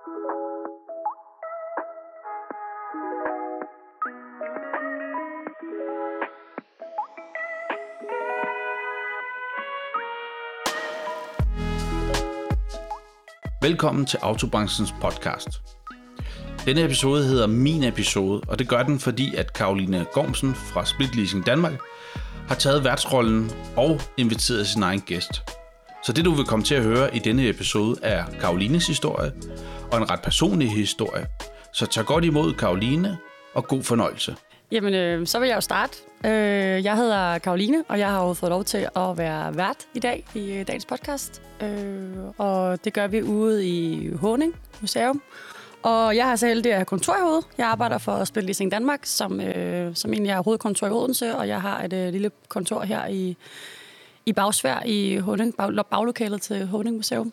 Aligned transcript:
Velkommen 0.00 0.16
til 14.06 14.18
Autobranchens 14.22 14.94
podcast. 15.00 15.48
Denne 16.64 16.84
episode 16.84 17.24
hedder 17.24 17.46
Min 17.46 17.84
Episode, 17.84 18.40
og 18.48 18.58
det 18.58 18.68
gør 18.68 18.82
den, 18.82 18.98
fordi 18.98 19.34
at 19.34 19.52
Karoline 19.52 20.06
Gormsen 20.12 20.54
fra 20.54 20.84
Split 20.84 21.16
Leasing 21.16 21.46
Danmark 21.46 21.80
har 22.48 22.54
taget 22.54 22.84
værtsrollen 22.84 23.50
og 23.76 24.00
inviteret 24.16 24.66
sin 24.66 24.82
egen 24.82 25.00
gæst. 25.00 25.42
Så 26.02 26.12
det, 26.12 26.24
du 26.24 26.30
vil 26.30 26.44
komme 26.44 26.64
til 26.64 26.74
at 26.74 26.82
høre 26.82 27.16
i 27.16 27.18
denne 27.18 27.48
episode, 27.48 27.96
er 28.02 28.24
Karolines 28.40 28.86
historie 28.86 29.32
og 29.92 29.98
en 29.98 30.10
ret 30.10 30.22
personlig 30.22 30.70
historie. 30.70 31.26
Så 31.72 31.86
tag 31.86 32.04
godt 32.04 32.24
imod 32.24 32.54
Karoline, 32.54 33.18
og 33.54 33.68
god 33.68 33.82
fornøjelse. 33.82 34.36
Jamen, 34.72 34.94
øh, 34.94 35.26
så 35.26 35.38
vil 35.38 35.48
jeg 35.48 35.56
jo 35.56 35.60
starte. 35.60 35.98
Øh, 36.24 36.84
jeg 36.84 36.96
hedder 36.96 37.38
Karoline, 37.38 37.84
og 37.88 37.98
jeg 37.98 38.10
har 38.10 38.26
jo 38.26 38.34
fået 38.34 38.50
lov 38.50 38.64
til 38.64 38.88
at 38.96 39.18
være 39.18 39.56
vært 39.56 39.76
i 39.94 39.98
dag 39.98 40.24
i 40.34 40.52
øh, 40.52 40.66
dagens 40.66 40.86
podcast. 40.86 41.42
Øh, 41.62 42.16
og 42.38 42.84
det 42.84 42.92
gør 42.92 43.06
vi 43.06 43.22
ude 43.22 43.66
i 43.66 44.10
Håning 44.14 44.54
Museum. 44.80 45.22
Og 45.82 46.16
jeg 46.16 46.26
har 46.26 46.36
så 46.36 46.46
heldig 46.46 46.72
at 46.72 46.78
have 46.78 46.84
kontor 46.84 47.16
i 47.16 47.20
hovedet. 47.20 47.46
Jeg 47.58 47.66
arbejder 47.66 47.98
for 47.98 48.24
Spil 48.24 48.44
Leasing 48.44 48.70
Danmark, 48.70 49.00
som, 49.02 49.40
øh, 49.40 49.94
som 49.94 50.12
egentlig 50.12 50.30
er 50.30 50.42
hovedkontor 50.42 50.86
i 50.86 50.90
Odense, 50.90 51.36
og 51.36 51.48
jeg 51.48 51.60
har 51.60 51.82
et 51.82 51.92
øh, 51.92 52.12
lille 52.12 52.30
kontor 52.48 52.82
her 52.82 53.06
i, 53.06 53.36
i 54.26 54.32
Bagsvær 54.32 54.82
i 54.86 55.16
Håning, 55.16 55.56
bag, 55.56 55.86
baglokalet 55.90 56.42
til 56.42 56.66
Håning 56.66 56.96
Museum. 56.96 57.32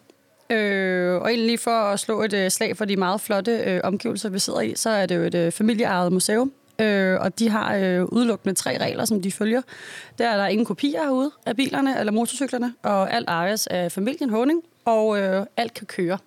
Øh, 0.49 1.21
og 1.21 1.29
egentlig 1.29 1.59
for 1.59 1.71
at 1.71 1.99
slå 1.99 2.23
et 2.23 2.33
øh, 2.33 2.51
slag 2.51 2.77
for 2.77 2.85
de 2.85 2.97
meget 2.97 3.21
flotte 3.21 3.51
øh, 3.51 3.81
omgivelser, 3.83 4.29
vi 4.29 4.39
sidder 4.39 4.61
i, 4.61 4.75
så 4.75 4.89
er 4.89 5.05
det 5.05 5.15
jo 5.15 5.21
et 5.21 5.35
øh, 5.35 5.51
familieejet 5.51 6.11
museum, 6.11 6.51
Øh, 6.81 7.21
og 7.21 7.39
de 7.39 7.49
har 7.49 7.75
øh, 7.75 8.05
udelukkende 8.05 8.55
tre 8.55 8.77
regler, 8.77 9.05
som 9.05 9.21
de 9.21 9.31
følger. 9.31 9.61
Der 10.17 10.27
er 10.27 10.37
der 10.37 10.47
ingen 10.47 10.65
kopier 10.65 11.03
herude 11.03 11.31
af 11.45 11.55
bilerne 11.55 11.99
eller 11.99 12.11
motorcyklerne, 12.11 12.73
og 12.83 13.13
alt 13.13 13.29
ejes 13.29 13.67
af 13.67 13.91
familien 13.91 14.29
Honing, 14.29 14.63
og 14.85 15.19
øh, 15.19 15.45
alt 15.57 15.73
kan 15.73 15.87
køre. 15.87 16.17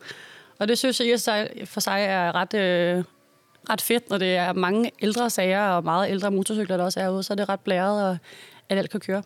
Og 0.58 0.68
det 0.68 0.78
synes 0.78 1.00
jeg 1.00 1.48
for 1.64 1.80
sig 1.80 2.04
er 2.04 2.34
ret, 2.34 2.54
øh, 2.54 3.04
ret 3.70 3.80
fedt, 3.80 4.10
når 4.10 4.18
det 4.18 4.36
er 4.36 4.52
mange 4.52 4.90
ældre 5.02 5.30
sager 5.30 5.62
og 5.62 5.84
meget 5.84 6.10
ældre 6.10 6.30
motorcykler, 6.30 6.76
der 6.76 6.84
også 6.84 7.00
er 7.00 7.08
ude, 7.08 7.22
så 7.22 7.32
er 7.32 7.36
det 7.36 7.48
ret 7.48 7.60
blæret, 7.60 8.04
og 8.04 8.18
at 8.68 8.78
alt 8.78 8.90
kan 8.90 9.00
køre. 9.00 9.22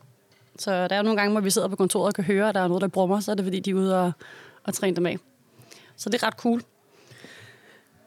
Så 0.58 0.88
der 0.88 0.96
er 0.96 1.02
nogle 1.02 1.20
gange, 1.20 1.32
hvor 1.32 1.40
vi 1.40 1.50
sidder 1.50 1.68
på 1.68 1.76
kontoret 1.76 2.06
og 2.06 2.14
kan 2.14 2.24
høre, 2.24 2.48
at 2.48 2.54
der 2.54 2.60
er 2.60 2.68
noget, 2.68 2.80
der 2.80 2.88
brummer, 2.88 3.20
så 3.20 3.30
er 3.30 3.34
det 3.34 3.44
fordi, 3.44 3.60
de 3.60 3.70
er 3.70 3.74
ude 3.74 4.00
og, 4.00 4.12
og 4.64 4.74
træne 4.74 4.96
dem 4.96 5.06
af. 5.06 5.18
Så 5.96 6.10
det 6.10 6.22
er 6.22 6.26
ret 6.26 6.34
cool. 6.34 6.62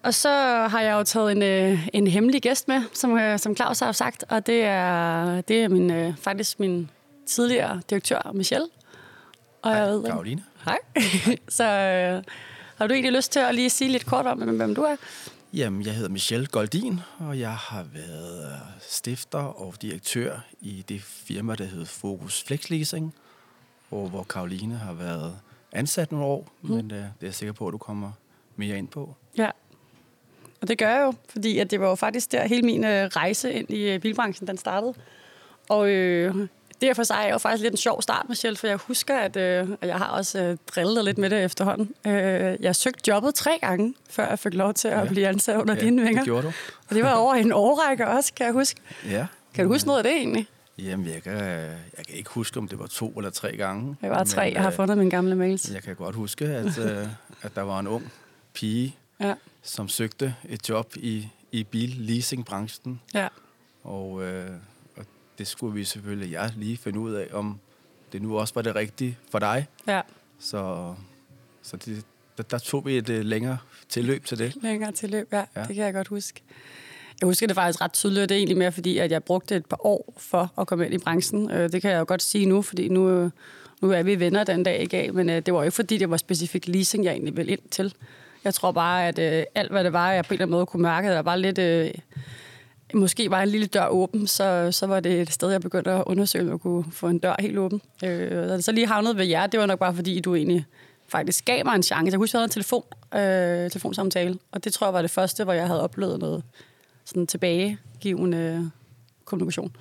Og 0.03 0.13
så 0.13 0.30
har 0.72 0.81
jeg 0.81 0.94
jo 0.94 1.03
taget 1.03 1.31
en, 1.31 1.44
øh, 1.44 1.88
en 1.94 2.08
hemmelig 2.08 2.41
gæst 2.41 2.67
med, 2.67 2.81
som, 2.94 3.17
øh, 3.17 3.39
som 3.39 3.55
Claus 3.55 3.80
har 3.80 3.91
sagt, 3.91 4.23
og 4.30 4.47
det 4.47 4.63
er, 4.63 5.41
det 5.41 5.63
er 5.63 5.67
min, 5.67 5.91
øh, 5.91 6.17
faktisk 6.17 6.59
min 6.59 6.89
tidligere 7.25 7.81
direktør, 7.89 8.31
Michelle. 8.33 8.67
Og 9.61 9.72
Hej, 9.72 9.81
jeg 9.81 9.94
ved, 9.94 10.03
Karoline. 10.03 10.44
Hej. 10.66 10.78
så 11.58 11.63
øh, 11.63 12.23
har 12.75 12.88
du 12.88 12.94
egentlig 12.94 13.13
lyst 13.13 13.31
til 13.31 13.39
at 13.39 13.55
lige 13.55 13.69
sige 13.69 13.91
lidt 13.91 14.05
kort 14.05 14.25
om, 14.25 14.39
hvem 14.39 14.75
du 14.75 14.81
er? 14.81 14.95
Jamen, 15.53 15.85
jeg 15.85 15.94
hedder 15.94 16.09
Michelle 16.09 16.47
Goldin, 16.47 17.00
og 17.19 17.39
jeg 17.39 17.55
har 17.55 17.85
været 17.94 18.59
stifter 18.81 19.39
og 19.39 19.73
direktør 19.81 20.39
i 20.61 20.85
det 20.89 21.02
firma, 21.02 21.55
der 21.55 21.66
hedder 21.66 21.85
Focus 21.85 22.44
Flex 22.44 22.69
Leasing, 22.69 23.13
og 23.91 24.09
hvor 24.09 24.23
Karoline 24.23 24.75
har 24.75 24.94
været 24.94 25.39
ansat 25.78 26.11
nogle 26.11 26.25
år, 26.25 26.52
mm. 26.61 26.70
men 26.70 26.89
det 26.89 26.97
er 26.97 27.06
jeg 27.22 27.33
sikker 27.33 27.53
på, 27.53 27.67
at 27.67 27.72
du 27.72 27.78
kommer 27.78 28.11
mere 28.56 28.78
ind 28.78 28.88
på. 28.88 29.16
Ja, 29.38 29.52
og 30.61 30.67
det 30.67 30.78
gør 30.78 30.89
jeg 30.89 31.02
jo, 31.02 31.14
fordi 31.30 31.59
at 31.59 31.72
det 31.72 31.80
var 31.80 31.89
jo 31.89 31.95
faktisk 31.95 32.31
der 32.31 32.47
hele 32.47 32.61
min 32.61 32.84
øh, 32.84 33.06
rejse 33.06 33.53
ind 33.53 33.69
i 33.69 33.94
øh, 33.94 34.00
bilbranchen, 34.00 34.47
den 34.47 34.58
startede. 34.58 34.94
Og 35.69 35.89
øh, 35.89 36.47
det 36.81 36.96
for 36.96 37.03
sig 37.03 37.25
er 37.28 37.31
jo 37.31 37.38
faktisk 37.38 37.63
lidt 37.63 37.74
en 37.74 37.78
sjov 37.78 38.01
start, 38.01 38.25
Michelle, 38.29 38.57
for 38.57 38.68
jeg 38.68 38.78
husker, 38.78 39.18
at 39.18 39.38
øh, 39.38 39.69
jeg 39.81 39.97
har 39.97 40.07
også 40.07 40.40
øh, 40.40 40.57
drillet 40.75 41.06
lidt 41.06 41.18
med 41.18 41.29
det 41.29 41.44
efterhånden. 41.44 41.94
Øh, 42.07 42.57
jeg 42.59 42.75
søgte 42.75 43.12
jobbet 43.12 43.35
tre 43.35 43.57
gange, 43.62 43.94
før 44.09 44.30
jeg 44.30 44.40
fik 44.40 44.53
lov 44.53 44.74
til 44.74 44.88
at 44.88 44.97
ja. 44.97 45.06
blive 45.06 45.28
ansat 45.28 45.56
under 45.56 45.74
ja, 45.74 45.80
dine 45.80 46.01
vinger. 46.01 46.22
det 46.22 46.25
gjorde 46.25 46.44
du. 46.44 46.51
Og 46.90 46.96
det 46.96 47.03
var 47.03 47.13
over 47.13 47.34
en 47.34 47.51
årrække 47.51 48.07
også, 48.07 48.34
kan 48.34 48.46
jeg 48.46 48.53
huske. 48.53 48.81
Ja. 49.09 49.28
Kan 49.53 49.66
du 49.66 49.72
huske 49.72 49.88
noget 49.88 49.97
af 49.97 50.03
det 50.03 50.13
egentlig? 50.13 50.47
Jamen, 50.79 51.07
jeg 51.07 51.23
kan, 51.23 51.33
jeg 51.97 52.05
kan 52.07 52.15
ikke 52.15 52.29
huske, 52.29 52.59
om 52.59 52.67
det 52.67 52.79
var 52.79 52.88
to 52.88 53.09
eller 53.09 53.29
tre 53.29 53.57
gange. 53.57 53.95
Det 54.01 54.09
var 54.09 54.23
tre. 54.23 54.45
Men, 54.45 54.53
jeg 54.53 54.61
har 54.61 54.69
øh, 54.69 54.75
fundet 54.75 54.97
mine 54.97 55.09
gamle 55.09 55.35
mails. 55.35 55.71
Jeg 55.73 55.83
kan 55.83 55.95
godt 55.95 56.15
huske, 56.15 56.45
at, 56.45 56.77
øh, 56.85 57.07
at 57.41 57.55
der 57.55 57.61
var 57.61 57.79
en 57.79 57.88
ung 57.88 58.11
pige, 58.53 58.95
ja. 59.19 59.33
som 59.61 59.89
søgte 59.89 60.35
et 60.49 60.69
job 60.69 60.93
i, 60.95 61.29
i 61.51 61.63
bil-leasing-branchen. 61.63 63.01
Ja. 63.13 63.27
Og, 63.83 64.23
øh, 64.23 64.51
og 64.97 65.05
det 65.38 65.47
skulle 65.47 65.73
vi 65.73 65.83
selvfølgelig, 65.83 66.31
jeg 66.31 66.53
lige 66.55 66.77
finde 66.77 66.99
ud 66.99 67.13
af, 67.13 67.27
om 67.33 67.59
det 68.11 68.21
nu 68.21 68.39
også 68.39 68.53
var 68.53 68.61
det 68.61 68.75
rigtige 68.75 69.17
for 69.31 69.39
dig. 69.39 69.67
Ja. 69.88 70.01
Så, 70.39 70.94
så 71.61 71.77
det, 71.77 72.05
der, 72.38 72.44
der 72.44 72.57
tog 72.57 72.85
vi 72.85 72.97
et 72.97 73.09
uh, 73.09 73.15
længere 73.15 73.57
tilløb 73.89 74.25
til 74.25 74.39
det. 74.39 74.55
Længere 74.61 74.91
tilløb, 74.91 75.33
ja. 75.33 75.45
ja. 75.55 75.63
Det 75.63 75.75
kan 75.75 75.85
jeg 75.85 75.94
godt 75.94 76.07
huske. 76.07 76.41
Jeg 77.22 77.28
husker 77.28 77.47
det 77.47 77.55
faktisk 77.55 77.81
ret 77.81 77.94
tydeligt, 77.94 78.23
og 78.23 78.29
det 78.29 78.35
er 78.35 78.39
egentlig 78.39 78.57
mere 78.57 78.72
fordi, 78.72 78.97
at 78.97 79.11
jeg 79.11 79.23
brugte 79.23 79.55
et 79.55 79.66
par 79.66 79.85
år 79.85 80.13
for 80.17 80.53
at 80.57 80.67
komme 80.67 80.85
ind 80.85 80.94
i 80.94 80.97
branchen. 80.97 81.51
Øh, 81.51 81.72
det 81.72 81.81
kan 81.81 81.91
jeg 81.91 82.00
jo 82.00 82.05
godt 82.07 82.22
sige 82.22 82.45
nu, 82.45 82.61
fordi 82.61 82.89
nu, 82.89 83.31
nu 83.81 83.91
er 83.91 84.03
vi 84.03 84.19
venner 84.19 84.44
den 84.44 84.63
dag 84.63 84.83
i 84.83 84.85
dag, 84.85 85.13
men 85.13 85.29
øh, 85.29 85.35
det 85.35 85.53
var 85.53 85.59
jo 85.59 85.63
ikke 85.63 85.75
fordi, 85.75 85.97
det 85.97 86.09
var 86.09 86.17
specifikt 86.17 86.67
leasing, 86.67 87.03
jeg 87.03 87.11
egentlig 87.11 87.38
ville 87.38 87.51
ind 87.51 87.69
til. 87.72 87.94
Jeg 88.44 88.53
tror 88.53 88.72
bare, 88.72 89.07
at 89.07 89.19
øh, 89.19 89.44
alt, 89.56 89.72
hvad 89.72 89.83
det 89.83 89.94
var, 89.94 90.11
jeg 90.11 90.25
på 90.25 90.33
en 90.33 90.35
eller 90.35 90.45
anden 90.45 90.51
måde 90.51 90.66
kunne 90.66 90.83
mærke, 90.83 91.09
der 91.09 91.19
var 91.19 91.35
lidt... 91.35 91.59
Måske 92.94 93.29
var 93.31 93.41
en 93.41 93.50
lille 93.50 93.67
dør 93.67 93.88
åben, 93.88 94.27
så, 94.27 94.72
så 94.72 94.88
var 94.88 95.00
det 95.00 95.22
et 95.22 95.31
sted, 95.31 95.51
jeg 95.51 95.61
begyndte 95.61 95.91
at 95.91 96.03
undersøge, 96.06 96.44
om 96.44 96.50
jeg 96.50 96.59
kunne 96.59 96.85
få 96.91 97.07
en 97.07 97.19
dør 97.19 97.35
helt 97.39 97.57
åben. 97.57 97.81
Øh, 98.03 98.61
så 98.61 98.72
lige 98.72 98.88
havnet 98.88 99.17
ved 99.17 99.25
jer, 99.25 99.47
det 99.47 99.59
var 99.59 99.66
nok 99.66 99.79
bare 99.79 99.95
fordi, 99.95 100.19
du 100.19 100.35
egentlig 100.35 100.66
faktisk 101.07 101.45
gav 101.45 101.66
mig 101.66 101.75
en 101.75 101.83
chance. 101.83 102.11
Jeg 102.11 102.17
husker, 102.17 102.39
jeg 102.39 102.41
havde 102.41 102.47
en 102.47 102.51
telefon, 102.51 102.83
øh, 103.16 103.72
telefonsamtale, 103.72 104.38
og 104.51 104.63
det 104.63 104.73
tror 104.73 104.88
jeg 104.88 104.94
var 104.94 105.01
det 105.01 105.11
første, 105.11 105.44
hvor 105.44 105.53
jeg 105.53 105.67
havde 105.67 105.81
oplevet 105.81 106.19
noget 106.19 106.44
sådan 107.07 107.28
tilbagegivende 107.28 108.72
kommunikation. 109.25 109.75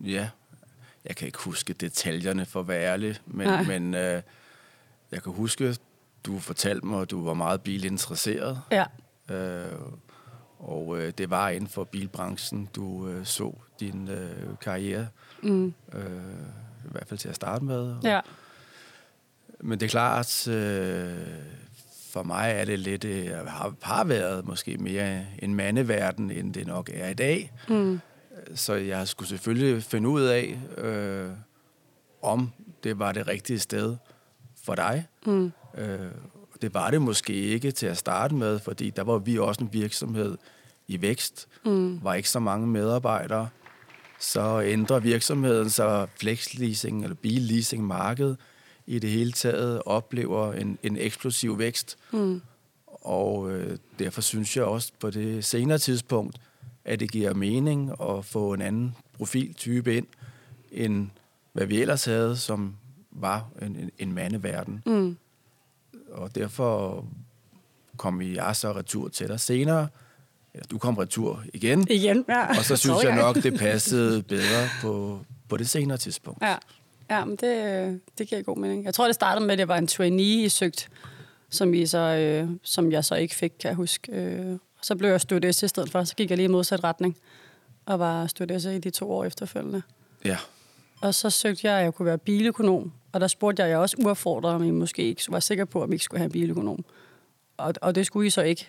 Ja, 0.00 0.28
jeg 1.04 1.16
kan 1.16 1.26
ikke 1.26 1.38
huske 1.38 1.72
detaljerne 1.72 2.46
for 2.46 2.60
at 2.60 2.68
være 2.68 2.84
ærlig, 2.84 3.16
men, 3.26 3.66
men 3.66 3.94
øh, 3.94 4.22
jeg 5.12 5.22
kan 5.22 5.32
huske, 5.32 5.76
du 6.26 6.38
fortalte 6.38 6.86
mig, 6.86 7.02
at 7.02 7.10
du 7.10 7.24
var 7.24 7.34
meget 7.34 7.60
bilinteresseret. 7.60 8.60
Ja. 8.70 8.84
Øh, 9.30 9.72
og 10.58 10.98
øh, 10.98 11.12
det 11.18 11.30
var 11.30 11.48
inden 11.48 11.68
for 11.68 11.84
bilbranchen, 11.84 12.68
du 12.76 13.08
øh, 13.08 13.26
så 13.26 13.54
din 13.80 14.08
øh, 14.08 14.58
karriere. 14.60 15.08
Mm. 15.42 15.74
Øh, 15.92 16.04
I 16.84 16.88
hvert 16.90 17.08
fald 17.08 17.18
til 17.18 17.28
at 17.28 17.36
starte 17.36 17.64
med. 17.64 17.96
Ja. 18.02 18.20
Men 19.60 19.80
det 19.80 19.86
er 19.86 19.90
klart, 19.90 20.48
øh, 20.48 21.16
for 22.16 22.22
mig 22.22 22.50
er 22.50 22.64
det 22.64 22.78
lidt, 22.78 23.04
øh, 23.04 23.30
har, 23.46 23.74
har 23.82 24.04
været 24.04 24.46
måske 24.46 24.78
mere 24.78 25.26
en 25.38 25.54
mandeverden, 25.54 26.30
end 26.30 26.54
det 26.54 26.66
nok 26.66 26.90
er 26.94 27.08
i 27.08 27.14
dag. 27.14 27.52
Mm. 27.68 28.00
Så 28.54 28.74
jeg 28.74 29.08
skulle 29.08 29.28
selvfølgelig 29.28 29.82
finde 29.82 30.08
ud 30.08 30.22
af, 30.22 30.58
øh, 30.78 31.30
om 32.22 32.52
det 32.84 32.98
var 32.98 33.12
det 33.12 33.28
rigtige 33.28 33.58
sted 33.58 33.96
for 34.64 34.74
dig. 34.74 35.06
Mm. 35.26 35.52
Øh, 35.78 35.98
det 36.62 36.74
var 36.74 36.90
det 36.90 37.02
måske 37.02 37.32
ikke 37.32 37.70
til 37.70 37.86
at 37.86 37.96
starte 37.96 38.34
med, 38.34 38.58
fordi 38.58 38.90
der 38.90 39.02
var 39.02 39.18
vi 39.18 39.38
også 39.38 39.64
en 39.64 39.72
virksomhed 39.72 40.36
i 40.88 41.02
vækst. 41.02 41.48
Mm. 41.64 42.04
var 42.04 42.14
ikke 42.14 42.30
så 42.30 42.40
mange 42.40 42.66
medarbejdere. 42.66 43.48
Så 44.20 44.62
ændrer 44.62 44.98
virksomheden 44.98 45.70
så 45.70 46.06
flexleasing 46.20 47.02
eller 47.02 47.16
billeasing 47.16 47.86
markedet 47.86 48.36
i 48.86 48.98
det 48.98 49.10
hele 49.10 49.32
taget 49.32 49.82
oplever 49.86 50.52
en, 50.52 50.78
en 50.82 50.96
eksplosiv 50.96 51.58
vækst. 51.58 51.98
Mm. 52.12 52.42
Og 52.86 53.50
øh, 53.50 53.78
derfor 53.98 54.20
synes 54.20 54.56
jeg 54.56 54.64
også 54.64 54.92
på 55.00 55.10
det 55.10 55.44
senere 55.44 55.78
tidspunkt, 55.78 56.36
at 56.84 57.00
det 57.00 57.10
giver 57.12 57.34
mening 57.34 57.92
at 58.00 58.24
få 58.24 58.52
en 58.52 58.62
anden 58.62 58.94
profiltype 59.16 59.96
ind, 59.96 60.06
end 60.72 61.08
hvad 61.52 61.66
vi 61.66 61.80
ellers 61.80 62.04
havde, 62.04 62.36
som 62.36 62.76
var 63.10 63.48
en, 63.62 63.76
en, 63.76 63.90
en 63.98 64.12
mandeverden. 64.12 64.82
Mm. 64.86 65.16
Og 66.10 66.34
derfor 66.34 67.04
kom 67.96 68.22
jeg 68.22 68.56
så 68.56 68.72
retur 68.72 69.08
til 69.08 69.28
dig 69.28 69.40
senere. 69.40 69.88
Eller 70.54 70.66
du 70.66 70.78
kom 70.78 70.96
retur 70.98 71.44
igen. 71.54 71.86
Igen, 71.90 72.24
ja. 72.28 72.58
Og 72.58 72.64
så 72.64 72.76
synes 72.76 73.02
jeg 73.02 73.16
nok, 73.16 73.36
det 73.36 73.58
passede 73.58 74.22
bedre 74.22 74.68
på, 74.82 75.20
på 75.48 75.56
det 75.56 75.68
senere 75.68 75.98
tidspunkt. 75.98 76.42
Ja. 76.42 76.56
Ja, 77.10 77.24
men 77.24 77.36
det, 77.36 78.00
det 78.18 78.28
giver 78.28 78.42
god 78.42 78.56
mening. 78.56 78.84
Jeg 78.84 78.94
tror, 78.94 79.06
det 79.06 79.14
startede 79.14 79.46
med, 79.46 79.52
at 79.52 79.58
det 79.58 79.68
var 79.68 79.76
en 79.76 79.86
trainee, 79.86 80.44
I 80.44 80.48
søgt, 80.48 80.88
som, 81.50 81.74
I 81.74 81.86
så, 81.86 81.98
øh, 81.98 82.48
som 82.62 82.92
jeg 82.92 83.04
så 83.04 83.14
ikke 83.14 83.34
fik, 83.34 83.52
kan 83.60 83.68
jeg 83.68 83.76
huske. 83.76 84.12
Øh, 84.12 84.58
så 84.82 84.96
blev 84.96 85.10
jeg 85.10 85.20
studies 85.20 85.62
i 85.62 85.68
stedet 85.68 85.90
for, 85.90 86.04
så 86.04 86.14
gik 86.14 86.30
jeg 86.30 86.36
lige 86.36 86.44
i 86.44 86.48
modsat 86.48 86.84
retning, 86.84 87.16
og 87.86 87.98
var 87.98 88.26
studies 88.26 88.64
i 88.64 88.78
de 88.78 88.90
to 88.90 89.12
år 89.12 89.24
efterfølgende. 89.24 89.82
Ja. 90.24 90.36
Og 91.00 91.14
så 91.14 91.30
søgte 91.30 91.66
jeg, 91.66 91.78
at 91.78 91.84
jeg 91.84 91.94
kunne 91.94 92.06
være 92.06 92.18
biløkonom, 92.18 92.92
og 93.12 93.20
der 93.20 93.26
spurgte 93.26 93.62
jeg, 93.62 93.70
jeg 93.70 93.78
også 93.78 93.96
uaffordret, 93.98 94.54
om 94.54 94.64
I 94.64 94.70
måske 94.70 95.02
ikke 95.02 95.22
var 95.28 95.40
sikker 95.40 95.64
på, 95.64 95.82
at 95.82 95.88
vi 95.88 95.94
ikke 95.94 96.04
skulle 96.04 96.18
have 96.18 96.26
en 96.26 96.32
biløkonom. 96.32 96.84
og, 97.56 97.74
og 97.82 97.94
det 97.94 98.06
skulle 98.06 98.26
I 98.26 98.30
så 98.30 98.42
ikke. 98.42 98.68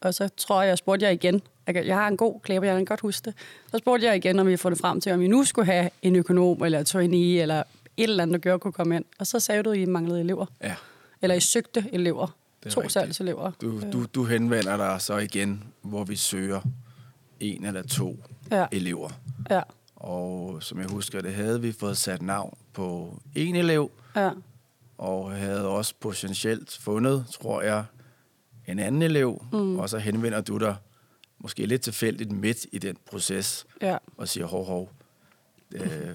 Og 0.00 0.14
så 0.14 0.28
tror 0.36 0.62
jeg, 0.62 0.68
jeg 0.68 0.78
spurgte 0.78 1.06
jer 1.06 1.10
igen. 1.10 1.42
Jeg 1.66 1.96
har 1.96 2.08
en 2.08 2.16
god 2.16 2.40
klæber, 2.40 2.66
jeg 2.66 2.76
kan 2.76 2.84
godt 2.84 3.00
huske 3.00 3.24
det. 3.24 3.34
Så 3.70 3.78
spurgte 3.78 4.06
jeg 4.06 4.16
igen, 4.16 4.38
om 4.38 4.46
vi 4.46 4.56
får 4.56 4.70
det 4.70 4.78
frem 4.78 5.00
til, 5.00 5.12
om 5.12 5.20
vi 5.20 5.28
nu 5.28 5.44
skulle 5.44 5.66
have 5.72 5.90
en 6.02 6.16
økonom, 6.16 6.62
eller 6.62 6.82
trainee, 6.82 7.42
eller 7.42 7.62
et 7.96 8.10
eller 8.10 8.22
andet, 8.22 8.34
der 8.34 8.38
gjorde, 8.38 8.58
kunne 8.58 8.72
komme 8.72 8.96
ind. 8.96 9.04
Og 9.18 9.26
så 9.26 9.40
sagde 9.40 9.62
du, 9.62 9.70
at 9.70 9.78
I 9.78 9.84
manglede 9.84 10.20
elever. 10.20 10.46
Ja. 10.62 10.74
Eller 11.22 11.36
I 11.36 11.40
søgte 11.40 11.84
elever. 11.92 12.36
To 12.70 12.88
salgselever. 12.88 13.50
Du, 13.60 13.80
du, 13.92 14.06
du 14.14 14.24
henvender 14.24 14.76
dig 14.76 15.00
så 15.00 15.16
igen, 15.16 15.64
hvor 15.82 16.04
vi 16.04 16.16
søger 16.16 16.60
en 17.40 17.64
eller 17.64 17.82
to 17.82 18.18
ja. 18.50 18.66
elever. 18.72 19.10
Ja. 19.50 19.62
Og 19.96 20.62
som 20.62 20.78
jeg 20.80 20.88
husker, 20.88 21.20
det 21.20 21.34
havde 21.34 21.60
vi 21.60 21.72
fået 21.72 21.96
sat 21.96 22.22
navn 22.22 22.58
på 22.72 23.18
en 23.34 23.56
elev. 23.56 23.90
Ja. 24.16 24.30
Og 24.98 25.32
havde 25.32 25.68
også 25.68 25.94
potentielt 26.00 26.78
fundet, 26.80 27.26
tror 27.40 27.62
jeg, 27.62 27.84
en 28.66 28.78
anden 28.78 29.02
elev. 29.02 29.44
Mm. 29.52 29.78
Og 29.78 29.90
så 29.90 29.98
henvender 29.98 30.40
du 30.40 30.58
dig 30.58 30.76
måske 31.38 31.66
lidt 31.66 31.82
tilfældigt 31.82 32.32
midt 32.32 32.66
i 32.72 32.78
den 32.78 32.96
proces. 33.10 33.66
Ja. 33.82 33.96
Og 34.16 34.28
siger, 34.28 34.46
hov, 34.46 34.66
hov, 34.66 34.90
øh, 35.72 36.14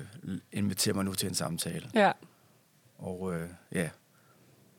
inviter 0.51 0.93
mig 0.93 1.05
nu 1.05 1.13
til 1.13 1.29
en 1.29 1.35
samtale. 1.35 1.89
Ja. 1.93 2.11
Og 2.97 3.33
øh, 3.33 3.49
ja, 3.71 3.89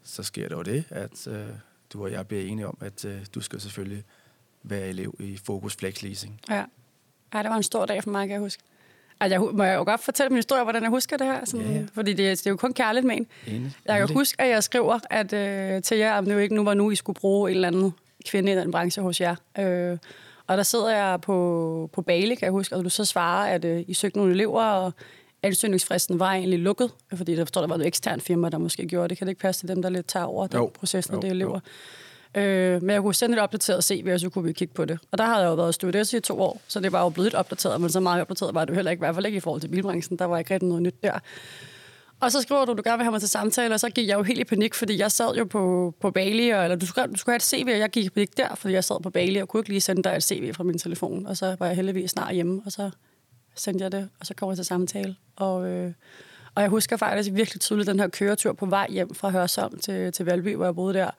så 0.02 0.22
sker 0.22 0.48
der 0.48 0.56
jo 0.56 0.62
det, 0.62 0.84
at 0.90 1.26
øh, 1.26 1.46
du 1.92 2.02
og 2.02 2.12
jeg 2.12 2.26
bliver 2.26 2.42
enige 2.42 2.66
om, 2.66 2.78
at 2.80 3.04
øh, 3.04 3.26
du 3.34 3.40
skal 3.40 3.60
selvfølgelig 3.60 4.04
være 4.62 4.88
elev 4.88 5.14
i 5.18 5.36
Focus 5.36 5.76
Flex 5.76 6.02
Leasing. 6.02 6.40
Ja. 6.50 6.64
ja, 7.34 7.42
det 7.42 7.50
var 7.50 7.56
en 7.56 7.62
stor 7.62 7.86
dag 7.86 8.02
for 8.02 8.10
mig, 8.10 8.28
kan 8.28 8.32
jeg 8.32 8.40
huske. 8.40 8.62
Altså, 9.20 9.34
jeg, 9.34 9.54
må 9.54 9.64
jeg 9.64 9.76
jo 9.76 9.84
godt 9.84 10.00
fortælle 10.00 10.30
min 10.30 10.38
historie, 10.38 10.62
hvordan 10.62 10.82
jeg 10.82 10.90
husker 10.90 11.16
det 11.16 11.26
her? 11.26 11.44
Sådan, 11.44 11.66
ja, 11.66 11.72
ja. 11.72 11.86
Fordi 11.94 12.10
det, 12.12 12.38
det 12.38 12.46
er 12.46 12.50
jo 12.50 12.56
kun 12.56 12.72
kærligt 12.72 13.06
med 13.06 13.16
en. 13.16 13.26
Enig. 13.46 13.76
Jeg 13.84 14.06
kan 14.06 14.16
huske, 14.16 14.40
at 14.42 14.48
jeg 14.48 14.64
skriver 14.64 14.98
at, 15.10 15.32
øh, 15.32 15.82
til 15.82 15.98
jer, 15.98 16.18
om 16.18 16.24
det 16.24 16.34
jo 16.34 16.38
ikke 16.38 16.54
nu 16.54 16.64
var 16.64 16.74
nu, 16.74 16.90
I 16.90 16.96
skulle 16.96 17.20
bruge 17.20 17.50
en 17.50 17.54
eller 17.54 17.68
anden 17.68 17.94
kvinde 18.26 18.52
i 18.52 18.56
den 18.56 18.70
branche 18.70 19.02
hos 19.02 19.20
jer. 19.20 19.36
Øh, 19.58 19.98
og 20.52 20.56
der 20.56 20.62
sidder 20.62 20.90
jeg 20.90 21.20
på, 21.20 21.90
på 21.92 22.02
Bale, 22.02 22.36
kan 22.36 22.44
jeg 22.44 22.52
huske, 22.52 22.76
og 22.76 22.84
du 22.84 22.88
så 22.88 23.04
svarer, 23.04 23.54
at 23.54 23.64
øh, 23.64 23.84
I 23.86 23.94
søgte 23.94 24.18
nogle 24.18 24.32
elever, 24.32 24.62
og 24.62 24.92
ansøgningsfristen 25.42 26.18
var 26.18 26.32
egentlig 26.32 26.58
lukket, 26.58 26.90
fordi 27.14 27.36
der 27.36 27.44
forstår, 27.44 27.60
der 27.60 27.68
var 27.68 27.76
noget 27.76 27.86
ekstern 27.86 28.20
firma, 28.20 28.48
der 28.48 28.58
måske 28.58 28.86
gjorde 28.86 29.08
det. 29.08 29.18
Kan 29.18 29.26
det 29.26 29.30
ikke 29.30 29.40
passe 29.40 29.60
til 29.60 29.68
dem, 29.68 29.82
der 29.82 29.88
lidt 29.88 30.06
tager 30.06 30.26
over 30.26 30.46
den 30.46 30.68
proces, 30.74 31.10
når 31.10 31.20
det 31.20 31.28
er 31.28 31.32
elever? 31.32 31.60
Jo. 32.36 32.40
Øh, 32.40 32.82
men 32.82 32.90
jeg 32.90 33.02
kunne 33.02 33.14
sende 33.14 33.36
et 33.36 33.42
opdateret 33.42 33.84
CV, 33.84 34.10
og 34.14 34.20
så 34.20 34.30
kunne 34.30 34.44
vi 34.44 34.52
kigge 34.52 34.74
på 34.74 34.84
det. 34.84 34.98
Og 35.10 35.18
der 35.18 35.24
havde 35.24 35.38
jeg 35.38 35.48
jo 35.48 35.54
været 35.54 35.74
stewardess 35.74 36.12
i 36.12 36.20
to 36.20 36.40
år, 36.40 36.60
så 36.68 36.80
det 36.80 36.92
var 36.92 37.02
jo 37.02 37.08
blevet 37.08 37.34
opdateret, 37.34 37.80
men 37.80 37.90
så 37.90 38.00
meget 38.00 38.20
opdateret 38.20 38.54
var 38.54 38.64
det 38.64 38.70
jo 38.70 38.74
heller 38.74 38.90
ikke, 38.90 39.00
i 39.00 39.04
hvert 39.04 39.14
fald 39.14 39.26
ikke 39.26 39.36
i 39.36 39.40
forhold 39.40 39.60
til 39.60 39.68
bilbranchen. 39.68 40.18
Der 40.18 40.24
var 40.24 40.38
ikke 40.38 40.54
rigtig 40.54 40.68
noget 40.68 40.82
nyt 40.82 41.02
der. 41.02 41.18
Og 42.22 42.32
så 42.32 42.42
skriver 42.42 42.64
du, 42.64 42.72
du 42.72 42.82
gerne 42.84 42.98
vil 42.98 43.04
have 43.04 43.10
mig 43.10 43.20
til 43.20 43.28
samtale, 43.28 43.74
og 43.74 43.80
så 43.80 43.90
gik 43.90 44.08
jeg 44.08 44.18
jo 44.18 44.22
helt 44.22 44.38
i 44.38 44.44
panik, 44.44 44.74
fordi 44.74 44.98
jeg 44.98 45.12
sad 45.12 45.34
jo 45.34 45.44
på, 45.44 45.94
på 46.00 46.10
Bali, 46.10 46.48
og, 46.48 46.64
eller 46.64 46.76
du 46.76 46.86
skulle, 46.86 47.06
du 47.06 47.18
skulle 47.18 47.32
have 47.32 47.36
et 47.36 47.42
CV, 47.42 47.68
og 47.72 47.78
jeg 47.78 47.90
gik 47.90 48.04
i 48.04 48.10
panik 48.10 48.36
der, 48.36 48.54
fordi 48.54 48.74
jeg 48.74 48.84
sad 48.84 49.00
på 49.02 49.10
Bali, 49.10 49.38
og 49.38 49.48
kunne 49.48 49.60
ikke 49.60 49.68
lige 49.68 49.80
sende 49.80 50.02
dig 50.02 50.16
et 50.16 50.22
CV 50.22 50.54
fra 50.54 50.64
min 50.64 50.78
telefon. 50.78 51.26
Og 51.26 51.36
så 51.36 51.56
var 51.58 51.66
jeg 51.66 51.76
heldigvis 51.76 52.10
snart 52.10 52.34
hjemme, 52.34 52.62
og 52.66 52.72
så 52.72 52.90
sendte 53.54 53.82
jeg 53.82 53.92
det, 53.92 54.08
og 54.20 54.26
så 54.26 54.34
kom 54.34 54.48
jeg 54.48 54.56
til 54.56 54.64
samtale. 54.64 55.16
Og, 55.36 55.68
øh, 55.68 55.92
og 56.54 56.62
jeg 56.62 56.70
husker 56.70 56.96
faktisk 56.96 57.30
virkelig 57.32 57.60
tydeligt 57.60 57.86
den 57.86 58.00
her 58.00 58.08
køretur 58.08 58.52
på 58.52 58.66
vej 58.66 58.86
hjem 58.90 59.14
fra 59.14 59.30
Hørsholm 59.30 59.78
til, 59.78 60.12
til 60.12 60.26
Valby, 60.26 60.56
hvor 60.56 60.64
jeg 60.64 60.74
boede 60.74 60.94
der. 60.94 61.10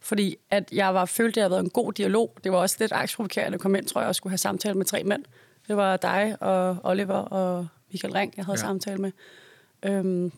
Fordi 0.00 0.36
at 0.50 0.72
jeg 0.72 0.94
var 0.94 1.04
følte, 1.04 1.28
at 1.30 1.34
det 1.34 1.42
havde 1.42 1.50
været 1.50 1.64
en 1.64 1.70
god 1.70 1.92
dialog. 1.92 2.36
Det 2.44 2.52
var 2.52 2.58
også 2.58 2.76
lidt 2.80 2.92
aksprovokerende 2.92 3.54
at 3.54 3.60
komme 3.60 3.78
ind, 3.78 3.86
tror 3.86 4.00
jeg, 4.00 4.08
og 4.08 4.14
skulle 4.14 4.30
have 4.30 4.38
samtale 4.38 4.74
med 4.74 4.84
tre 4.84 5.04
mænd. 5.04 5.24
Det 5.68 5.76
var 5.76 5.96
dig 5.96 6.36
og 6.40 6.76
Oliver 6.84 7.14
og 7.14 7.66
Michael 7.92 8.14
Ring, 8.14 8.34
jeg 8.36 8.44
havde 8.44 8.58
ja. 8.58 8.60
samtale 8.60 8.98
med. 8.98 9.12
Øhm, 9.82 10.32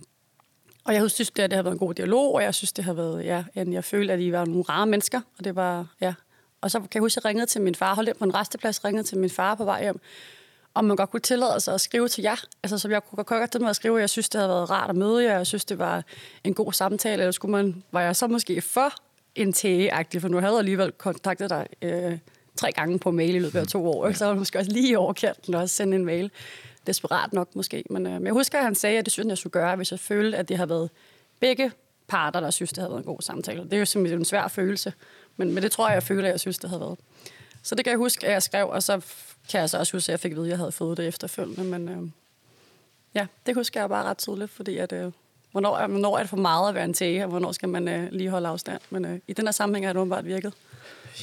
og 0.85 0.95
jeg 0.95 1.11
synes, 1.11 1.31
det, 1.31 1.43
at 1.43 1.51
det 1.51 1.57
har 1.57 1.63
været 1.63 1.73
en 1.73 1.79
god 1.79 1.95
dialog, 1.95 2.35
og 2.35 2.43
jeg 2.43 2.55
synes, 2.55 2.73
det 2.73 2.85
har 2.85 2.93
været, 2.93 3.25
ja, 3.25 3.45
jeg 3.55 3.85
følte, 3.85 4.13
at 4.13 4.21
I 4.21 4.33
var 4.33 4.45
nogle 4.45 4.63
rare 4.63 4.87
mennesker, 4.87 5.21
og 5.39 5.45
det 5.45 5.57
var, 5.57 5.87
ja. 6.01 6.15
Og 6.61 6.71
så 6.71 6.79
kan 6.79 6.89
jeg 6.95 7.01
huske, 7.01 7.19
at 7.19 7.25
jeg 7.25 7.29
ringede 7.29 7.47
til 7.47 7.61
min 7.61 7.75
far, 7.75 7.95
holdt 7.95 8.09
ind 8.09 8.17
på 8.17 8.25
en 8.25 8.35
resteplads, 8.35 8.85
ringede 8.85 9.07
til 9.07 9.19
min 9.19 9.31
far 9.31 9.55
på 9.55 9.65
vej 9.65 9.83
hjem, 9.83 10.01
om 10.75 10.85
man 10.85 10.97
godt 10.97 11.11
kunne 11.11 11.21
tillade 11.21 11.61
sig 11.61 11.75
at 11.75 11.81
skrive 11.81 12.09
til 12.09 12.23
jer. 12.23 12.45
Altså, 12.63 12.79
så 12.79 12.89
jeg 12.89 13.05
kunne 13.05 13.25
godt 13.25 13.51
tænke 13.51 13.59
mig 13.59 13.71
at 13.71 13.77
skrive, 13.77 13.99
jeg 13.99 14.11
synes, 14.11 14.29
det 14.29 14.39
havde 14.39 14.49
været 14.49 14.71
rart 14.71 14.91
at 14.91 14.97
møde 14.97 15.25
jer, 15.25 15.37
jeg 15.37 15.47
synes, 15.47 15.65
det 15.65 15.79
var 15.79 16.05
en 16.45 16.55
god 16.55 16.73
samtale, 16.73 17.23
eller 17.23 17.33
skulle 17.33 17.53
man, 17.53 17.83
var 17.93 18.01
jeg 18.01 18.17
så 18.17 18.27
måske 18.27 18.61
for 18.61 18.93
en 19.35 19.55
agtig 19.93 20.21
for 20.21 20.29
nu 20.29 20.37
havde 20.37 20.53
jeg 20.53 20.59
alligevel 20.59 20.93
kontaktet 20.93 21.51
dig 21.51 21.67
øh, 21.83 22.19
tre 22.57 22.73
gange 22.73 22.99
på 22.99 23.11
mail 23.11 23.35
i 23.35 23.39
løbet 23.39 23.59
af 23.59 23.67
to 23.67 23.87
år, 23.87 24.13
så 24.13 24.25
var 24.25 24.33
det 24.33 24.39
måske 24.39 24.59
også 24.59 24.71
lige 24.71 24.89
i 24.89 24.95
overkanten 24.95 25.55
også 25.55 25.77
sende 25.77 25.97
en 25.97 26.05
mail 26.05 26.31
desperat 26.87 27.33
nok 27.33 27.57
måske. 27.57 27.85
Men, 27.91 28.07
øh, 28.07 28.13
men 28.13 28.27
jeg 28.27 28.33
husker, 28.33 28.59
at 28.59 28.65
han 28.65 28.75
sagde, 28.75 28.99
at 28.99 29.05
det 29.05 29.13
synes 29.13 29.29
jeg 29.29 29.39
skulle 29.39 29.53
gøre, 29.53 29.77
hvis 29.77 29.91
jeg 29.91 30.01
følte, 30.01 30.39
at 30.39 30.49
det 30.49 30.57
har 30.57 30.67
været 30.67 30.91
begge 31.41 31.73
parter, 32.09 32.41
der 32.41 32.51
synes, 32.51 32.71
det 32.71 32.79
havde 32.79 32.91
været 32.91 33.01
en 33.01 33.07
god 33.07 33.21
samtale. 33.21 33.65
Det 33.65 33.73
er 33.73 33.79
jo 33.79 33.85
simpelthen 33.85 34.19
en 34.21 34.25
svær 34.25 34.49
følelse, 34.49 34.93
men, 35.37 35.53
men 35.53 35.63
det 35.63 35.73
tror 35.73 35.89
jeg, 35.89 35.95
jeg 35.95 36.03
føler, 36.03 36.29
at 36.29 36.33
jeg 36.33 36.41
synes, 36.41 36.59
det 36.59 36.71
havde 36.71 36.81
været. 36.81 36.99
Så 37.63 37.75
det 37.75 37.85
kan 37.85 37.91
jeg 37.91 37.99
huske, 37.99 38.27
at 38.27 38.33
jeg 38.33 38.43
skrev, 38.43 38.69
og 38.69 38.83
så 38.83 39.01
kan 39.51 39.61
jeg 39.61 39.71
så 39.71 39.79
også 39.79 39.97
huske, 39.97 40.05
at 40.05 40.13
jeg 40.13 40.21
fik 40.21 40.33
at 40.33 40.37
vide, 40.37 40.47
at 40.47 40.51
jeg 40.51 40.59
havde 40.59 40.73
fået 40.73 40.97
det 40.97 41.07
efterfølgende. 41.07 41.65
Men 41.65 41.89
øh, 41.89 42.11
ja, 43.15 43.27
det 43.47 43.55
husker 43.55 43.81
jeg 43.81 43.89
bare 43.89 44.05
ret 44.05 44.19
tydeligt, 44.19 44.51
fordi 44.51 44.79
at, 44.79 44.93
øh, 44.93 45.13
hvornår, 45.53 45.87
hvornår 45.87 46.17
er 46.17 46.23
det 46.23 46.31
for 46.31 46.37
meget 46.37 46.69
at 46.69 46.75
være 46.75 46.85
en 46.85 46.95
tæge, 46.95 47.25
og 47.25 47.31
hvornår 47.31 47.53
skal 47.53 47.69
man 47.69 47.89
øh, 47.89 48.13
lige 48.13 48.31
holde 48.31 48.49
afstand. 48.49 48.81
Men 48.91 49.05
øh, 49.05 49.19
i 49.29 49.33
den 49.33 49.47
her 49.47 49.53
sammenhæng 49.53 49.87
har 49.87 49.93
det 49.93 50.01
åbenbart 50.01 50.25
virket. 50.25 50.53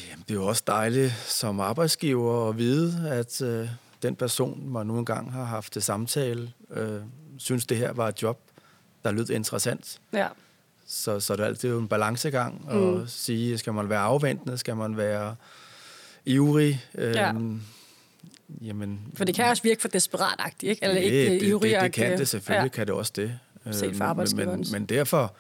Jamen, 0.10 0.24
det 0.28 0.32
er 0.32 0.40
jo 0.40 0.48
også 0.48 0.64
dejligt 0.68 1.14
som 1.28 1.60
arbejdsgiver 1.60 2.50
at 2.50 2.58
vide, 2.58 3.10
at 3.10 3.42
øh, 3.42 3.70
den 4.02 4.16
person, 4.16 4.70
man 4.70 4.88
nu 4.88 5.00
engang 5.00 5.32
har 5.32 5.44
haft 5.44 5.74
til 5.74 5.82
samtale, 5.82 6.52
øh, 6.72 7.02
synes, 7.38 7.66
det 7.66 7.78
her 7.78 7.94
var 7.94 8.08
et 8.08 8.22
job, 8.22 8.40
der 9.04 9.12
lød 9.12 9.30
interessant. 9.30 10.00
Ja. 10.14 10.28
Så, 10.88 11.20
så 11.20 11.36
det 11.36 11.44
er 11.44 11.46
altid 11.46 11.78
en 11.78 11.88
balancegang 11.88 12.66
at 12.70 12.78
mm. 12.78 13.08
sige, 13.08 13.58
skal 13.58 13.74
man 13.74 13.90
være 13.90 14.00
afventende, 14.00 14.58
skal 14.58 14.76
man 14.76 14.98
være 14.98 15.36
ivrig? 16.26 16.86
Øh, 16.96 17.16
ja. 17.16 17.34
Jamen, 18.62 19.12
for 19.14 19.26
det 19.26 19.36
kan 19.36 19.46
også 19.46 19.64
virke 19.64 19.82
for 19.82 19.88
desperatagtigt, 19.88 20.70
ikke? 20.70 20.84
Eller 20.84 20.96
det, 20.96 21.04
ikke 21.04 21.18
det, 21.18 21.42
det, 21.42 21.62
det, 21.62 21.82
det 21.82 21.94
kan 21.94 22.18
det, 22.18 22.28
selvfølgelig 22.28 22.72
ja. 22.72 22.76
kan 22.76 22.88
det 22.88 22.96
også 22.96 23.12
det. 23.16 23.40
Set 23.72 23.96
for 23.96 24.14
men, 24.14 24.50
men, 24.50 24.66
men 24.72 24.86
derfor, 24.86 25.36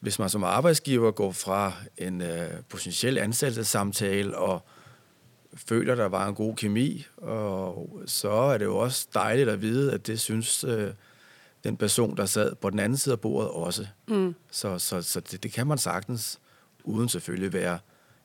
hvis 0.00 0.18
man 0.18 0.28
som 0.28 0.44
arbejdsgiver 0.44 1.10
går 1.10 1.32
fra 1.32 1.72
en 1.98 2.22
øh, 2.22 2.50
potentiel 2.68 3.18
ansættelsessamtale 3.18 4.36
og 4.38 4.66
føler, 5.54 5.94
der 5.94 6.06
var 6.08 6.28
en 6.28 6.34
god 6.34 6.54
kemi, 6.54 7.06
og 7.16 8.00
så 8.06 8.30
er 8.30 8.58
det 8.58 8.64
jo 8.64 8.76
også 8.76 9.08
dejligt 9.14 9.48
at 9.48 9.62
vide, 9.62 9.92
at 9.92 10.06
det 10.06 10.20
synes 10.20 10.64
øh, 10.64 10.90
den 11.64 11.76
person, 11.76 12.16
der 12.16 12.26
sad 12.26 12.54
på 12.54 12.70
den 12.70 12.78
anden 12.78 12.98
side 12.98 13.12
af 13.12 13.20
bordet 13.20 13.50
også. 13.50 13.86
Mm. 14.08 14.34
Så, 14.50 14.78
så, 14.78 15.02
så 15.02 15.20
det, 15.20 15.42
det 15.42 15.52
kan 15.52 15.66
man 15.66 15.78
sagtens, 15.78 16.38
uden 16.84 17.08
selvfølgelig 17.08 17.52
være 17.52 17.78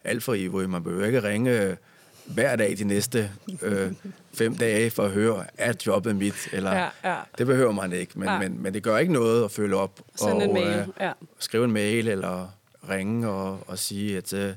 alt 0.04 0.24
for 0.24 0.34
ivrig. 0.34 0.70
Man 0.70 0.84
behøver 0.84 1.06
ikke 1.06 1.24
ringe 1.24 1.62
øh, 1.62 1.76
hver 2.26 2.56
dag 2.56 2.78
de 2.78 2.84
næste 2.84 3.32
øh, 3.62 3.92
fem 4.34 4.56
dage 4.56 4.90
for 4.90 5.04
at 5.04 5.12
høre, 5.12 5.46
er 5.58 5.74
jobbet 5.86 6.16
mit? 6.16 6.50
Eller, 6.52 6.74
ja, 6.74 6.90
ja. 7.04 7.18
Det 7.38 7.48
behøver 7.48 7.72
man 7.72 7.94
ikke, 7.94 8.20
men, 8.20 8.30
ja. 8.30 8.40
men, 8.40 8.62
men 8.64 8.74
det 8.74 8.84
gør 8.84 8.98
ikke 8.98 9.14
noget 9.14 9.44
at 9.44 9.52
følge 9.52 9.76
op. 9.76 10.00
Send 10.16 10.32
og, 10.32 10.44
en 10.44 10.54
mail, 10.54 10.80
øh, 10.80 10.88
ja. 11.00 11.12
Skrive 11.40 11.66
en 11.66 11.72
mail, 11.72 12.08
eller 12.08 12.48
ringe 12.90 13.30
og, 13.30 13.60
og 13.68 13.80
sige, 13.80 14.18
at 14.18 14.34
øh, 14.34 14.54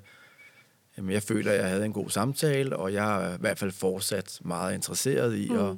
jamen, 1.01 1.13
jeg 1.13 1.23
føler, 1.23 1.53
at 1.53 1.59
jeg 1.59 1.69
havde 1.69 1.85
en 1.85 1.93
god 1.93 2.11
samtale, 2.11 2.77
og 2.77 2.93
jeg 2.93 3.25
er 3.25 3.35
i 3.35 3.41
hvert 3.41 3.59
fald 3.59 3.73
fortsat 3.73 4.41
meget 4.45 4.75
interesseret 4.75 5.37
i 5.37 5.49
mm. 5.49 5.59
at, 5.59 5.77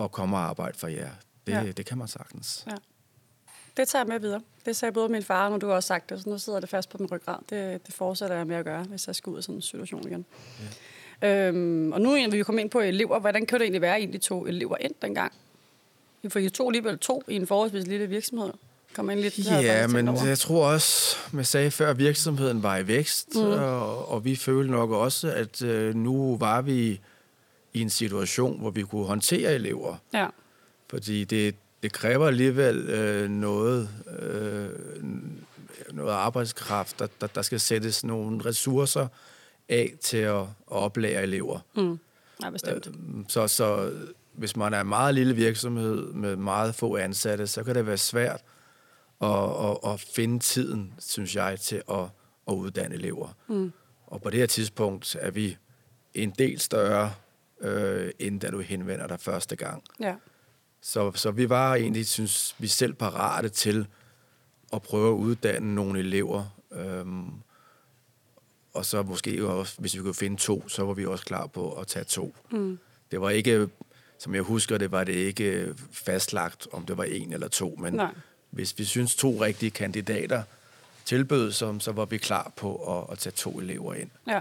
at 0.00 0.12
komme 0.12 0.36
og 0.36 0.42
arbejde 0.42 0.78
for 0.78 0.88
jer. 0.88 1.10
Det, 1.46 1.52
ja. 1.52 1.72
det 1.72 1.86
kan 1.86 1.98
man 1.98 2.08
sagtens. 2.08 2.64
Ja. 2.66 2.76
Det 3.76 3.88
tager 3.88 4.02
jeg 4.02 4.08
med 4.08 4.20
videre. 4.20 4.40
Det 4.66 4.76
sagde 4.76 4.92
både 4.92 5.08
min 5.08 5.22
far, 5.22 5.50
og 5.50 5.60
du 5.60 5.66
har 5.66 5.74
også 5.74 5.86
sagt 5.86 6.10
det, 6.10 6.22
så 6.22 6.28
nu 6.30 6.38
sidder 6.38 6.60
det 6.60 6.68
fast 6.68 6.90
på 6.90 6.98
min 6.98 7.08
ryggrad. 7.12 7.38
Det, 7.50 7.86
det 7.86 7.94
fortsætter 7.94 8.36
jeg 8.36 8.46
med 8.46 8.56
at 8.56 8.64
gøre, 8.64 8.82
hvis 8.82 9.06
jeg 9.06 9.14
skal 9.14 9.30
ud 9.30 9.38
i 9.38 9.42
sådan 9.42 9.54
en 9.54 9.62
situation 9.62 10.08
igen. 10.08 10.24
Ja. 11.22 11.48
Øhm, 11.48 11.92
og 11.92 12.00
nu 12.00 12.10
vil 12.10 12.32
vi 12.32 12.42
komme 12.42 12.60
ind 12.60 12.70
på 12.70 12.80
elever. 12.80 13.18
Hvordan 13.18 13.46
kan 13.46 13.58
det 13.58 13.64
egentlig 13.64 13.80
være, 13.80 13.96
at 13.96 14.14
I 14.14 14.18
to 14.18 14.46
elever 14.46 14.76
ind 14.80 14.94
dengang? 15.02 15.32
For 16.28 16.38
I 16.38 16.48
to 16.48 16.68
alligevel 16.68 16.98
to 16.98 17.22
i 17.28 17.34
en 17.34 17.46
forholdsvis 17.46 17.86
lille 17.86 18.06
virksomhed. 18.06 18.52
Kom 18.94 19.10
ind 19.10 19.20
lidt 19.20 19.38
ja, 19.38 19.86
men 19.86 20.08
over. 20.08 20.26
jeg 20.26 20.38
tror 20.38 20.66
også, 20.66 21.16
man 21.32 21.44
sagde 21.44 21.70
før, 21.70 21.90
at 21.90 21.98
virksomheden 21.98 22.62
var 22.62 22.76
i 22.76 22.86
vækst, 22.86 23.34
mm. 23.34 23.40
og, 23.40 24.08
og 24.08 24.24
vi 24.24 24.36
følte 24.36 24.70
nok 24.70 24.90
også, 24.90 25.32
at 25.32 25.62
øh, 25.62 25.94
nu 25.94 26.36
var 26.36 26.62
vi 26.62 27.00
i 27.72 27.80
en 27.80 27.90
situation, 27.90 28.60
hvor 28.60 28.70
vi 28.70 28.82
kunne 28.82 29.06
håndtere 29.06 29.54
elever. 29.54 29.96
Ja. 30.12 30.26
Fordi 30.90 31.24
det, 31.24 31.54
det 31.82 31.92
kræver 31.92 32.26
alligevel 32.26 32.76
øh, 32.76 33.30
noget, 33.30 33.88
øh, 34.18 34.68
noget 35.92 36.12
arbejdskraft, 36.12 36.98
der, 36.98 37.06
der, 37.20 37.26
der 37.26 37.42
skal 37.42 37.60
sættes 37.60 38.04
nogle 38.04 38.44
ressourcer 38.44 39.06
af 39.68 39.92
til 40.00 40.16
at, 40.16 40.40
at 40.40 40.46
oplære 40.66 41.22
elever. 41.22 41.58
Mm. 41.76 41.98
Ja, 42.42 42.50
bestemt. 42.50 42.86
Øh, 42.86 42.92
så, 43.28 43.48
så 43.48 43.92
hvis 44.32 44.56
man 44.56 44.74
er 44.74 44.80
en 44.80 44.88
meget 44.88 45.14
lille 45.14 45.36
virksomhed 45.36 46.12
med 46.12 46.36
meget 46.36 46.74
få 46.74 46.96
ansatte, 46.96 47.46
så 47.46 47.64
kan 47.64 47.74
det 47.74 47.86
være 47.86 47.98
svært 47.98 48.40
at, 49.24 49.70
at, 49.70 49.92
at 49.92 50.00
finde 50.00 50.38
tiden, 50.38 50.94
synes 50.98 51.36
jeg, 51.36 51.60
til 51.60 51.82
at, 51.90 52.04
at 52.48 52.52
uddanne 52.52 52.94
elever. 52.94 53.28
Mm. 53.48 53.72
Og 54.06 54.22
på 54.22 54.30
det 54.30 54.38
her 54.38 54.46
tidspunkt 54.46 55.16
er 55.20 55.30
vi 55.30 55.56
en 56.14 56.30
del 56.30 56.60
større, 56.60 57.14
øh, 57.60 58.10
end 58.18 58.40
da 58.40 58.50
du 58.50 58.60
henvender 58.60 59.06
dig 59.06 59.20
første 59.20 59.56
gang. 59.56 59.82
Ja. 60.00 60.14
Så, 60.80 61.12
så 61.14 61.30
vi 61.30 61.48
var 61.48 61.74
egentlig, 61.74 62.06
synes 62.06 62.56
vi 62.58 62.66
selv, 62.66 62.94
parate 62.94 63.48
til 63.48 63.86
at 64.72 64.82
prøve 64.82 65.08
at 65.08 65.18
uddanne 65.18 65.74
nogle 65.74 65.98
elever. 65.98 66.56
Øhm, 66.72 67.30
og 68.74 68.84
så 68.84 69.02
måske 69.02 69.46
også, 69.46 69.80
hvis 69.80 69.94
vi 69.94 70.00
kunne 70.00 70.14
finde 70.14 70.36
to, 70.36 70.68
så 70.68 70.84
var 70.84 70.94
vi 70.94 71.06
også 71.06 71.24
klar 71.24 71.46
på 71.46 71.72
at 71.72 71.86
tage 71.86 72.04
to. 72.04 72.36
Mm. 72.50 72.78
Det 73.10 73.20
var 73.20 73.30
ikke, 73.30 73.68
som 74.18 74.34
jeg 74.34 74.42
husker 74.42 74.78
det, 74.78 74.92
var 74.92 75.04
det 75.04 75.12
ikke 75.12 75.74
fastlagt, 75.92 76.68
om 76.72 76.86
det 76.86 76.96
var 76.96 77.04
en 77.04 77.32
eller 77.32 77.48
to, 77.48 77.76
men 77.80 77.94
Nej. 77.94 78.14
Hvis 78.54 78.78
vi 78.78 78.84
synes 78.84 79.16
to 79.16 79.30
rigtige 79.40 79.70
kandidater 79.70 80.42
tilbød, 81.04 81.52
som, 81.52 81.80
så 81.80 81.92
var 81.92 82.04
vi 82.04 82.18
klar 82.18 82.52
på 82.56 82.98
at, 82.98 83.12
at 83.12 83.18
tage 83.18 83.32
to 83.32 83.60
elever 83.60 83.94
ind. 83.94 84.10
Ja. 84.26 84.40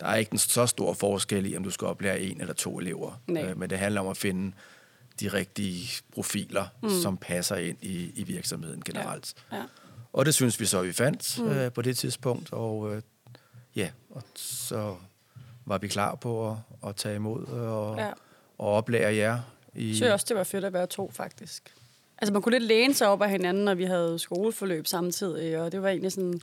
Der 0.00 0.06
er 0.06 0.16
ikke 0.16 0.32
en 0.32 0.38
så 0.38 0.66
stor 0.66 0.92
forskel 0.92 1.52
i, 1.52 1.56
om 1.56 1.64
du 1.64 1.70
skal 1.70 1.86
oplære 1.86 2.20
en 2.20 2.40
eller 2.40 2.54
to 2.54 2.78
elever, 2.78 3.20
øh, 3.28 3.58
men 3.58 3.70
det 3.70 3.78
handler 3.78 4.00
om 4.00 4.08
at 4.08 4.16
finde 4.16 4.52
de 5.20 5.28
rigtige 5.28 6.02
profiler, 6.14 6.66
mm. 6.82 6.90
som 7.02 7.16
passer 7.16 7.56
ind 7.56 7.76
i, 7.82 8.12
i 8.14 8.22
virksomheden 8.22 8.82
generelt. 8.82 9.34
Ja. 9.52 9.56
Ja. 9.56 9.62
Og 10.12 10.26
det 10.26 10.34
synes 10.34 10.60
vi 10.60 10.66
så, 10.66 10.82
vi 10.82 10.92
fandt 10.92 11.38
mm. 11.38 11.48
øh, 11.48 11.72
på 11.72 11.82
det 11.82 11.96
tidspunkt, 11.96 12.52
og 12.52 12.94
øh, 12.94 13.02
ja, 13.76 13.90
og 14.10 14.22
så 14.34 14.96
var 15.64 15.78
vi 15.78 15.88
klar 15.88 16.14
på 16.14 16.50
at, 16.50 16.56
at 16.86 16.96
tage 16.96 17.16
imod 17.16 17.46
og, 17.46 17.98
ja. 17.98 18.10
og 18.58 18.68
oplære 18.68 19.14
jer. 19.14 19.40
I... 19.74 19.88
Jeg 19.88 19.96
synes 19.96 20.12
også, 20.12 20.26
det 20.28 20.36
var 20.36 20.44
fedt 20.44 20.64
at 20.64 20.72
være 20.72 20.86
to, 20.86 21.10
faktisk. 21.14 21.74
Altså, 22.18 22.32
man 22.32 22.42
kunne 22.42 22.58
lidt 22.58 22.68
læne 22.68 22.94
sig 22.94 23.08
op 23.08 23.22
af 23.22 23.30
hinanden, 23.30 23.64
når 23.64 23.74
vi 23.74 23.84
havde 23.84 24.18
skoleforløb 24.18 24.86
samtidig, 24.86 25.60
og 25.60 25.72
det 25.72 25.82
var 25.82 25.88
egentlig 25.88 26.12
sådan 26.12 26.40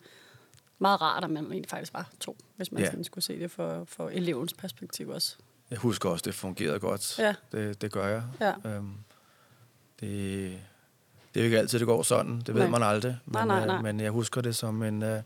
meget 0.80 1.01
rart, 1.01 1.24
at 1.24 1.30
man 1.30 1.44
egentlig 1.44 1.70
faktisk 1.70 1.94
var 1.94 2.10
to, 2.20 2.38
hvis 2.56 2.72
man 2.72 2.84
ja. 2.84 2.90
sådan 2.90 3.04
skulle 3.04 3.24
se 3.24 3.40
det 3.40 3.51
for, 3.51 3.84
for 3.88 4.10
elevens 4.10 4.54
perspektiv 4.54 5.10
også. 5.10 5.36
Jeg 5.72 5.80
husker 5.80 6.10
også, 6.10 6.24
det 6.25 6.34
fungerede 6.34 6.80
godt. 6.80 7.20
Ja. 7.20 7.34
Det, 7.51 7.82
det 7.82 7.92
gør 7.92 8.08
jeg. 8.08 8.24
Ja. 8.40 8.54
Øhm, 8.66 8.94
det, 10.00 10.60
det 11.34 11.40
er 11.40 11.40
jo 11.40 11.44
ikke 11.44 11.60
altid, 11.60 11.80
det 11.80 11.88
går 11.88 12.04
sådan. 12.04 12.42
Det 12.46 12.56
ved 12.56 12.62
nej. 12.62 12.70
man 12.70 12.84
aldrig. 12.84 13.18
Men, 13.25 13.34
nej, 13.34 13.46
nej, 13.46 13.66
nej. 13.66 13.75
Øh, 13.75 13.84
men 13.84 14.00
jeg 14.00 14.12
husker 14.12 14.42
det 14.42 14.56
som 14.56 14.84
en, 14.84 15.04
øh, 15.04 15.22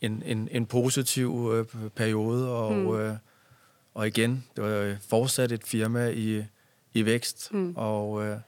en, 0.00 0.22
en, 0.26 0.48
en 0.50 0.66
positiv 0.66 1.50
øh, 1.54 1.90
periode. 1.90 2.50
Og, 2.50 2.72
mm. 2.72 2.94
øh, 2.94 3.16
og 3.94 4.06
igen, 4.06 4.44
det 4.56 4.64
var 4.64 4.96
fortsat 5.08 5.52
et 5.52 5.64
firma 5.64 6.08
i, 6.08 6.44
i 6.94 7.04
vækst. 7.04 7.52
Mm. 7.52 7.72
Og 7.76 8.24
øh, 8.26 8.38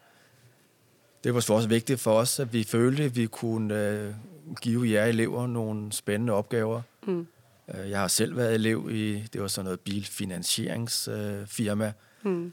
det 1.24 1.34
var 1.34 1.50
også 1.50 1.68
vigtigt 1.68 2.00
for 2.00 2.12
os, 2.12 2.40
at 2.40 2.52
vi 2.52 2.64
følte, 2.64 3.02
at 3.02 3.16
vi 3.16 3.26
kunne 3.26 3.88
øh, 3.88 4.14
give 4.60 4.90
jer 4.90 5.04
elever 5.04 5.46
nogle 5.46 5.92
spændende 5.92 6.32
opgaver. 6.32 6.82
Mm. 7.06 7.26
Øh, 7.74 7.90
jeg 7.90 8.00
har 8.00 8.08
selv 8.08 8.36
været 8.36 8.54
elev 8.54 8.88
i, 8.90 9.20
det 9.32 9.40
var 9.40 9.48
sådan 9.48 9.64
noget 9.64 9.80
bilfinansieringsfirma. 9.80 11.92
Mm. 12.22 12.52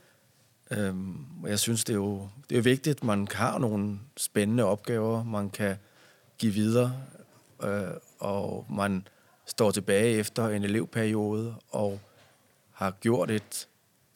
Øhm, 0.72 1.26
jeg 1.48 1.60
synes, 1.60 1.84
det 1.84 1.94
er 1.94 1.98
jo 1.98 2.30
det 2.50 2.58
er 2.58 2.62
vigtigt, 2.62 2.98
at 2.98 3.04
man 3.04 3.28
har 3.32 3.58
nogle 3.58 4.00
spændende 4.18 4.64
opgaver, 4.64 5.24
man 5.24 5.50
kan 5.50 5.76
give 6.38 6.54
videre, 6.54 6.94
øh, 7.64 7.82
og 8.20 8.66
man 8.70 9.08
står 9.46 9.72
tilbage 9.72 10.16
efter 10.16 10.48
en 10.48 10.64
elevperiode 10.64 11.56
og 11.70 12.00
har 12.72 12.92
gjort 12.92 13.32
et 13.32 13.68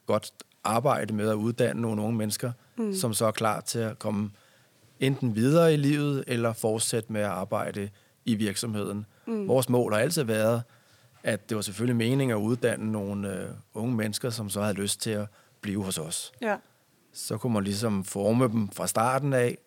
godt 0.06 0.32
arbejde 0.64 1.14
med 1.14 1.28
at 1.28 1.34
uddanne 1.34 1.82
nogle 1.82 2.02
unge 2.02 2.16
mennesker, 2.16 2.52
mm. 2.76 2.94
som 2.94 3.14
så 3.14 3.26
er 3.26 3.30
klar 3.30 3.60
til 3.60 3.78
at 3.78 3.98
komme 3.98 4.30
enten 5.00 5.34
videre 5.34 5.74
i 5.74 5.76
livet 5.76 6.24
eller 6.26 6.52
fortsætte 6.52 7.12
med 7.12 7.20
at 7.20 7.26
arbejde 7.26 7.90
i 8.24 8.34
virksomheden. 8.34 9.06
Mm. 9.26 9.48
Vores 9.48 9.68
mål 9.68 9.92
har 9.92 10.00
altid 10.00 10.22
været, 10.22 10.62
at 11.22 11.48
det 11.48 11.56
var 11.56 11.62
selvfølgelig 11.62 11.96
meningen 11.96 12.36
at 12.36 12.40
uddanne 12.40 12.92
nogle 12.92 13.34
øh, 13.34 13.48
unge 13.74 13.94
mennesker, 13.96 14.30
som 14.30 14.50
så 14.50 14.60
havde 14.62 14.74
lyst 14.74 15.00
til 15.00 15.10
at 15.10 15.26
blive 15.60 15.84
hos 15.84 15.98
os. 15.98 16.32
Ja. 16.42 16.56
Så 17.12 17.38
kunne 17.38 17.52
man 17.52 17.64
ligesom 17.64 18.04
forme 18.04 18.48
dem 18.48 18.68
fra 18.68 18.86
starten 18.86 19.32
af, 19.32 19.58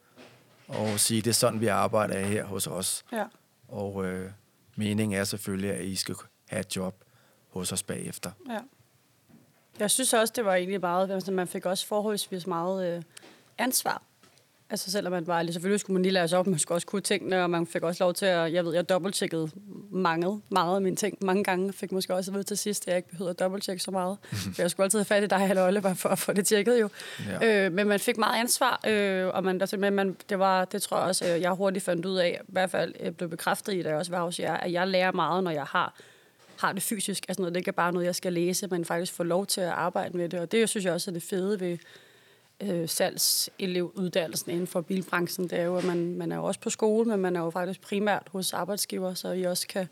og 0.68 1.00
sige, 1.00 1.22
det 1.22 1.30
er 1.30 1.34
sådan, 1.34 1.62
vi 1.62 1.68
arbejder 1.68 2.20
her 2.20 2.46
hos 2.46 2.68
os. 2.68 3.04
Ja. 3.12 3.26
Og 3.68 4.06
øh, 4.06 4.32
meningen 4.76 5.20
er 5.20 5.24
selvfølgelig, 5.24 5.72
at 5.72 5.86
I 5.86 5.96
skal 5.96 6.16
have 6.50 6.60
et 6.60 6.76
job 6.76 7.04
hos 7.50 7.72
os 7.72 7.84
bagefter. 7.84 8.32
Ja. 8.50 8.60
Jeg 9.80 9.92
synes 9.92 10.14
også, 10.14 10.34
det 10.36 10.46
var 10.46 10.56
egentlig 10.56 10.80
meget, 10.80 11.12
altså 11.12 11.32
man 11.32 11.48
fik 11.48 11.66
også 11.66 11.88
forholdsvis 11.88 12.48
meget 12.48 12.96
øh, 12.96 13.04
ansvar 13.58 14.04
Altså 14.72 14.92
selvom 14.92 15.12
man 15.12 15.28
var, 15.28 15.44
selvfølgelig 15.44 15.80
skulle 15.80 15.94
man 15.94 16.02
lige 16.02 16.14
lære 16.14 16.28
sig 16.28 16.40
op, 16.40 16.48
man 16.48 16.60
skulle 16.60 16.76
også 16.76 16.88
kunne 16.88 17.02
tingene, 17.02 17.44
og 17.44 17.50
man 17.50 17.68
fik 17.68 17.84
også 17.84 18.04
lov 18.04 18.14
til 18.14 18.26
at, 18.26 18.54
jeg 18.54 18.66
ved, 18.66 18.74
jeg 18.74 18.90
dobbelttjekkede 18.90 19.50
mange, 19.92 20.42
meget 20.50 20.76
af 20.76 20.82
mine 20.82 20.96
ting 20.96 21.18
mange 21.22 21.44
gange. 21.44 21.74
Fik 21.74 21.92
måske 21.92 22.14
også 22.16 22.32
at 22.32 22.36
vide 22.36 22.44
til 22.44 22.58
sidst, 22.58 22.84
at 22.84 22.88
jeg 22.88 22.98
ikke 22.98 23.10
behøvede 23.10 23.30
at 23.30 23.40
dobbelttjekke 23.40 23.84
så 23.84 23.92
meget. 23.92 24.18
for 24.32 24.62
jeg 24.62 24.72
skulle 24.72 24.84
altid 24.84 25.00
have 25.00 25.06
fat 25.06 25.24
i 25.24 25.28
dig 25.28 25.48
eller 25.50 25.68
Oliver 25.68 25.94
for 25.94 26.10
at 26.10 26.20
få 26.20 26.34
det 26.34 26.48
tjekket 26.48 26.82
jo. 26.82 26.90
Ja. 27.42 27.66
Øh, 27.66 27.74
men 27.74 27.88
man 27.88 28.00
fik 28.00 28.18
meget 28.18 28.40
ansvar, 28.40 28.80
øh, 28.88 29.28
og 29.28 29.44
man, 29.44 29.62
altså, 29.62 29.78
men 29.78 29.94
man, 29.94 30.18
det, 30.30 30.40
var, 30.40 30.66
det 30.66 30.82
tror 30.82 30.98
jeg 30.98 31.08
også, 31.08 31.34
øh, 31.34 31.42
jeg 31.42 31.52
hurtigt 31.52 31.86
fandt 31.86 32.06
ud 32.06 32.18
af, 32.18 32.42
i 32.48 32.52
hvert 32.52 32.70
fald 32.70 32.94
øh, 33.00 33.12
blev 33.12 33.30
bekræftet 33.30 33.74
i, 33.74 33.82
da 33.82 33.90
jeg 33.90 33.98
også 33.98 34.12
var 34.12 34.24
hos 34.24 34.40
jer, 34.40 34.54
at 34.54 34.72
jeg 34.72 34.88
lærer 34.88 35.12
meget, 35.12 35.44
når 35.44 35.52
jeg 35.52 35.66
har 35.66 35.96
har 36.60 36.74
det 36.74 36.84
fysisk. 36.84 37.26
Altså 37.28 37.42
noget, 37.42 37.54
det 37.54 37.60
ikke 37.60 37.70
er 37.70 37.74
bare 37.74 37.92
noget, 37.92 38.06
jeg 38.06 38.16
skal 38.16 38.34
læse, 38.34 38.68
men 38.68 38.86
faktisk 38.86 39.14
få 39.14 39.24
lov 39.24 39.46
til 39.46 39.62
at 39.62 39.68
arbejde 39.68 40.18
med 40.18 40.30
det. 40.30 40.40
Og 40.40 40.52
det 40.52 40.70
synes 40.70 40.86
jeg 40.86 40.94
også 40.94 41.12
er 41.12 41.14
det 41.14 41.24
fede 41.24 41.60
ved, 41.60 41.78
øh, 42.62 42.90
salgselevuddanelsen 42.90 44.52
inden 44.52 44.68
for 44.68 44.82
bilbranchen, 44.82 45.50
det 45.50 45.60
er 45.60 45.64
jo, 45.64 45.78
at 45.78 45.84
man, 45.84 46.16
man 46.16 46.32
er 46.32 46.36
jo 46.36 46.44
også 46.44 46.60
på 46.60 46.70
skole, 46.70 47.10
men 47.10 47.20
man 47.20 47.36
er 47.36 47.40
jo 47.40 47.50
faktisk 47.50 47.82
primært 47.82 48.28
hos 48.32 48.54
arbejdsgiver, 48.54 49.14
så 49.14 49.32
I 49.32 49.44
også 49.44 49.68
kan 49.68 49.88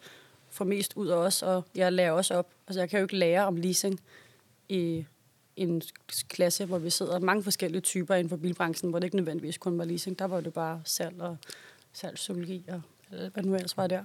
få 0.50 0.64
mest 0.64 0.94
ud 0.96 1.08
af 1.08 1.16
os, 1.16 1.44
og 1.44 1.66
jeg 1.76 1.94
lærer 1.94 2.12
også 2.12 2.34
op. 2.36 2.48
Altså, 2.68 2.82
jeg 2.82 2.90
kan 2.90 3.00
jo 3.00 3.06
ikke 3.06 3.18
lære 3.18 3.46
om 3.46 3.56
leasing 3.56 4.00
i 4.70 5.06
en 5.56 5.82
klasse, 6.28 6.66
hvor 6.66 6.78
vi 6.78 6.90
sidder 6.90 7.20
mange 7.20 7.44
forskellige 7.44 7.82
typer 7.82 8.16
inden 8.16 8.30
for 8.30 8.38
bilbranchen, 8.38 8.90
hvor 8.90 9.00
det 9.00 9.06
ikke 9.06 9.16
nødvendigvis 9.16 9.58
kun 9.58 9.78
var 9.78 9.86
leasing. 9.86 10.20
Der 10.20 10.26
var 10.26 10.42
det 10.42 10.54
bare 10.54 10.82
salg 10.86 11.22
og 11.22 11.38
salgspsykologi 11.94 12.66
og 12.68 12.82
hvad 13.10 13.44
nu 13.44 13.56
ellers 13.56 13.78
var 13.78 13.88
der. 13.88 14.04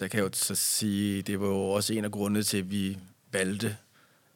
Der 0.00 0.08
kan 0.08 0.18
jeg 0.18 0.24
jo 0.24 0.30
så 0.32 0.54
sige, 0.54 1.22
det 1.22 1.40
var 1.40 1.46
jo 1.46 1.70
også 1.70 1.94
en 1.94 2.04
af 2.04 2.10
grundene 2.10 2.42
til, 2.42 2.58
at 2.58 2.70
vi 2.70 2.98
valgte, 3.32 3.76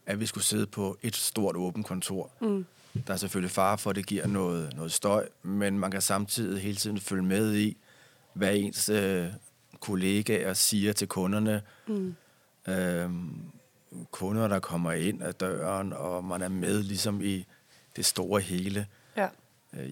at 0.07 0.21
vi 0.21 0.27
skulle 0.27 0.45
sidde 0.45 0.67
på 0.67 0.99
et 1.03 1.17
stort 1.17 1.57
åbent 1.57 1.87
kontor. 1.87 2.31
Mm. 2.41 2.65
Der 3.07 3.13
er 3.13 3.17
selvfølgelig 3.17 3.51
far 3.51 3.77
for, 3.77 3.91
at 3.91 3.97
det 3.97 4.07
giver 4.07 4.27
noget, 4.27 4.77
noget 4.77 4.93
støj, 4.93 5.29
men 5.43 5.79
man 5.79 5.91
kan 5.91 6.01
samtidig 6.03 6.63
hele 6.63 6.77
tiden 6.77 7.01
følge 7.01 7.23
med 7.23 7.55
i, 7.55 7.77
hvad 8.35 8.57
ens 8.57 8.89
øh, 8.89 9.29
kollegaer 9.81 10.55
siger 10.55 10.93
til 10.93 11.09
kunderne. 11.09 11.63
Mm. 11.89 12.15
Øhm, 12.69 13.43
kunder, 14.11 14.49
der 14.49 14.59
kommer 14.59 14.93
ind 14.93 15.23
ad 15.23 15.33
døren, 15.33 15.93
og 15.93 16.25
man 16.25 16.43
er 16.43 16.49
med 16.49 16.83
ligesom 16.83 17.21
i 17.23 17.47
det 17.97 18.05
store 18.05 18.41
hele. 18.41 18.87
Ja. 19.17 19.29
Øh, 19.73 19.91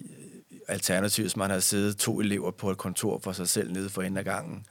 alternativt, 0.67 1.23
hvis 1.23 1.35
man 1.35 1.49
har 1.49 1.59
siddet 1.59 1.97
to 1.97 2.19
elever 2.19 2.51
på 2.51 2.71
et 2.71 2.77
kontor 2.77 3.19
for 3.19 3.31
sig 3.31 3.49
selv 3.49 3.71
nede 3.71 3.89
for 3.89 4.01
enden 4.01 4.17
af 4.17 4.25
gangen, 4.25 4.65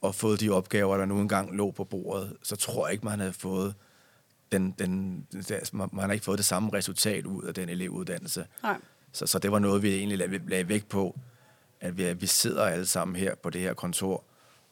og 0.00 0.14
fået 0.14 0.40
de 0.40 0.50
opgaver, 0.50 0.96
der 0.96 1.04
nu 1.04 1.20
engang 1.20 1.56
lå 1.56 1.70
på 1.70 1.84
bordet, 1.84 2.36
så 2.42 2.56
tror 2.56 2.86
jeg 2.86 2.92
ikke, 2.92 3.04
man 3.04 3.20
havde 3.20 3.32
fået 3.32 3.74
den, 4.52 4.70
den, 4.70 5.26
man, 5.72 5.88
man 5.92 6.04
har 6.04 6.12
ikke 6.12 6.24
fået 6.24 6.38
det 6.38 6.46
samme 6.46 6.72
resultat 6.72 7.26
ud 7.26 7.42
af 7.42 7.54
den 7.54 7.68
elevuddannelse. 7.68 8.46
Nej. 8.62 8.80
Så, 9.12 9.26
så 9.26 9.38
det 9.38 9.52
var 9.52 9.58
noget, 9.58 9.82
vi 9.82 9.94
egentlig 9.94 10.18
lagde, 10.18 10.48
lagde 10.48 10.68
vægt 10.68 10.88
på, 10.88 11.18
at 11.80 11.98
vi, 11.98 12.04
at 12.04 12.20
vi 12.20 12.26
sidder 12.26 12.64
alle 12.64 12.86
sammen 12.86 13.16
her 13.16 13.34
på 13.34 13.50
det 13.50 13.60
her 13.60 13.74
kontor, 13.74 14.24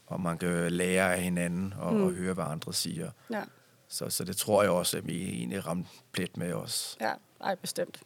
og 0.06 0.20
man 0.20 0.38
kan 0.38 0.72
lære 0.72 1.14
af 1.14 1.22
hinanden 1.22 1.74
og, 1.78 1.94
mm. 1.94 2.02
og 2.02 2.10
høre, 2.10 2.34
hvad 2.34 2.44
andre 2.44 2.72
siger. 2.72 3.10
Ja. 3.30 3.42
Så, 3.88 4.10
så 4.10 4.24
det 4.24 4.36
tror 4.36 4.62
jeg 4.62 4.70
også, 4.70 4.96
at 4.96 5.06
vi 5.06 5.28
egentlig 5.28 5.66
ramte 5.66 5.88
plet 6.12 6.36
med 6.36 6.52
os. 6.52 6.96
Ja, 7.00 7.12
ej, 7.40 7.54
bestemt. 7.54 8.02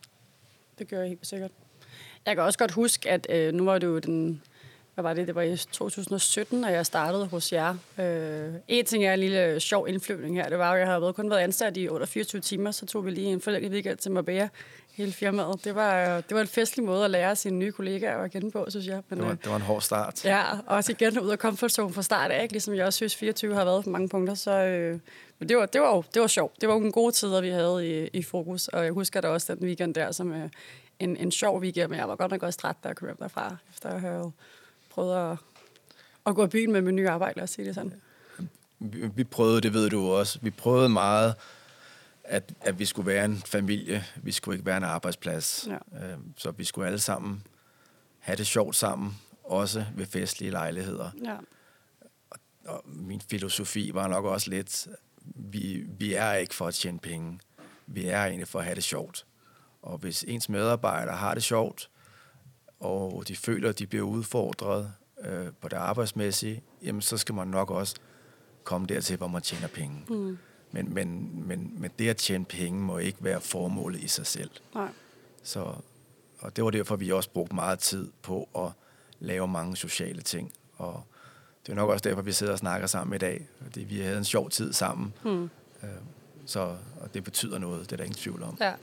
Det 0.78 0.88
gør 0.88 1.00
jeg 1.00 1.08
helt 1.08 1.26
sikkert. 1.26 1.50
Jeg 2.26 2.36
kan 2.36 2.44
også 2.44 2.58
godt 2.58 2.72
huske, 2.72 3.10
at 3.10 3.26
øh, 3.30 3.54
nu 3.54 3.64
var 3.64 3.78
det 3.78 3.86
jo 3.86 3.98
den 3.98 4.42
hvad 4.98 5.10
var 5.10 5.14
det? 5.14 5.26
Det 5.26 5.34
var 5.34 5.42
i 5.42 5.56
2017, 5.56 6.60
når 6.60 6.68
jeg 6.68 6.86
startede 6.86 7.26
hos 7.26 7.52
jer. 7.52 7.74
Øh, 7.98 8.54
en 8.68 8.84
ting 8.84 9.04
er 9.04 9.14
en 9.14 9.20
lille 9.20 9.60
sjov 9.60 9.88
indflyvning 9.88 10.36
her. 10.36 10.48
Det 10.48 10.58
var 10.58 10.72
at 10.72 10.78
jeg 10.78 10.88
havde 10.88 11.12
kun 11.12 11.30
været 11.30 11.40
ansat 11.40 11.76
i 11.76 11.88
24 12.06 12.40
timer, 12.40 12.70
så 12.70 12.86
tog 12.86 13.06
vi 13.06 13.10
lige 13.10 13.26
en 13.26 13.40
forlænget 13.40 13.72
weekend 13.72 13.98
til 13.98 14.10
Marbella, 14.12 14.48
hele 14.92 15.12
firmaet. 15.12 15.64
Det 15.64 15.74
var, 15.74 16.20
det 16.20 16.34
var 16.34 16.40
en 16.40 16.46
festlig 16.46 16.84
måde 16.84 17.04
at 17.04 17.10
lære 17.10 17.36
sine 17.36 17.58
nye 17.58 17.72
kollegaer 17.72 18.18
at 18.18 18.30
kende 18.30 18.50
på, 18.50 18.66
synes 18.68 18.86
jeg. 18.86 19.02
Men, 19.08 19.18
det, 19.18 19.26
var, 19.26 19.32
øh, 19.32 19.38
det 19.42 19.50
var 19.50 19.56
en 19.56 19.62
hård 19.62 19.82
start. 19.82 20.24
Ja, 20.24 20.42
og 20.66 20.76
også 20.76 20.92
igen 20.92 21.18
ud 21.18 21.30
af 21.30 21.38
comfort 21.38 21.72
zone 21.72 21.92
fra 21.92 22.02
start 22.02 22.30
af, 22.30 22.42
ikke? 22.42 22.54
ligesom 22.54 22.74
jeg 22.74 22.86
også 22.86 22.96
synes 22.96 23.16
24 23.16 23.54
har 23.54 23.64
været 23.64 23.84
på 23.84 23.90
mange 23.90 24.08
punkter. 24.08 24.34
Så, 24.34 24.50
øh, 24.50 25.00
men 25.38 25.48
det 25.48 25.56
var, 25.56 25.66
det, 25.66 25.80
var 25.80 25.94
jo, 25.94 26.04
det 26.14 26.22
var 26.22 26.28
sjovt. 26.28 26.60
Det 26.60 26.68
var 26.68 26.74
jo 26.74 26.80
en 26.80 26.92
god 26.92 27.12
tid, 27.12 27.40
vi 27.40 27.48
havde 27.48 28.00
i, 28.02 28.08
i 28.12 28.22
fokus, 28.22 28.68
og 28.68 28.84
jeg 28.84 28.92
husker 28.92 29.20
da 29.20 29.28
også 29.28 29.54
den 29.54 29.64
weekend 29.64 29.94
der 29.94 30.12
som 30.12 30.32
øh, 30.32 30.48
en, 30.98 31.16
en 31.16 31.32
sjov 31.32 31.60
weekend, 31.60 31.90
men 31.90 31.98
jeg 31.98 32.08
var 32.08 32.16
godt 32.16 32.30
nok 32.30 32.42
også 32.42 32.58
træt, 32.58 32.76
da 32.84 32.88
jeg 32.88 32.96
kom 32.96 33.08
hjem 33.08 33.16
derfra, 33.16 33.56
efter 33.70 33.88
at 33.88 34.00
have 34.00 34.32
prøvet 34.98 35.32
at, 35.32 35.38
at 36.26 36.34
gå 36.34 36.44
i 36.44 36.48
byen 36.48 36.72
med 36.72 36.82
min 36.82 36.96
nye 36.96 37.08
arbejde, 37.08 37.36
lad 37.36 37.44
os 37.44 37.50
sige 37.50 37.66
det 37.66 37.74
sådan. 37.74 37.92
Vi, 38.78 39.06
vi 39.14 39.24
prøvede, 39.24 39.60
det 39.60 39.74
ved 39.74 39.90
du 39.90 40.10
også, 40.10 40.38
vi 40.42 40.50
prøvede 40.50 40.88
meget, 40.88 41.34
at, 42.24 42.52
at 42.60 42.78
vi 42.78 42.84
skulle 42.84 43.06
være 43.06 43.24
en 43.24 43.36
familie, 43.36 44.04
vi 44.16 44.32
skulle 44.32 44.54
ikke 44.54 44.66
være 44.66 44.76
en 44.76 44.84
arbejdsplads. 44.84 45.68
Ja. 45.68 46.12
Øhm, 46.12 46.34
så 46.36 46.50
vi 46.50 46.64
skulle 46.64 46.86
alle 46.86 46.98
sammen 46.98 47.42
have 48.18 48.36
det 48.36 48.46
sjovt 48.46 48.76
sammen, 48.76 49.18
også 49.44 49.84
ved 49.94 50.06
festlige 50.06 50.50
lejligheder. 50.50 51.10
Ja. 51.24 51.36
Og, 52.30 52.38
og 52.66 52.82
min 52.86 53.20
filosofi 53.20 53.90
var 53.94 54.08
nok 54.08 54.24
også 54.24 54.50
lidt, 54.50 54.88
vi, 55.24 55.84
vi 55.98 56.14
er 56.14 56.32
ikke 56.32 56.54
for 56.54 56.66
at 56.66 56.74
tjene 56.74 56.98
penge. 56.98 57.40
Vi 57.86 58.06
er 58.06 58.24
egentlig 58.24 58.48
for 58.48 58.58
at 58.58 58.64
have 58.64 58.74
det 58.74 58.84
sjovt. 58.84 59.26
Og 59.82 59.98
hvis 59.98 60.24
ens 60.28 60.48
medarbejdere 60.48 61.16
har 61.16 61.34
det 61.34 61.42
sjovt, 61.42 61.90
og 62.80 63.24
de 63.28 63.36
føler, 63.36 63.68
at 63.68 63.78
de 63.78 63.86
bliver 63.86 64.04
udfordret 64.04 64.92
øh, 65.24 65.46
på 65.60 65.68
det 65.68 65.76
arbejdsmæssige, 65.76 66.62
jamen 66.82 67.02
så 67.02 67.16
skal 67.16 67.34
man 67.34 67.48
nok 67.48 67.70
også 67.70 67.96
komme 68.64 68.86
dertil, 68.86 69.16
hvor 69.16 69.28
man 69.28 69.42
tjener 69.42 69.68
penge. 69.68 70.04
Mm. 70.08 70.38
Men, 70.70 70.94
men, 70.94 71.30
men, 71.46 71.74
men 71.76 71.90
det 71.98 72.08
at 72.08 72.16
tjene 72.16 72.44
penge 72.44 72.80
må 72.80 72.98
ikke 72.98 73.18
være 73.24 73.40
formålet 73.40 74.00
i 74.00 74.08
sig 74.08 74.26
selv. 74.26 74.50
Nej. 74.74 74.88
Så, 75.42 75.74
og 76.38 76.56
det 76.56 76.64
var 76.64 76.70
derfor, 76.70 76.96
vi 76.96 77.12
også 77.12 77.30
brugte 77.30 77.54
meget 77.54 77.78
tid 77.78 78.10
på 78.22 78.48
at 78.56 78.70
lave 79.20 79.48
mange 79.48 79.76
sociale 79.76 80.22
ting. 80.22 80.52
Og 80.76 81.02
det 81.66 81.72
er 81.72 81.76
nok 81.76 81.90
også 81.90 82.08
derfor, 82.08 82.22
vi 82.22 82.32
sidder 82.32 82.52
og 82.52 82.58
snakker 82.58 82.86
sammen 82.86 83.14
i 83.14 83.18
dag. 83.18 83.48
Fordi 83.62 83.84
vi 83.84 84.00
havde 84.00 84.18
en 84.18 84.24
sjov 84.24 84.50
tid 84.50 84.72
sammen. 84.72 85.14
Mm. 85.24 85.50
Så 86.46 86.76
og 87.00 87.14
det 87.14 87.24
betyder 87.24 87.58
noget, 87.58 87.80
det 87.80 87.92
er 87.92 87.96
der 87.96 88.04
ingen 88.04 88.18
tvivl 88.18 88.42
om. 88.42 88.56
Ja. 88.60 88.74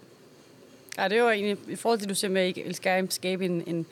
Ja, 0.97 1.07
det 1.07 1.19
jo 1.19 1.29
egentlig, 1.29 1.57
i 1.67 1.75
forhold 1.75 1.99
til, 1.99 2.05
at 2.05 2.09
du 2.09 2.15
siger 2.15 2.31
med, 2.31 2.41
at 2.41 2.57
I 2.57 2.73
skal 2.73 3.11
skabe 3.11 3.45
en, 3.45 3.63
en, 3.67 3.85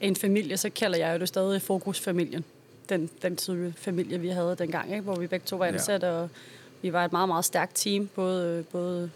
en 0.00 0.16
familie, 0.16 0.56
så 0.56 0.70
kalder 0.70 0.98
jeg 0.98 1.14
jo 1.14 1.18
det 1.18 1.28
stadig 1.28 1.62
fokusfamilien. 1.62 2.44
Den, 2.88 3.10
den 3.22 3.36
type 3.36 3.74
familie, 3.76 4.20
vi 4.20 4.28
havde 4.28 4.56
dengang, 4.58 4.90
ikke? 4.90 5.02
hvor 5.02 5.16
vi 5.16 5.26
begge 5.26 5.44
to 5.46 5.56
var 5.56 5.66
ansat, 5.66 6.02
ja. 6.02 6.10
og 6.10 6.28
vi 6.82 6.92
var 6.92 7.04
et 7.04 7.12
meget, 7.12 7.28
meget 7.28 7.44
stærkt 7.44 7.72
team, 7.74 8.08
både, 8.14 8.64
både 8.72 9.10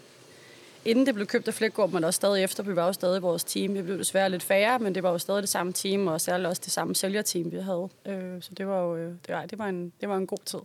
inden 0.85 1.05
det 1.05 1.15
blev 1.15 1.27
købt 1.27 1.47
af 1.47 1.53
Flækgaard, 1.53 1.91
men 1.91 2.03
også 2.03 2.17
stadig 2.17 2.43
efter. 2.43 2.63
Vi 2.63 2.75
var 2.75 2.85
jo 2.85 2.93
stadig 2.93 3.21
vores 3.21 3.43
team. 3.43 3.73
Vi 3.73 3.81
blev 3.81 3.97
desværre 3.97 4.29
lidt 4.29 4.43
færre, 4.43 4.79
men 4.79 4.95
det 4.95 5.03
var 5.03 5.11
jo 5.11 5.17
stadig 5.17 5.41
det 5.41 5.49
samme 5.49 5.73
team, 5.73 6.07
og 6.07 6.21
særligt 6.21 6.47
også 6.47 6.61
det 6.65 6.71
samme 6.71 6.95
sælgerteam, 6.95 7.51
vi 7.51 7.57
havde. 7.57 7.89
Øh, 8.05 8.41
så 8.41 8.51
det 8.57 8.67
var 8.67 8.81
jo 8.81 8.97
det 8.97 9.29
var, 9.29 9.45
det 9.45 9.59
var 9.59 9.65
en, 9.67 9.93
det 10.01 10.09
var 10.09 10.17
en 10.17 10.27
god 10.27 10.37
tid 10.45 10.59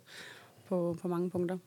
på, 0.69 0.97
på 1.03 1.09
mange 1.09 1.31
punkter. 1.31 1.59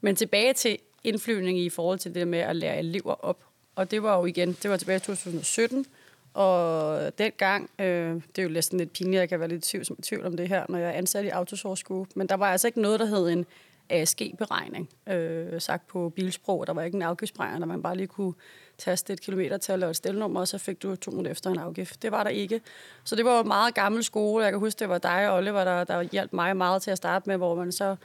Men 0.00 0.16
tilbage 0.16 0.52
til 0.52 0.78
indflyvning 1.04 1.58
i 1.58 1.68
forhold 1.68 1.98
til 1.98 2.14
det 2.14 2.28
med 2.28 2.38
at 2.38 2.56
lære 2.56 2.78
elever 2.78 3.24
op. 3.24 3.38
Og 3.76 3.90
det 3.90 4.02
var 4.02 4.18
jo 4.18 4.24
igen, 4.24 4.52
det 4.62 4.70
var 4.70 4.76
tilbage 4.76 4.96
i 4.96 5.00
2017, 5.00 5.86
og 6.34 7.18
dengang, 7.18 7.70
øh, 7.78 8.14
det 8.14 8.38
er 8.38 8.42
jo 8.42 8.48
næsten 8.48 8.78
lidt 8.78 8.92
pinligt, 8.92 9.20
jeg 9.20 9.28
kan 9.28 9.40
være 9.40 9.48
lidt 9.48 9.62
tvivl, 9.62 9.84
tvivl 10.02 10.26
om 10.26 10.36
det 10.36 10.48
her, 10.48 10.66
når 10.68 10.78
jeg 10.78 10.88
er 10.88 10.92
ansat 10.92 11.24
i 11.24 11.28
Autosource 11.28 11.84
Group, 11.84 12.08
men 12.14 12.26
der 12.26 12.34
var 12.34 12.52
altså 12.52 12.68
ikke 12.68 12.80
noget, 12.80 13.00
der 13.00 13.06
hed 13.06 13.28
en 13.28 13.46
ASG-beregning, 13.90 14.88
øh, 15.06 15.60
sagt 15.60 15.86
på 15.86 16.12
bilsprog. 16.16 16.66
Der 16.66 16.72
var 16.72 16.82
ikke 16.82 16.96
en 16.96 17.02
afgiftsberegning, 17.02 17.60
der 17.60 17.66
man 17.66 17.82
bare 17.82 17.96
lige 17.96 18.06
kunne 18.06 18.32
taste 18.78 19.12
et 19.12 19.20
kilometertal 19.20 19.82
og 19.82 19.90
et 19.90 19.96
stelnummer, 19.96 20.40
og 20.40 20.48
så 20.48 20.58
fik 20.58 20.82
du 20.82 20.96
to 20.96 21.10
minutter 21.10 21.30
efter 21.30 21.50
en 21.50 21.58
afgift. 21.58 22.02
Det 22.02 22.12
var 22.12 22.22
der 22.22 22.30
ikke. 22.30 22.60
Så 23.04 23.16
det 23.16 23.24
var 23.24 23.36
jo 23.36 23.42
meget 23.42 23.74
gammel 23.74 24.04
skole. 24.04 24.44
Jeg 24.44 24.52
kan 24.52 24.58
huske, 24.58 24.78
det 24.78 24.88
var 24.88 24.98
dig 24.98 25.30
og 25.30 25.36
Oliver, 25.36 25.64
der, 25.64 25.84
der 25.84 26.02
hjalp 26.02 26.32
mig 26.32 26.56
meget 26.56 26.82
til 26.82 26.90
at 26.90 26.96
starte 26.96 27.28
med, 27.28 27.36
hvor 27.36 27.54
man 27.54 27.72
så 27.72 27.96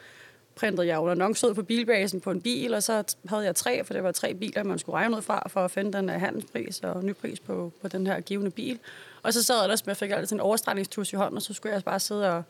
printede 0.57 0.87
jeg 0.87 0.95
jo 0.95 1.09
annoncer 1.09 1.47
ud 1.47 1.53
på 1.53 1.63
bilbasen 1.63 2.21
på 2.21 2.31
en 2.31 2.41
bil, 2.41 2.73
og 2.73 2.83
så 2.83 3.03
havde 3.29 3.43
jeg 3.43 3.55
tre, 3.55 3.83
for 3.83 3.93
det 3.93 4.03
var 4.03 4.11
tre 4.11 4.33
biler, 4.33 4.63
man 4.63 4.79
skulle 4.79 4.95
regne 4.95 5.17
ud 5.17 5.21
fra, 5.21 5.47
for 5.49 5.65
at 5.65 5.71
finde 5.71 5.93
den 5.93 6.09
her 6.09 6.17
handelspris 6.17 6.79
og 6.79 7.03
nypris 7.03 7.39
på, 7.39 7.73
på 7.81 7.87
den 7.87 8.07
her 8.07 8.19
givende 8.19 8.51
bil. 8.51 8.79
Og 9.23 9.33
så 9.33 9.43
sad 9.43 9.55
jeg 9.55 9.63
ellers 9.63 9.85
med, 9.85 9.91
jeg 9.91 9.97
fik 9.97 10.11
altid 10.11 10.35
en 10.35 10.39
overstregningstus 10.39 11.13
i 11.13 11.15
hånden, 11.15 11.37
og 11.37 11.41
så 11.41 11.53
skulle 11.53 11.71
jeg 11.71 11.75
altså 11.75 11.85
bare 11.85 11.99
sidde 11.99 12.33
og, 12.33 12.43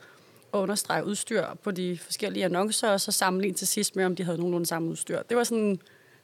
og 0.51 0.61
understrege 0.61 1.05
udstyr 1.05 1.45
på 1.63 1.71
de 1.71 1.97
forskellige 1.97 2.45
annoncer, 2.45 2.89
og 2.89 3.01
så 3.01 3.11
sammenligne 3.11 3.55
til 3.55 3.67
sidst 3.67 3.95
med, 3.95 4.05
om 4.05 4.15
de 4.15 4.23
havde 4.23 4.37
nogenlunde 4.37 4.65
samme 4.65 4.89
udstyr. 4.89 5.21
Det 5.21 5.37
var 5.37 5.43
sådan 5.43 5.79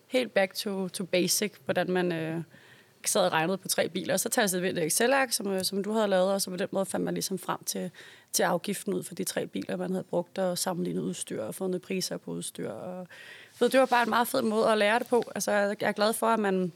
helt 0.07 0.33
back 0.33 0.53
to, 0.53 0.87
to 0.87 1.03
basic, 1.03 1.53
hvordan 1.65 1.91
man 1.91 2.11
øh, 2.11 2.41
sad 3.09 3.25
og 3.25 3.31
regnede 3.31 3.57
på 3.57 3.67
tre 3.67 3.89
biler. 3.89 4.13
Og 4.13 4.19
så 4.19 4.29
tager 4.29 4.59
jeg 4.59 4.69
et 4.69 4.83
Excel-ark, 4.83 5.31
som, 5.31 5.47
øh, 5.47 5.63
som 5.63 5.83
du 5.83 5.91
havde 5.91 6.07
lavet, 6.07 6.33
og 6.33 6.41
så 6.41 6.49
på 6.49 6.57
den 6.57 6.67
måde 6.71 6.85
fandt 6.85 7.03
man 7.03 7.13
ligesom 7.13 7.39
frem 7.39 7.63
til, 7.65 7.91
til 8.33 8.43
afgiften 8.43 8.93
ud 8.93 9.03
for 9.03 9.15
de 9.15 9.23
tre 9.23 9.47
biler, 9.47 9.75
man 9.75 9.91
havde 9.91 10.03
brugt, 10.03 10.37
og 10.37 10.57
sammenlignet 10.57 11.01
udstyr 11.01 11.43
og 11.43 11.55
fundet 11.55 11.81
priser 11.81 12.17
på 12.17 12.31
udstyr. 12.31 12.69
Og, 12.69 13.07
så 13.59 13.67
det 13.67 13.79
var 13.79 13.85
bare 13.85 14.03
en 14.03 14.09
meget 14.09 14.27
fed 14.27 14.41
måde 14.41 14.71
at 14.71 14.77
lære 14.77 14.99
det 14.99 15.07
på. 15.07 15.23
Altså, 15.35 15.51
jeg 15.51 15.75
er 15.81 15.91
glad 15.91 16.13
for, 16.13 16.27
at 16.27 16.39
man... 16.39 16.71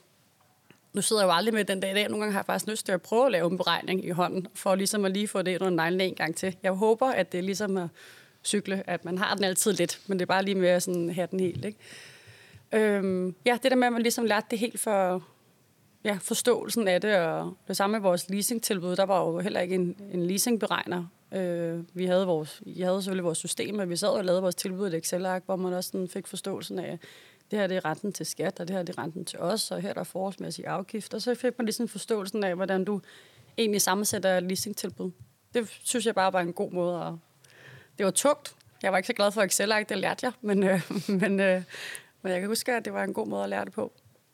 Nu 0.93 1.01
sidder 1.01 1.22
jeg 1.22 1.27
jo 1.27 1.34
aldrig 1.34 1.53
med 1.53 1.65
den 1.65 1.79
dag 1.79 1.91
i 1.91 1.93
dag. 1.93 2.10
Nogle 2.10 2.22
gange 2.22 2.31
har 2.34 2.39
jeg 2.39 2.46
faktisk 2.46 2.67
lyst 2.67 2.86
til 2.86 2.91
at 2.91 3.01
prøve 3.01 3.25
at 3.25 3.31
lave 3.31 3.51
en 3.51 3.57
beregning 3.57 4.05
i 4.05 4.10
hånden, 4.10 4.48
for 4.55 4.75
ligesom 4.75 5.05
at 5.05 5.12
lige 5.12 5.27
få 5.27 5.41
det 5.41 5.62
under 5.62 5.84
neglen 5.84 6.01
en 6.01 6.15
gang 6.15 6.36
til. 6.36 6.55
Jeg 6.63 6.72
håber, 6.72 7.07
at 7.07 7.31
det 7.31 7.38
er 7.38 7.41
ligesom 7.41 7.77
at 7.77 7.88
cykle, 8.43 8.89
at 8.89 9.05
man 9.05 9.17
har 9.17 9.36
den 9.36 9.43
altid 9.43 9.74
lidt, 9.74 10.00
men 10.07 10.19
det 10.19 10.22
er 10.22 10.27
bare 10.27 10.43
lige 10.43 10.55
med 10.55 10.69
at 10.69 10.84
sådan 10.84 11.10
have 11.10 11.27
den 11.31 11.39
helt. 11.39 11.65
Ikke? 11.65 11.77
Øhm, 12.72 13.36
ja, 13.46 13.57
det 13.63 13.72
der 13.72 13.77
med, 13.77 13.88
at 13.88 13.93
man 13.93 14.01
ligesom 14.01 14.25
lærte 14.25 14.48
det 14.51 14.60
helt 14.60 14.79
for, 14.79 15.24
ja, 16.03 16.18
forståelsen 16.22 16.88
af 16.88 17.01
det, 17.01 17.16
og 17.16 17.53
det 17.68 17.77
samme 17.77 17.92
med 17.92 18.01
vores 18.01 18.29
leasingtilbud, 18.29 18.96
der 18.96 19.03
var 19.03 19.25
jo 19.25 19.40
heller 19.40 19.60
ikke 19.60 19.75
en, 19.75 19.96
en 20.12 20.25
leasingberegner. 20.25 21.05
Øh, 21.31 21.79
vi 21.94 22.05
havde 22.05 22.25
vores, 22.25 22.62
vi 22.66 22.81
havde 22.81 23.01
selvfølgelig 23.01 23.24
vores 23.24 23.38
system, 23.38 23.75
men 23.75 23.90
vi 23.90 23.96
sad 23.96 24.10
og 24.10 24.25
lavede 24.25 24.42
vores 24.42 24.55
tilbud 24.55 24.86
i 24.86 24.88
et 24.88 24.94
Excel-ark, 24.94 25.44
hvor 25.46 25.55
man 25.55 25.74
også 25.74 25.90
sådan 25.92 26.07
fik 26.07 26.27
forståelsen 26.27 26.79
af, 26.79 27.00
det 27.51 27.60
her 27.60 27.68
det 27.68 27.77
er 27.77 27.86
renten 27.86 28.14
til 28.14 28.25
skat, 28.25 28.60
og 28.60 28.68
det 28.68 28.75
her 28.75 28.83
det 28.83 28.98
er 28.98 29.03
renten 29.03 29.25
til 29.25 29.40
os, 29.40 29.72
og 29.72 29.81
her 29.81 29.90
er 29.90 29.94
der 29.94 30.03
forholdsmæssige 30.03 30.68
afgifter. 30.68 31.20
Så 31.20 31.36
fik 31.36 31.57
man 31.57 31.66
ligesom 31.66 31.88
forståelsen 31.88 32.44
af, 32.44 32.55
hvordan 32.55 32.86
du 32.86 33.01
egentlig 33.57 33.81
sammensætter 33.81 34.40
leasingtilbud. 34.40 35.12
Det 35.53 35.68
synes 35.83 36.05
jeg 36.05 36.16
bare 36.16 36.33
var 36.33 36.42
en 36.42 36.53
god 36.53 36.72
måde 36.72 37.01
at... 37.01 37.14
Det 37.98 38.05
var 38.05 38.12
tungt. 38.12 38.55
Jeg 38.83 38.92
var 38.92 38.98
ikke 38.98 39.07
så 39.07 39.14
glad 39.14 39.31
for 39.31 39.42
Excel-ark, 39.42 39.90
det 39.90 39.98
lærte 39.98 40.25
jeg, 40.25 40.33
men, 40.42 40.64
øh, 40.64 40.92
men, 41.22 41.40
øh, 41.40 41.64
men 42.22 42.31
jeg 42.31 42.40
kan 42.40 42.48
huske, 42.48 42.74
at 42.74 42.86
det 42.86 42.94
var 42.94 43.03
en 43.03 43.14
god 43.14 43.27
måde 43.27 43.44
at 43.44 43.50
lære 43.50 43.66
det 43.66 43.74
på. 43.74 43.94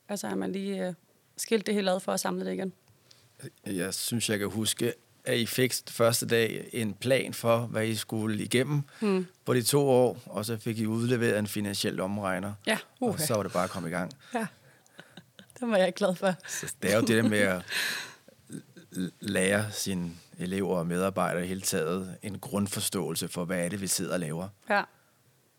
Altså, 0.10 0.28
at 0.28 0.38
man 0.38 0.52
lige 0.52 0.88
øh, 0.88 0.93
skilte 1.38 1.65
det 1.65 1.74
hele 1.74 1.91
ad 1.91 2.00
for 2.00 2.12
at 2.12 2.19
samle 2.19 2.46
det 2.46 2.54
igen. 2.54 2.74
Jeg 3.65 3.93
synes, 3.93 4.30
jeg 4.30 4.39
kan 4.39 4.50
huske, 4.50 4.93
at 5.26 5.38
I 5.38 5.46
fik 5.46 5.74
første 5.89 6.26
dag 6.26 6.69
en 6.74 6.93
plan 6.93 7.34
for, 7.34 7.60
hvad 7.60 7.88
I 7.88 7.96
skulle 7.96 8.43
igennem 8.43 8.82
mm. 9.02 9.26
på 9.46 9.54
de 9.54 9.62
to 9.62 9.89
år, 9.89 10.22
og 10.26 10.46
så 10.46 10.58
fik 10.58 10.80
I 10.80 10.86
udleveret 10.86 11.39
en 11.39 11.48
finansiel 11.48 12.00
omregner. 12.00 12.54
Ja, 12.67 12.76
uh-huh. 12.76 13.06
Og 13.06 13.19
så 13.19 13.34
var 13.34 13.43
det 13.43 13.52
bare 13.52 13.63
at 13.63 13.69
komme 13.69 13.89
i 13.89 13.91
gang. 13.91 14.12
Ja, 14.34 14.48
det 15.60 15.67
var 15.67 15.78
jeg 15.78 15.93
glad 15.93 16.15
for. 16.15 16.34
Så 16.48 16.74
det 16.82 16.91
er 16.91 16.96
jo 16.96 17.02
det 17.02 17.24
der 17.24 17.30
med 17.30 17.39
at 17.39 17.62
lære 19.19 19.72
sine 19.72 20.12
elever 20.39 20.78
og 20.78 20.88
medarbejdere 20.88 21.43
i 21.43 21.48
hele 21.48 21.62
taget 21.62 22.17
en 22.22 22.39
grundforståelse 22.39 23.28
for, 23.28 23.46
hvad 23.46 23.65
er 23.65 23.69
det, 23.69 23.82
vi 23.82 23.88
sidder 23.88 24.13
og 24.13 24.19
laver. 24.19 24.48
Ja. 24.69 24.84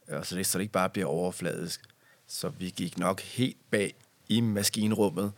Og 0.09 0.27
så 0.27 0.37
det, 0.37 0.47
så 0.47 0.59
det 0.59 0.63
ikke 0.63 0.73
bare 0.73 0.91
bliver 0.91 1.07
overfladisk. 1.07 1.81
Så 2.27 2.49
vi 2.49 2.71
gik 2.77 2.99
nok 2.99 3.21
helt 3.21 3.57
bag 3.71 3.95
i 4.29 4.41
maskinrummet. 4.41 5.33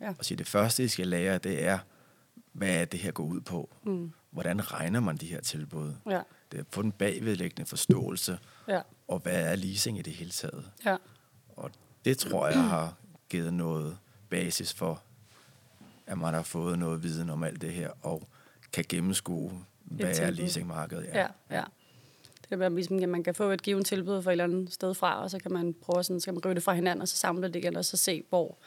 Ja. 0.00 0.14
Og 0.18 0.24
sige, 0.24 0.38
det 0.38 0.46
første, 0.46 0.84
I 0.84 0.88
skal 0.88 1.08
lære, 1.08 1.38
det 1.38 1.64
er, 1.64 1.78
hvad 2.52 2.80
er 2.80 2.84
det 2.84 3.00
her 3.00 3.10
går 3.10 3.24
ud 3.24 3.40
på? 3.40 3.70
Mm. 3.84 4.12
Hvordan 4.30 4.72
regner 4.72 5.00
man 5.00 5.16
de 5.16 5.26
her 5.26 5.40
tilbud? 5.40 5.94
Ja. 6.10 6.20
Det 6.52 6.60
er 6.60 6.64
på 6.64 6.82
den 6.82 6.92
bagvedlæggende 6.92 7.68
forståelse. 7.68 8.38
Ja. 8.68 8.80
Og 9.08 9.18
hvad 9.18 9.52
er 9.52 9.56
leasing 9.56 9.98
i 9.98 10.02
det 10.02 10.12
hele 10.12 10.30
taget? 10.30 10.70
Ja. 10.84 10.96
Og 11.48 11.70
det 12.04 12.18
tror 12.18 12.48
jeg 12.48 12.64
har 12.64 12.94
givet 13.28 13.54
noget 13.54 13.98
basis 14.30 14.74
for, 14.74 15.02
at 16.06 16.18
man 16.18 16.34
har 16.34 16.42
fået 16.42 16.78
noget 16.78 17.02
viden 17.02 17.30
om 17.30 17.42
alt 17.42 17.60
det 17.60 17.72
her, 17.72 17.90
og 18.02 18.28
kan 18.72 18.84
gennemskue, 18.88 19.64
hvad 19.84 20.18
er 20.18 20.30
leasingmarkedet? 20.30 21.04
Ja, 21.04 21.18
ja. 21.20 21.26
ja. 21.50 21.64
Det 22.58 22.64
er 22.64 22.68
ligesom, 22.68 23.02
at 23.02 23.08
man 23.08 23.22
kan 23.22 23.34
få 23.34 23.50
et 23.50 23.62
givet 23.62 23.86
tilbud 23.86 24.22
fra 24.22 24.30
et 24.30 24.32
eller 24.32 24.44
andet 24.44 24.72
sted 24.72 24.94
fra, 24.94 25.22
og 25.22 25.30
så 25.30 25.38
kan 25.38 25.52
man 25.52 25.74
prøve 25.82 26.04
sådan, 26.04 26.20
skal 26.20 26.34
man 26.34 26.44
rive 26.44 26.54
det 26.54 26.62
fra 26.62 26.74
hinanden, 26.74 27.02
og 27.02 27.08
så 27.08 27.16
samle 27.16 27.48
det 27.48 27.56
igen, 27.56 27.76
og 27.76 27.84
så 27.84 27.96
se, 27.96 28.24
hvor 28.28 28.58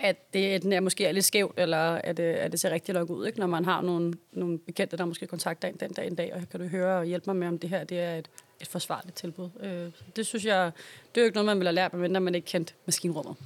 at 0.00 0.34
det 0.34 0.62
den 0.62 0.72
er 0.72 0.80
måske 0.80 1.06
er 1.06 1.12
lidt 1.12 1.24
skævt, 1.24 1.58
eller 1.58 1.78
at 1.78 2.16
det, 2.16 2.22
at 2.22 2.52
det 2.52 2.60
ser 2.60 2.70
rigtig 2.70 2.94
nok 2.94 3.10
ud, 3.10 3.26
ikke? 3.26 3.38
når 3.40 3.46
man 3.46 3.64
har 3.64 3.80
nogle, 3.80 4.14
nogle 4.32 4.58
bekendte, 4.58 4.96
der 4.96 5.04
måske 5.04 5.26
kontakter 5.26 5.68
en 5.68 5.76
den 5.80 5.92
dag 5.92 6.06
en 6.06 6.14
dag, 6.14 6.34
og 6.34 6.42
kan 6.50 6.60
du 6.60 6.66
høre 6.66 6.98
og 6.98 7.04
hjælpe 7.04 7.24
mig 7.26 7.36
med, 7.36 7.48
om 7.48 7.58
det 7.58 7.70
her 7.70 7.84
det 7.84 8.00
er 8.00 8.16
et, 8.16 8.28
et 8.60 8.68
forsvarligt 8.68 9.16
tilbud. 9.16 9.48
Øh, 9.60 9.92
det 10.16 10.26
synes 10.26 10.44
jeg, 10.44 10.70
det 11.14 11.20
er 11.20 11.24
jo 11.24 11.24
ikke 11.24 11.34
noget, 11.34 11.46
man 11.46 11.58
vil 11.58 11.66
have 11.66 11.74
lært, 11.74 11.92
medmindre 11.92 12.20
man 12.20 12.34
ikke 12.34 12.46
kendt 12.46 12.74
maskinrummet. 12.86 13.36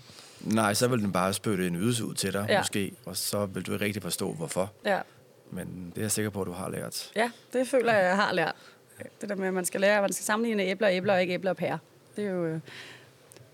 Nej, 0.40 0.74
så 0.74 0.88
vil 0.88 1.00
den 1.00 1.12
bare 1.12 1.32
spytte 1.32 1.66
en 1.66 1.76
ydelse 1.76 2.04
ud 2.04 2.14
til 2.14 2.32
dig, 2.32 2.46
ja. 2.48 2.58
måske, 2.58 2.92
og 3.04 3.16
så 3.16 3.46
vil 3.46 3.66
du 3.66 3.72
ikke 3.72 3.84
rigtig 3.84 4.02
forstå, 4.02 4.32
hvorfor. 4.32 4.72
Ja. 4.84 5.00
Men 5.50 5.92
det 5.94 5.98
er 5.98 6.02
jeg 6.02 6.12
sikker 6.12 6.30
på, 6.30 6.40
at 6.40 6.46
du 6.46 6.52
har 6.52 6.68
lært. 6.68 7.12
Ja, 7.16 7.30
det 7.52 7.68
føler 7.68 7.92
jeg, 7.92 8.04
jeg 8.04 8.16
har 8.16 8.32
lært. 8.32 8.54
Det 9.20 9.28
der 9.28 9.34
med, 9.34 9.48
at 9.48 9.54
man 9.54 9.64
skal 9.64 9.80
lære, 9.80 9.96
at 9.96 10.02
man 10.02 10.12
skal 10.12 10.24
sammenligne 10.24 10.62
æbler 10.62 10.88
og 10.88 10.94
æbler, 10.94 11.14
og 11.14 11.20
ikke 11.20 11.34
æbler 11.34 11.50
og 11.50 11.56
pærer. 11.56 11.78
Det 12.16 12.24
er 12.24 12.30
jo 12.30 12.60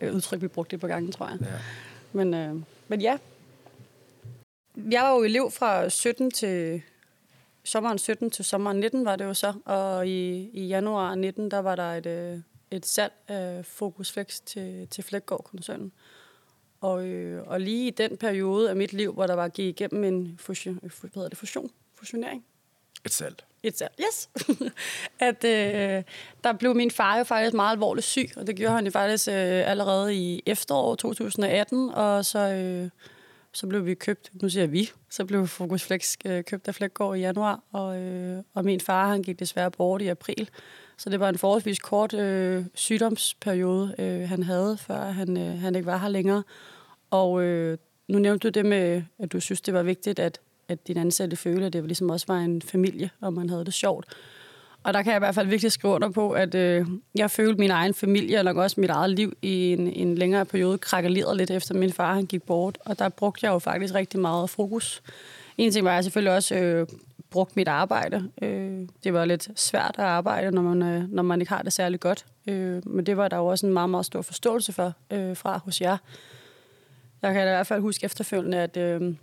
øh, 0.00 0.14
udtryk, 0.14 0.42
vi 0.42 0.48
brugte 0.48 0.70
det 0.70 0.81
på 0.81 0.87
gangen, 0.87 1.12
tror 1.12 1.29
jeg. 1.29 1.38
Ja. 1.40 1.46
Men, 2.12 2.35
øh, 2.35 2.57
men 2.88 3.00
ja, 3.00 3.18
jeg 4.90 5.03
var 5.03 5.14
jo 5.14 5.22
elev 5.22 5.50
fra 5.50 5.88
17 5.88 6.31
til 6.31 6.83
sommeren 7.64 7.98
17 7.98 8.31
til 8.31 8.44
sommeren 8.44 8.81
19 8.81 9.05
var 9.05 9.16
det 9.16 9.24
jo 9.24 9.35
så, 9.35 9.55
og 9.64 10.09
i, 10.09 10.50
i 10.53 10.66
januar 10.66 11.14
19, 11.14 11.50
der 11.50 11.59
var 11.59 11.76
der 11.76 11.92
et, 11.94 12.07
øh, 12.07 12.38
et 12.70 12.87
salg 12.87 13.12
af 13.29 13.66
Focus 13.66 14.12
Flex 14.12 14.40
til, 14.40 14.88
til 14.90 15.05
Flækgaard-koncernen. 15.05 15.92
Og, 16.81 17.07
øh, 17.07 17.46
og 17.46 17.61
lige 17.61 17.87
i 17.87 17.90
den 17.90 18.16
periode 18.16 18.70
af 18.70 18.76
mit 18.76 18.92
liv, 18.92 19.12
hvor 19.12 19.26
der 19.26 19.35
var 19.35 19.48
gik 19.48 19.66
igennem 19.66 20.05
en 20.05 20.38
fusion, 20.38 20.79
hvad 20.81 21.11
hedder 21.14 21.29
det, 21.29 21.38
fusion, 21.38 21.70
fusionering. 21.94 22.44
Et 23.05 23.12
salg. 23.12 23.44
Et 23.62 23.83
yes. 24.01 24.31
at 25.29 25.44
øh, 25.44 26.03
der 26.44 26.53
blev 26.53 26.75
min 26.75 26.90
far 26.90 27.18
jo 27.18 27.25
faktisk 27.25 27.55
meget 27.55 27.73
alvorligt 27.73 28.07
syg, 28.07 28.31
og 28.37 28.46
det 28.46 28.57
gjorde 28.57 28.75
han 28.75 28.85
jo 28.85 28.90
faktisk 28.90 29.29
øh, 29.29 29.70
allerede 29.70 30.14
i 30.14 30.42
efteråret 30.46 30.99
2018, 30.99 31.90
og 31.94 32.25
så... 32.25 32.38
Øh, 32.38 32.90
så 33.53 33.66
blev 33.66 33.87
vi 33.87 33.94
købt, 33.94 34.31
nu 34.42 34.49
siger 34.49 34.66
vi, 34.66 34.90
så 35.11 35.25
blev 35.25 35.46
Focus 35.46 35.85
Flex 35.85 36.16
øh, 36.25 36.44
købt 36.44 36.68
af 36.68 36.75
Flækgaard 36.75 37.16
i 37.16 37.20
januar, 37.20 37.61
og, 37.73 37.99
øh, 37.99 38.42
og 38.55 38.64
min 38.64 38.81
far 38.81 39.09
han 39.09 39.23
gik 39.23 39.38
desværre 39.38 39.70
bort 39.70 40.03
i 40.03 40.07
april. 40.07 40.51
Så 40.99 41.11
det 41.11 41.20
var 41.20 41.29
en 41.29 41.38
forholdsvis 41.38 41.79
kort 41.79 42.14
øh, 42.14 42.64
sygdomsperiode, 42.75 43.94
øh, 43.99 44.29
han 44.29 44.42
havde, 44.42 44.79
før 44.79 45.01
han, 45.01 45.37
øh, 45.37 45.59
han 45.59 45.75
ikke 45.75 45.87
var 45.87 45.96
her 45.96 46.09
længere. 46.09 46.42
Og 47.11 47.42
øh, 47.42 47.79
nu 48.09 48.18
nævnte 48.18 48.49
du 48.49 48.59
det 48.59 48.66
med, 48.66 49.03
at 49.18 49.33
du 49.33 49.40
synes, 49.40 49.61
det 49.61 49.75
var 49.75 49.83
vigtigt, 49.83 50.18
at, 50.18 50.40
at 50.70 50.88
din 50.88 50.96
ansatte 50.96 51.37
følte, 51.37 51.66
at 51.66 51.72
det 51.72 51.85
ligesom 51.85 52.11
også 52.11 52.26
var 52.28 52.38
en 52.38 52.62
familie, 52.62 53.11
og 53.20 53.33
man 53.33 53.50
havde 53.50 53.64
det 53.64 53.74
sjovt. 53.74 54.06
Og 54.83 54.94
der 54.94 55.02
kan 55.02 55.11
jeg 55.12 55.18
i 55.18 55.24
hvert 55.24 55.35
fald 55.35 55.48
virkelig 55.48 55.72
skrive 55.72 55.94
under 55.94 56.11
på, 56.11 56.30
at 56.30 56.54
øh, 56.54 56.87
jeg 57.14 57.30
følte 57.30 57.61
min 57.61 57.70
egen 57.70 57.94
familie, 57.94 58.38
og 58.38 58.44
nok 58.44 58.56
også 58.56 58.80
mit 58.80 58.90
eget 58.90 59.11
liv, 59.11 59.33
i 59.42 59.72
en, 59.72 59.87
en 59.87 60.14
længere 60.14 60.44
periode 60.44 60.78
krakkelerede 60.78 61.37
lidt 61.37 61.50
efter 61.50 61.74
min 61.74 61.92
far 61.92 62.14
han 62.14 62.26
gik 62.26 62.42
bort. 62.42 62.78
Og 62.85 62.98
der 62.98 63.09
brugte 63.09 63.46
jeg 63.46 63.52
jo 63.52 63.59
faktisk 63.59 63.94
rigtig 63.94 64.20
meget 64.20 64.50
fokus. 64.50 65.02
En 65.59 65.72
ting 65.72 65.85
var, 65.85 65.90
at 65.90 65.94
jeg 65.94 66.04
selvfølgelig 66.04 66.35
også 66.35 66.54
øh, 66.54 66.87
brugte 67.30 67.52
mit 67.56 67.68
arbejde. 67.68 68.30
Øh, 68.42 68.88
det 69.04 69.12
var 69.12 69.24
lidt 69.24 69.61
svært 69.61 69.94
at 69.98 70.04
arbejde, 70.04 70.50
når 70.50 70.62
man, 70.62 70.83
øh, 70.83 71.12
når 71.12 71.22
man 71.22 71.40
ikke 71.40 71.52
har 71.52 71.62
det 71.62 71.72
særlig 71.72 72.00
godt. 72.00 72.26
Øh, 72.46 72.88
men 72.88 73.06
det 73.06 73.16
var 73.16 73.28
der 73.28 73.37
jo 73.37 73.46
også 73.46 73.66
en 73.66 73.72
meget, 73.72 73.90
meget 73.90 74.06
stor 74.06 74.22
forståelse 74.22 74.72
for 74.72 74.92
øh, 75.11 75.37
fra 75.37 75.61
hos 75.64 75.80
jer. 75.80 75.96
Jeg 77.22 77.33
kan 77.33 77.42
i 77.42 77.44
hvert 77.44 77.66
fald 77.66 77.80
huske 77.80 78.04
efterfølgende, 78.04 78.59
at, 78.59 78.76
øh, 78.76 79.14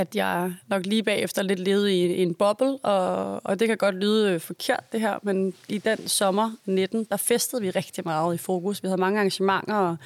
at 0.00 0.16
jeg 0.16 0.52
nok 0.68 0.86
lige 0.86 1.02
bagefter 1.02 1.42
lidt 1.42 1.58
levede 1.58 1.94
i, 1.94 2.14
i 2.14 2.22
en 2.22 2.34
boble, 2.34 2.76
og, 2.76 3.40
og 3.44 3.60
det 3.60 3.68
kan 3.68 3.76
godt 3.76 3.94
lyde 3.94 4.32
øh, 4.32 4.40
forkert 4.40 4.84
det 4.92 5.00
her, 5.00 5.18
men 5.22 5.54
i 5.68 5.78
den 5.78 6.08
sommer 6.08 6.50
19, 6.64 7.04
der 7.04 7.16
festede 7.16 7.62
vi 7.62 7.70
rigtig 7.70 8.04
meget 8.04 8.34
i 8.34 8.38
fokus. 8.38 8.82
Vi 8.82 8.88
havde 8.88 9.00
mange 9.00 9.18
arrangementer, 9.18 9.74
og 9.74 9.96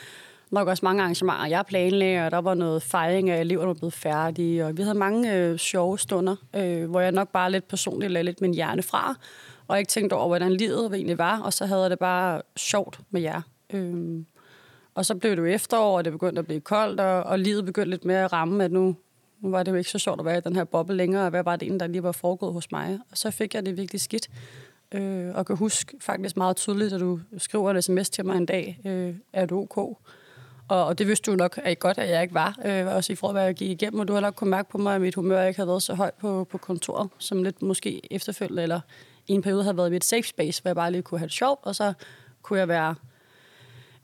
nok 0.51 0.69
også 0.69 0.85
mange 0.85 1.03
arrangementer, 1.03 1.47
jeg 1.47 1.67
planlagde, 1.67 2.27
og 2.27 2.31
der 2.31 2.39
var 2.39 2.55
noget 2.55 2.83
fejring 2.83 3.31
af, 3.31 3.41
eleverne 3.41 3.67
var 3.67 3.75
blevet 3.75 3.93
færdige, 3.93 4.67
og 4.67 4.77
vi 4.77 4.83
havde 4.83 4.99
mange 4.99 5.35
øh, 5.35 5.59
sjove 5.59 5.99
stunder, 5.99 6.37
øh, 6.57 6.91
hvor 6.91 7.01
jeg 7.01 7.13
nok 7.13 7.29
bare 7.29 7.51
lidt 7.51 7.69
personligt 7.69 8.13
lagde 8.13 8.25
lidt 8.25 8.41
min 8.41 8.55
hjerne 8.55 8.83
fra, 8.83 9.15
og 9.69 9.79
ikke 9.79 9.89
tænkte 9.89 10.15
over, 10.15 10.27
hvordan 10.27 10.53
livet 10.53 10.95
egentlig 10.95 11.19
var, 11.19 11.41
og 11.41 11.53
så 11.53 11.67
havde 11.67 11.83
jeg 11.83 11.91
det 11.91 11.99
bare 11.99 12.43
sjovt 12.57 13.01
med 13.11 13.21
jer. 13.21 13.41
Øh, 13.73 14.25
og 14.95 15.07
så 15.07 15.15
blev 15.15 15.31
det 15.31 15.43
jo 15.43 15.47
efterår, 15.47 15.97
og 15.97 16.05
det 16.05 16.13
begyndte 16.13 16.39
at 16.39 16.47
blive 16.47 16.61
koldt, 16.61 17.01
og, 17.01 17.23
og 17.23 17.39
livet 17.39 17.65
begyndte 17.65 17.91
lidt 17.91 18.05
mere 18.05 18.25
at 18.25 18.33
ramme, 18.33 18.65
at 18.65 18.73
nu, 18.73 18.97
nu 19.45 19.51
var 19.51 19.63
det 19.63 19.73
jo 19.73 19.77
ikke 19.77 19.91
så 19.91 19.99
sjovt 19.99 20.21
at 20.21 20.27
være 20.27 20.39
i 20.39 20.41
den 20.41 20.57
her 20.57 20.65
boble 20.65 20.97
længere, 20.97 21.25
og 21.25 21.31
hvad 21.31 21.43
var 21.43 21.57
det 21.57 21.63
egentlig, 21.63 21.81
der 21.81 21.87
lige 21.87 22.03
var 22.03 22.13
foregået 22.13 22.53
hos 22.53 22.73
mig. 22.73 22.99
Og 23.11 23.19
så 23.19 23.31
fik 23.31 23.55
jeg 23.55 23.67
det 23.67 23.77
virkelig 23.77 24.01
skidt. 24.01 24.29
Øh, 24.93 25.35
og 25.35 25.47
kan 25.47 25.57
huske 25.57 25.97
faktisk 26.01 26.37
meget 26.37 26.57
tydeligt, 26.57 26.93
at 26.93 27.01
du 27.01 27.21
skriver 27.39 27.71
en 27.71 27.83
sms 27.83 28.11
til 28.11 28.27
mig 28.27 28.37
en 28.37 28.47
dag, 28.47 28.81
øh, 28.85 29.15
er 29.33 29.47
du 29.47 29.61
ok? 29.61 29.77
Og, 30.69 30.85
og 30.85 30.99
det 30.99 31.09
vidste 31.09 31.31
du 31.31 31.37
nok 31.37 31.61
at 31.63 31.79
godt, 31.79 31.99
at 31.99 32.11
jeg 32.11 32.23
ikke 32.23 32.35
var. 32.35 32.59
Øh, 32.65 32.87
også 32.87 33.13
i 33.13 33.17
forhold 33.17 33.35
til, 33.35 33.39
hvad 33.39 33.45
jeg 33.45 33.55
gik 33.55 33.71
igennem. 33.71 34.01
Og 34.01 34.09
du 34.09 34.13
har 34.13 34.21
nok 34.21 34.35
kunnet 34.35 34.51
mærke 34.51 34.71
på 34.71 34.79
mig, 34.79 34.95
at 34.95 35.01
mit 35.01 35.15
humør 35.15 35.43
ikke 35.43 35.59
havde 35.59 35.69
været 35.69 35.83
så 35.83 35.95
højt 35.95 36.15
på, 36.15 36.47
på 36.51 36.59
kontoret, 36.59 37.11
som 37.19 37.43
lidt 37.43 37.63
måske 37.63 38.13
efterfølgende, 38.13 38.63
eller 38.63 38.81
i 39.27 39.33
en 39.33 39.43
periode 39.43 39.63
havde 39.63 39.77
været 39.77 39.93
i 39.93 39.97
et 39.97 40.05
safe 40.05 40.23
space, 40.23 40.63
hvor 40.63 40.69
jeg 40.69 40.77
bare 40.77 40.91
lige 40.91 41.03
kunne 41.03 41.19
have 41.19 41.27
det 41.27 41.35
sjovt, 41.35 41.61
og 41.63 41.75
så 41.75 41.93
kunne 42.43 42.59
jeg 42.59 42.69
være 42.69 42.95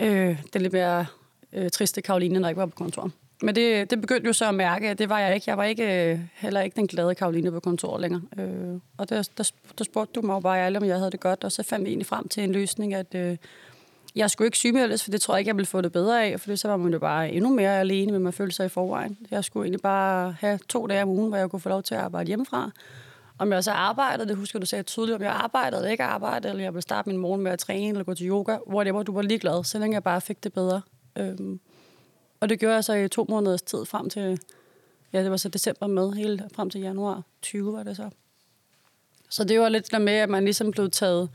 øh, 0.01 0.43
den 0.53 0.63
lidt 0.63 0.73
mere 0.73 1.07
øh, 1.53 1.71
triste 1.71 2.03
Karoline, 2.03 2.39
når 2.39 2.49
jeg 2.49 2.51
ikke 2.51 2.61
var 2.61 2.67
på 2.67 2.77
kontoret. 2.77 3.13
Men 3.43 3.55
det, 3.55 3.91
det 3.91 4.01
begyndte 4.01 4.27
jo 4.27 4.33
så 4.33 4.49
at 4.49 4.55
mærke, 4.55 4.89
at 4.89 4.99
det 4.99 5.09
var 5.09 5.19
jeg 5.19 5.35
ikke. 5.35 5.45
Jeg 5.51 5.59
var 5.59 5.65
ikke, 5.65 6.11
øh, 6.13 6.19
heller 6.35 6.61
ikke 6.61 6.77
den 6.77 6.87
glade 6.87 7.15
Karoline 7.15 7.51
på 7.51 7.61
kontoret 7.61 8.01
længere. 8.01 8.23
Øh, 8.39 8.81
og 8.97 9.09
der, 9.09 9.29
der, 9.39 9.51
der 9.79 9.85
spurgte 9.85 10.21
du 10.21 10.27
mig 10.27 10.35
jo 10.35 10.41
bare 10.41 10.61
alle, 10.61 10.79
om 10.79 10.85
jeg 10.85 10.97
havde 10.97 11.11
det 11.11 11.21
godt, 11.21 11.45
og 11.45 11.53
så 11.53 11.63
fandt 11.63 11.85
vi 11.85 11.91
egentlig 11.91 12.07
frem 12.07 12.29
til 12.29 12.43
en 12.43 12.53
løsning, 12.53 12.95
at 12.95 13.15
øh, 13.15 13.37
jeg 14.15 14.31
skulle 14.31 14.47
ikke 14.47 14.57
sygemeldes, 14.57 15.05
for 15.05 15.11
det 15.11 15.21
tror 15.21 15.35
jeg 15.35 15.39
ikke, 15.39 15.49
jeg 15.49 15.57
ville 15.57 15.67
få 15.67 15.81
det 15.81 15.93
bedre 15.93 16.25
af, 16.25 16.41
for 16.41 16.57
så 16.57 16.69
var 16.69 16.77
man 16.77 16.93
jo 16.93 16.99
bare 16.99 17.33
endnu 17.33 17.51
mere 17.51 17.81
alene 17.81 18.13
med 18.13 18.19
mig 18.19 18.35
følte 18.35 18.57
sig 18.57 18.67
i 18.67 18.69
forvejen. 18.69 19.19
Jeg 19.31 19.45
skulle 19.45 19.65
egentlig 19.65 19.83
bare 19.83 20.37
have 20.41 20.59
to 20.69 20.87
dage 20.87 21.03
om 21.03 21.09
ugen, 21.09 21.29
hvor 21.29 21.37
jeg 21.37 21.51
kunne 21.51 21.61
få 21.61 21.69
lov 21.69 21.83
til 21.83 21.95
at 21.95 22.01
arbejde 22.01 22.27
hjemmefra. 22.27 22.71
Om 23.39 23.53
jeg 23.53 23.65
så 23.65 23.71
arbejdede, 23.71 24.29
det 24.29 24.37
husker 24.37 24.59
du 24.59 24.67
sagde 24.67 24.83
tydeligt, 24.83 25.17
om 25.17 25.23
jeg 25.23 25.33
arbejdede 25.33 25.81
eller 25.81 25.91
ikke 25.91 26.05
arbejdede, 26.05 26.49
eller 26.49 26.63
jeg 26.63 26.75
ville 26.75 26.83
starte 26.83 27.09
min 27.09 27.19
morgen 27.19 27.43
med 27.43 27.53
at 27.53 27.59
træne 27.59 27.89
eller 27.89 28.05
gå 28.05 28.15
til 28.15 28.29
yoga, 28.29 28.57
hvor 28.67 28.85
det 28.85 28.95
var, 28.95 29.03
du 29.03 29.13
var 29.13 29.23
ligeglad, 29.23 29.65
så 29.65 29.79
længe 29.79 29.95
jeg 29.95 30.03
bare 30.03 30.21
fik 30.21 30.45
det 30.45 30.53
bedre. 30.53 30.81
Øhm, 31.19 31.61
og 32.41 32.49
det 32.49 32.61
gjorde 32.61 32.75
jeg 32.75 32.85
så 32.85 32.95
i 32.95 33.09
to 33.09 33.27
måneders 33.29 33.63
tid 33.63 33.85
frem 33.85 34.11
til, 34.11 34.41
ja, 35.13 35.23
det 35.23 35.31
var 35.31 35.37
så 35.37 35.49
december 35.49 35.87
med, 35.87 36.13
hele 36.13 36.49
frem 36.55 36.71
til 36.71 36.81
januar 36.81 37.23
20 37.43 37.73
var 37.73 37.83
det 37.83 37.97
så. 37.97 38.11
Så 39.29 39.45
det 39.45 39.61
var 39.61 39.69
lidt 39.69 39.91
der 39.91 39.99
med, 39.99 40.13
at 40.13 40.29
man 40.29 40.45
ligesom 40.45 40.71
blev 40.71 40.91
taget 40.91 41.31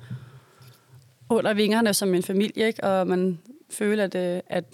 under 1.30 1.54
vingerne 1.54 1.94
som 1.94 2.14
en 2.14 2.24
familie, 2.24 2.68
ikke? 2.68 2.84
og 2.84 3.08
man 3.08 3.40
følte, 3.70 4.04
at, 4.04 4.16
øh, 4.16 4.42
at, 4.48 4.66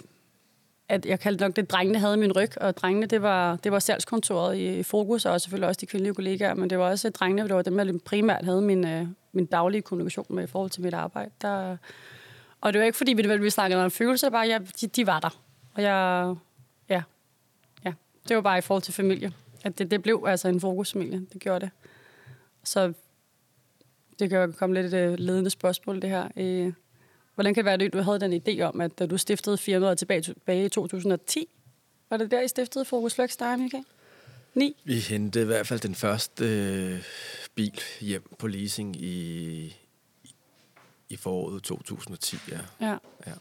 at 0.88 1.06
jeg 1.06 1.20
kaldte 1.20 1.44
nok 1.44 1.56
det, 1.56 1.70
drengene 1.70 1.98
havde 1.98 2.16
min 2.16 2.36
ryg, 2.36 2.58
og 2.60 2.76
drengene, 2.76 3.06
det 3.06 3.22
var, 3.22 3.56
det 3.56 3.72
var 3.72 3.78
salgskontoret 3.78 4.56
i, 4.56 4.78
i 4.78 4.82
fokus, 4.82 5.26
og 5.26 5.40
selvfølgelig 5.40 5.68
også 5.68 5.78
de 5.80 5.86
kvindelige 5.86 6.14
kollegaer, 6.14 6.54
men 6.54 6.70
det 6.70 6.78
var 6.78 6.90
også 6.90 7.10
drengene, 7.10 7.48
det 7.48 7.54
var 7.54 7.62
dem, 7.62 7.78
jeg 7.78 8.00
primært 8.04 8.44
havde 8.44 8.62
min, 8.62 8.86
øh, 8.86 9.06
min 9.32 9.46
daglige 9.46 9.82
kommunikation 9.82 10.26
med 10.28 10.44
i 10.44 10.46
forhold 10.46 10.70
til 10.70 10.82
mit 10.82 10.94
arbejde. 10.94 11.30
Der, 11.42 11.76
og 12.60 12.72
det 12.72 12.78
var 12.78 12.86
ikke, 12.86 12.98
fordi 12.98 13.12
vi, 13.12 13.36
vi 13.36 13.50
snakkede 13.50 13.84
om 13.84 13.90
følelser, 13.90 14.30
bare 14.30 14.48
jeg, 14.48 14.60
de, 14.80 14.86
de 14.86 15.06
var 15.06 15.20
der. 15.20 15.42
Og 15.74 15.82
jeg, 15.82 16.34
ja, 16.88 17.02
ja, 17.84 17.92
det 18.28 18.36
var 18.36 18.42
bare 18.42 18.58
i 18.58 18.60
forhold 18.60 18.82
til 18.82 18.94
familie. 18.94 19.32
At 19.64 19.78
det, 19.78 19.90
det 19.90 20.02
blev 20.02 20.24
altså 20.26 20.48
en 20.48 20.60
fokusfamilie, 20.60 21.26
det 21.32 21.40
gjorde 21.40 21.60
det. 21.60 21.70
Så 22.64 22.92
det 24.18 24.30
kan 24.30 24.38
jo 24.38 24.52
komme 24.52 24.82
lidt 24.82 24.94
et 24.94 25.20
ledende 25.20 25.50
spørgsmål, 25.50 26.02
det 26.02 26.10
her. 26.10 26.28
Øh, 26.36 26.72
hvordan 27.34 27.54
kan 27.54 27.64
det 27.64 27.64
være, 27.64 27.86
at 27.86 27.92
du 27.92 28.02
havde 28.02 28.20
den 28.20 28.42
idé 28.48 28.60
om, 28.60 28.80
at 28.80 28.98
da 28.98 29.06
du 29.06 29.18
stiftede 29.18 29.58
firmaet 29.58 29.98
tilbage, 29.98 30.22
tilbage 30.22 30.64
i 30.64 30.68
2010, 30.68 31.48
var 32.10 32.16
det 32.16 32.30
der, 32.30 32.40
I 32.40 32.48
stiftede 32.48 32.84
Fokus 32.84 33.14
Flex 33.14 33.36
dig, 33.36 33.58
Michael? 33.58 33.84
9? 34.54 34.76
Vi 34.84 34.94
hentede 34.94 35.44
i 35.44 35.46
hvert 35.46 35.66
fald 35.66 35.80
den 35.80 35.94
første 35.94 36.44
øh, 36.44 37.02
bil 37.54 37.80
hjem 38.00 38.28
på 38.38 38.46
leasing 38.46 38.96
i, 38.96 39.76
i 41.08 41.16
foråret 41.16 41.62
2010, 41.62 42.36
ja. 42.50 42.58
ja. 42.80 42.96
ja. 43.26 43.32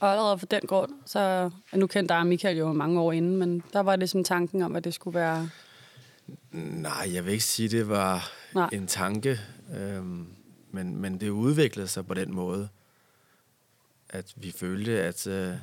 Og 0.00 0.10
allerede 0.10 0.38
for 0.38 0.46
den 0.46 0.60
grund, 0.66 0.92
så 1.06 1.50
nu 1.72 1.86
kendte 1.86 2.14
dig 2.14 2.26
Michael 2.26 2.56
jo 2.56 2.72
mange 2.72 3.00
år 3.00 3.12
inden, 3.12 3.36
men 3.36 3.62
der 3.72 3.80
var 3.80 3.96
det 3.96 4.10
sådan 4.10 4.24
tanken 4.24 4.62
om, 4.62 4.76
at 4.76 4.84
det 4.84 4.94
skulle 4.94 5.14
være... 5.14 5.50
Nej, 6.52 7.10
jeg 7.12 7.24
vil 7.24 7.32
ikke 7.32 7.44
sige, 7.44 7.68
det 7.68 7.88
var 7.88 8.30
Nej. 8.54 8.68
en 8.72 8.86
tanke. 8.86 9.40
Øhm, 9.76 10.26
men, 10.70 10.96
men 10.96 11.20
det 11.20 11.28
udviklede 11.28 11.88
sig 11.88 12.06
på 12.06 12.14
den 12.14 12.34
måde, 12.34 12.68
at 14.08 14.34
vi 14.36 14.50
følte, 14.50 15.02
at 15.02 15.26
øh, 15.26 15.54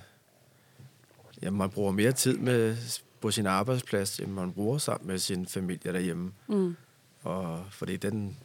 ja, 1.42 1.50
man 1.50 1.70
bruger 1.70 1.92
mere 1.92 2.12
tid 2.12 2.38
med, 2.38 2.78
på 3.22 3.32
sin 3.32 3.46
arbejdsplads, 3.46 4.20
end 4.20 4.32
man 4.32 4.54
bruger 4.54 4.78
sammen 4.78 5.08
med 5.08 5.20
sin 5.20 5.46
familie 5.46 5.94
derhjemme. 5.94 6.32
Mm. 6.48 6.76
Og 7.24 7.66
fordi 7.72 7.98
den, 7.98 8.38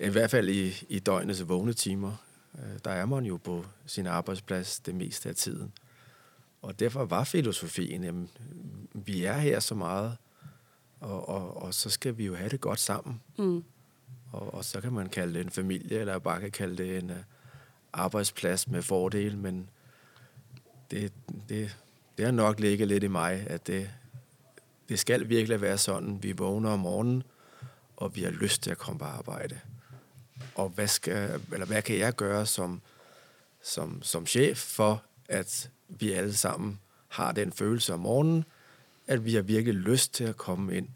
i 0.00 0.08
hvert 0.08 0.30
fald 0.30 0.48
i, 0.48 0.84
i 0.88 0.98
døgnets 0.98 1.48
vågne 1.48 1.72
timer, 1.72 2.12
der 2.84 2.90
er 2.90 3.06
man 3.06 3.24
jo 3.24 3.36
på 3.36 3.64
sin 3.86 4.06
arbejdsplads 4.06 4.80
det 4.80 4.94
meste 4.94 5.28
af 5.28 5.34
tiden. 5.34 5.72
Og 6.62 6.80
derfor 6.80 7.04
var 7.04 7.24
filosofien, 7.24 8.04
at 8.04 8.14
vi 8.94 9.24
er 9.24 9.38
her 9.38 9.60
så 9.60 9.74
meget, 9.74 10.16
og, 11.00 11.28
og, 11.28 11.62
og 11.62 11.74
så 11.74 11.90
skal 11.90 12.18
vi 12.18 12.26
jo 12.26 12.34
have 12.34 12.48
det 12.48 12.60
godt 12.60 12.80
sammen. 12.80 13.20
Mm. 13.38 13.64
Og, 14.32 14.54
og 14.54 14.64
så 14.64 14.80
kan 14.80 14.92
man 14.92 15.08
kalde 15.08 15.34
det 15.34 15.40
en 15.44 15.50
familie, 15.50 15.98
eller 15.98 16.18
bare 16.18 16.40
kan 16.40 16.50
kalde 16.50 16.76
det 16.76 16.98
en 16.98 17.10
uh, 17.10 17.16
arbejdsplads 17.92 18.68
med 18.68 18.82
fordel, 18.82 19.38
men 19.38 19.70
det, 20.90 21.12
det, 21.48 21.76
det 22.18 22.24
har 22.24 22.32
nok 22.32 22.60
ligget 22.60 22.88
lidt 22.88 23.04
i 23.04 23.08
mig, 23.08 23.46
at 23.46 23.66
det, 23.66 23.90
det 24.88 24.98
skal 24.98 25.28
virkelig 25.28 25.60
være 25.60 25.78
sådan, 25.78 26.22
vi 26.22 26.32
vågner 26.32 26.70
om 26.70 26.78
morgenen, 26.78 27.22
og 27.96 28.16
vi 28.16 28.22
har 28.22 28.30
lyst 28.30 28.62
til 28.62 28.70
at 28.70 28.78
komme 28.78 28.98
på 28.98 29.04
arbejde. 29.04 29.60
Og 30.54 30.68
hvad, 30.68 30.88
skal, 30.88 31.40
eller 31.52 31.66
hvad 31.66 31.82
kan 31.82 31.98
jeg 31.98 32.14
gøre 32.14 32.46
som, 32.46 32.80
som, 33.62 34.02
som 34.02 34.26
chef 34.26 34.58
for, 34.58 35.02
at 35.28 35.70
vi 35.88 36.12
alle 36.12 36.34
sammen 36.34 36.80
har 37.08 37.32
den 37.32 37.52
følelse 37.52 37.94
om 37.94 38.00
morgenen, 38.00 38.44
at 39.06 39.24
vi 39.24 39.34
har 39.34 39.42
virkelig 39.42 39.74
lyst 39.74 40.14
til 40.14 40.24
at 40.24 40.36
komme 40.36 40.76
ind 40.76 40.88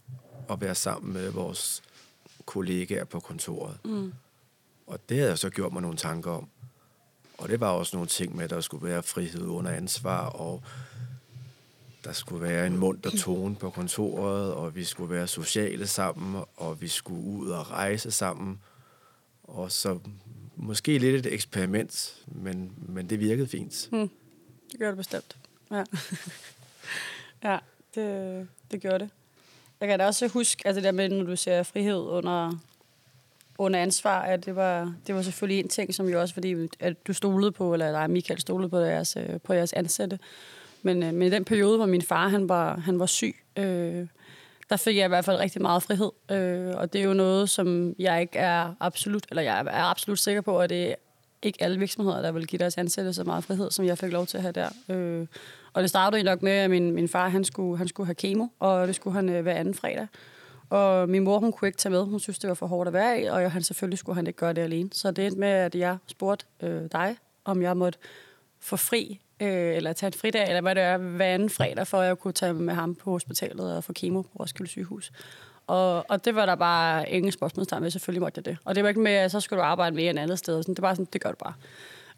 og 0.49 0.61
være 0.61 0.75
sammen 0.75 1.12
med 1.12 1.31
vores 1.31 1.83
kollegaer 2.47 3.05
på 3.05 3.21
kontoret. 3.21 3.79
Mm. 3.85 4.12
Og 4.87 4.99
det 5.09 5.16
havde 5.16 5.31
jeg 5.31 5.38
så 5.38 5.51
gjort 5.51 5.73
mig 5.73 5.83
nogle 5.83 5.97
tanker 5.97 6.31
om. 6.31 6.49
Og 7.38 7.49
det 7.49 7.61
var 7.61 7.69
også 7.69 7.97
nogle 7.97 8.09
ting 8.09 8.37
med, 8.37 8.45
at 8.45 8.51
der 8.51 8.61
skulle 8.61 8.87
være 8.87 9.03
frihed 9.03 9.47
under 9.47 9.71
ansvar, 9.71 10.27
og 10.27 10.62
der 12.05 12.12
skulle 12.12 12.42
være 12.42 12.66
en 12.66 12.77
mund 12.77 13.07
og 13.07 13.12
tone 13.12 13.57
på 13.57 13.71
kontoret, 13.71 14.53
og 14.53 14.75
vi 14.75 14.85
skulle 14.85 15.14
være 15.14 15.27
sociale 15.27 15.87
sammen, 15.87 16.45
og 16.57 16.81
vi 16.81 16.88
skulle 16.88 17.23
ud 17.23 17.49
og 17.49 17.71
rejse 17.71 18.11
sammen. 18.11 18.61
Og 19.46 19.72
så 19.72 19.98
måske 20.56 20.98
lidt 20.98 21.26
et 21.26 21.32
eksperiment, 21.32 22.16
men, 22.26 22.72
men 22.88 23.11
det 23.11 23.20
virkede 23.20 23.48
fint. 23.48 23.88
Mm. 23.92 24.11
Det 24.70 24.78
gjorde 24.78 24.90
det 24.90 24.96
bestemt. 24.96 25.37
Ja, 25.70 25.85
ja 27.50 27.59
det, 27.94 28.48
det 28.70 28.80
gjorde 28.80 28.98
det. 28.98 29.11
Jeg 29.80 29.88
kan 29.88 29.98
da 29.98 30.06
også 30.06 30.28
huske, 30.28 30.66
altså 30.66 30.80
det 30.80 30.85
der 30.85 30.92
med, 30.92 31.09
når 31.09 31.24
du 31.24 31.37
ser 31.37 31.62
frihed 31.62 32.00
under, 32.00 32.52
under 33.59 33.80
ansvar, 33.80 34.22
at 34.22 34.46
det 34.46 34.56
var, 34.56 34.94
det 35.06 35.14
var 35.14 35.22
selvfølgelig 35.22 35.61
en 35.61 35.68
ting, 35.68 35.94
som 35.94 36.09
jo 36.09 36.20
også 36.20 36.35
fordi, 36.35 36.68
at 36.80 37.06
du 37.06 37.12
stolede 37.12 37.52
på, 37.52 37.72
eller 37.72 37.92
nej, 37.92 38.06
Michael 38.06 38.40
stolede 38.40 38.68
på 38.68 38.78
jeres, 38.78 39.16
øh, 39.16 39.40
på 39.44 39.52
jeres 39.52 39.72
ansatte. 39.72 40.18
Men, 40.82 41.02
øh, 41.02 41.14
men 41.14 41.28
i 41.28 41.30
den 41.30 41.44
periode, 41.44 41.76
hvor 41.76 41.87
min 41.87 42.02
far 42.02 42.28
han 42.28 42.48
var, 42.48 42.76
han 42.76 42.98
var 42.98 43.06
syg, 43.06 43.37
øh, 43.56 44.06
der 44.70 44.76
fik 44.76 44.96
jeg 44.96 45.05
i 45.05 45.09
hvert 45.09 45.24
fald 45.24 45.38
rigtig 45.38 45.62
meget 45.62 45.83
frihed. 45.83 46.11
Øh, 46.31 46.74
og 46.76 46.92
det 46.92 47.00
er 47.00 47.05
jo 47.05 47.14
noget, 47.14 47.50
som 47.50 47.94
jeg 47.98 48.20
ikke 48.20 48.38
er 48.38 48.74
absolut, 48.81 49.26
eller 49.31 49.42
jeg 49.42 49.61
er 49.61 49.85
absolut 49.85 50.18
sikker 50.18 50.40
på, 50.40 50.61
at 50.61 50.70
det 50.70 50.90
er 50.90 50.94
ikke 51.42 51.62
alle 51.62 51.79
virksomheder, 51.79 52.22
der 52.22 52.33
vil 52.33 52.46
give 52.46 52.59
deres 52.59 52.79
ansatte 52.79 53.12
så 53.12 53.24
meget 53.24 53.44
frihed, 53.44 53.70
som 53.70 53.85
jeg 53.85 53.98
fik 53.98 54.12
lov 54.12 54.26
til 54.26 54.37
at 54.37 54.42
have 54.42 54.52
der. 54.52 54.68
Øh, 54.88 55.26
og 55.72 55.83
det 55.83 55.90
startede 55.90 56.22
nok 56.22 56.42
med, 56.42 56.52
at 56.52 56.70
min, 56.70 56.92
min 56.92 57.09
far 57.09 57.29
han 57.29 57.44
skulle, 57.44 57.79
han 57.79 57.88
skulle 57.88 58.07
have 58.07 58.14
kemo, 58.14 58.46
og 58.59 58.87
det 58.87 58.94
skulle 58.94 59.14
han 59.14 59.29
øh, 59.29 59.42
hver 59.42 59.55
anden 59.55 59.74
fredag. 59.74 60.07
Og 60.70 61.09
min 61.09 61.24
mor, 61.24 61.38
hun 61.38 61.52
kunne 61.52 61.68
ikke 61.68 61.79
tage 61.79 61.90
med. 61.90 62.05
Hun 62.05 62.20
synes, 62.20 62.38
det 62.38 62.48
var 62.48 62.55
for 62.55 62.66
hårdt 62.66 62.87
at 62.87 62.92
være 62.92 63.22
i, 63.22 63.24
og 63.24 63.52
han 63.52 63.62
selvfølgelig 63.62 63.98
skulle 63.98 64.16
han 64.16 64.26
ikke 64.26 64.37
gøre 64.37 64.52
det 64.52 64.62
alene. 64.62 64.90
Så 64.92 65.11
det 65.11 65.26
endte 65.26 65.40
med, 65.40 65.48
at 65.48 65.74
jeg 65.74 65.96
spurgte 66.07 66.46
øh, 66.61 66.83
dig, 66.92 67.16
om 67.44 67.62
jeg 67.62 67.76
måtte 67.76 67.98
få 68.61 68.77
fri, 68.77 69.21
øh, 69.40 69.77
eller 69.77 69.92
tage 69.92 70.09
en 70.09 70.12
fridag, 70.12 70.49
eller 70.49 70.61
hvad 70.61 70.75
det 70.75 70.83
er, 70.83 70.97
hver 70.97 71.27
anden 71.27 71.51
fredag, 71.51 71.87
for 71.87 72.01
at 72.01 72.07
jeg 72.07 72.19
kunne 72.19 72.33
tage 72.33 72.55
med 72.55 72.75
ham 72.75 72.95
på 72.95 73.11
hospitalet 73.11 73.77
og 73.77 73.85
få 73.85 73.92
kemo 73.92 74.23
på 74.23 74.31
Roskilde 74.40 74.71
sygehus. 74.71 75.12
Og, 75.66 76.11
og 76.11 76.25
det 76.25 76.35
var 76.35 76.47
der 76.47 76.55
bare 76.55 77.11
ingen 77.11 77.33
spørgsmålstegn 77.33 77.83
ved, 77.83 77.90
selvfølgelig 77.90 78.23
måtte 78.23 78.38
jeg 78.38 78.45
det. 78.45 78.57
Og 78.64 78.75
det 78.75 78.83
var 78.83 78.88
ikke 78.88 79.01
med, 79.01 79.12
at 79.12 79.31
så 79.31 79.40
skulle 79.40 79.61
du 79.61 79.64
arbejde 79.64 79.97
mere 79.97 80.11
end 80.11 80.19
andet 80.19 80.38
sted. 80.38 80.62
Sådan, 80.62 80.75
det 80.75 80.83
var 80.83 80.95
sådan, 80.95 81.09
det 81.12 81.21
gør 81.21 81.31
du 81.31 81.37
bare. 81.37 81.55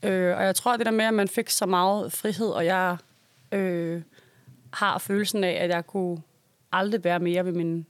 Øh, 0.02 0.36
og 0.36 0.44
jeg 0.44 0.54
tror, 0.54 0.76
det 0.76 0.86
der 0.86 0.92
med, 0.92 1.04
at 1.04 1.14
man 1.14 1.28
fik 1.28 1.50
så 1.50 1.66
meget 1.66 2.12
frihed, 2.12 2.48
og 2.48 2.64
jeg 2.64 2.96
øh, 3.52 4.02
har 4.72 4.98
følelsen 4.98 5.44
af, 5.44 5.52
at 5.52 5.70
jeg 5.70 5.86
kunne 5.86 6.22
aldrig 6.72 7.04
være 7.04 7.18
mere 7.18 7.44
ved 7.44 7.52
min... 7.52 7.86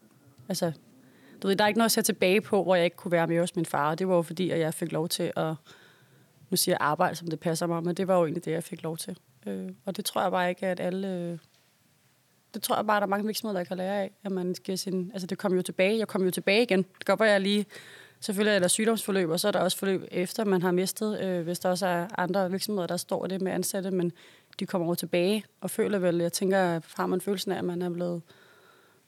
Altså, 0.48 0.72
du 1.42 1.48
ved, 1.48 1.56
der 1.56 1.64
er 1.64 1.68
ikke 1.68 1.78
noget 1.78 1.88
at 1.88 1.92
se 1.92 2.02
tilbage 2.02 2.40
på, 2.40 2.62
hvor 2.62 2.74
jeg 2.74 2.84
ikke 2.84 2.96
kunne 2.96 3.12
være 3.12 3.26
mere 3.26 3.40
hos 3.40 3.56
min 3.56 3.66
far. 3.66 3.94
Det 3.94 4.08
var 4.08 4.14
jo 4.14 4.22
fordi, 4.22 4.50
at 4.50 4.60
jeg 4.60 4.74
fik 4.74 4.92
lov 4.92 5.08
til 5.08 5.32
at... 5.36 5.54
Nu 6.50 6.56
siger 6.56 6.72
jeg 6.72 6.78
arbejde, 6.80 7.14
som 7.14 7.28
det 7.28 7.40
passer 7.40 7.66
mig, 7.66 7.82
men 7.82 7.94
det 7.94 8.08
var 8.08 8.16
jo 8.18 8.24
egentlig 8.24 8.44
det, 8.44 8.52
jeg 8.52 8.64
fik 8.64 8.82
lov 8.82 8.96
til. 8.96 9.18
Øh, 9.46 9.70
og 9.84 9.96
det 9.96 10.04
tror 10.04 10.22
jeg 10.22 10.30
bare 10.30 10.48
ikke, 10.48 10.66
at 10.66 10.80
alle 10.80 11.08
øh, 11.08 11.38
det 12.54 12.62
tror 12.62 12.76
jeg 12.76 12.86
bare, 12.86 13.00
der 13.00 13.06
er 13.06 13.10
mange 13.10 13.26
virksomheder, 13.26 13.60
der 13.60 13.64
kan 13.64 13.76
lære 13.76 14.02
af, 14.02 14.10
at 14.24 14.32
man 14.32 14.54
skal 14.54 14.78
sin, 14.78 15.10
altså 15.12 15.26
det 15.26 15.38
kommer 15.38 15.56
jo 15.56 15.62
tilbage, 15.62 15.98
jeg 15.98 16.08
kommer 16.08 16.26
jo 16.26 16.30
tilbage 16.30 16.62
igen. 16.62 16.78
Det 16.78 17.04
gør, 17.04 17.14
bare, 17.14 17.28
jeg 17.28 17.40
lige, 17.40 17.66
selvfølgelig 18.20 18.54
er 18.54 18.58
der 18.58 18.68
sygdomsforløb, 18.68 19.30
og 19.30 19.40
så 19.40 19.48
er 19.48 19.52
der 19.52 19.58
også 19.58 19.78
forløb 19.78 20.04
efter, 20.10 20.44
man 20.44 20.62
har 20.62 20.70
mistet, 20.70 21.20
øh, 21.20 21.42
hvis 21.42 21.58
der 21.58 21.68
også 21.68 21.86
er 21.86 22.06
andre 22.18 22.50
virksomheder, 22.50 22.86
der 22.86 22.96
står 22.96 23.26
det 23.26 23.40
med 23.40 23.52
ansatte, 23.52 23.90
men 23.90 24.12
de 24.60 24.66
kommer 24.66 24.86
over 24.86 24.94
tilbage 24.94 25.44
og 25.60 25.70
føler 25.70 25.98
vel, 25.98 26.16
jeg 26.16 26.32
tænker, 26.32 26.80
har 26.96 27.06
man 27.06 27.20
følelsen 27.20 27.52
af, 27.52 27.58
at 27.58 27.64
man 27.64 27.82
er 27.82 27.90
blevet, 27.90 28.22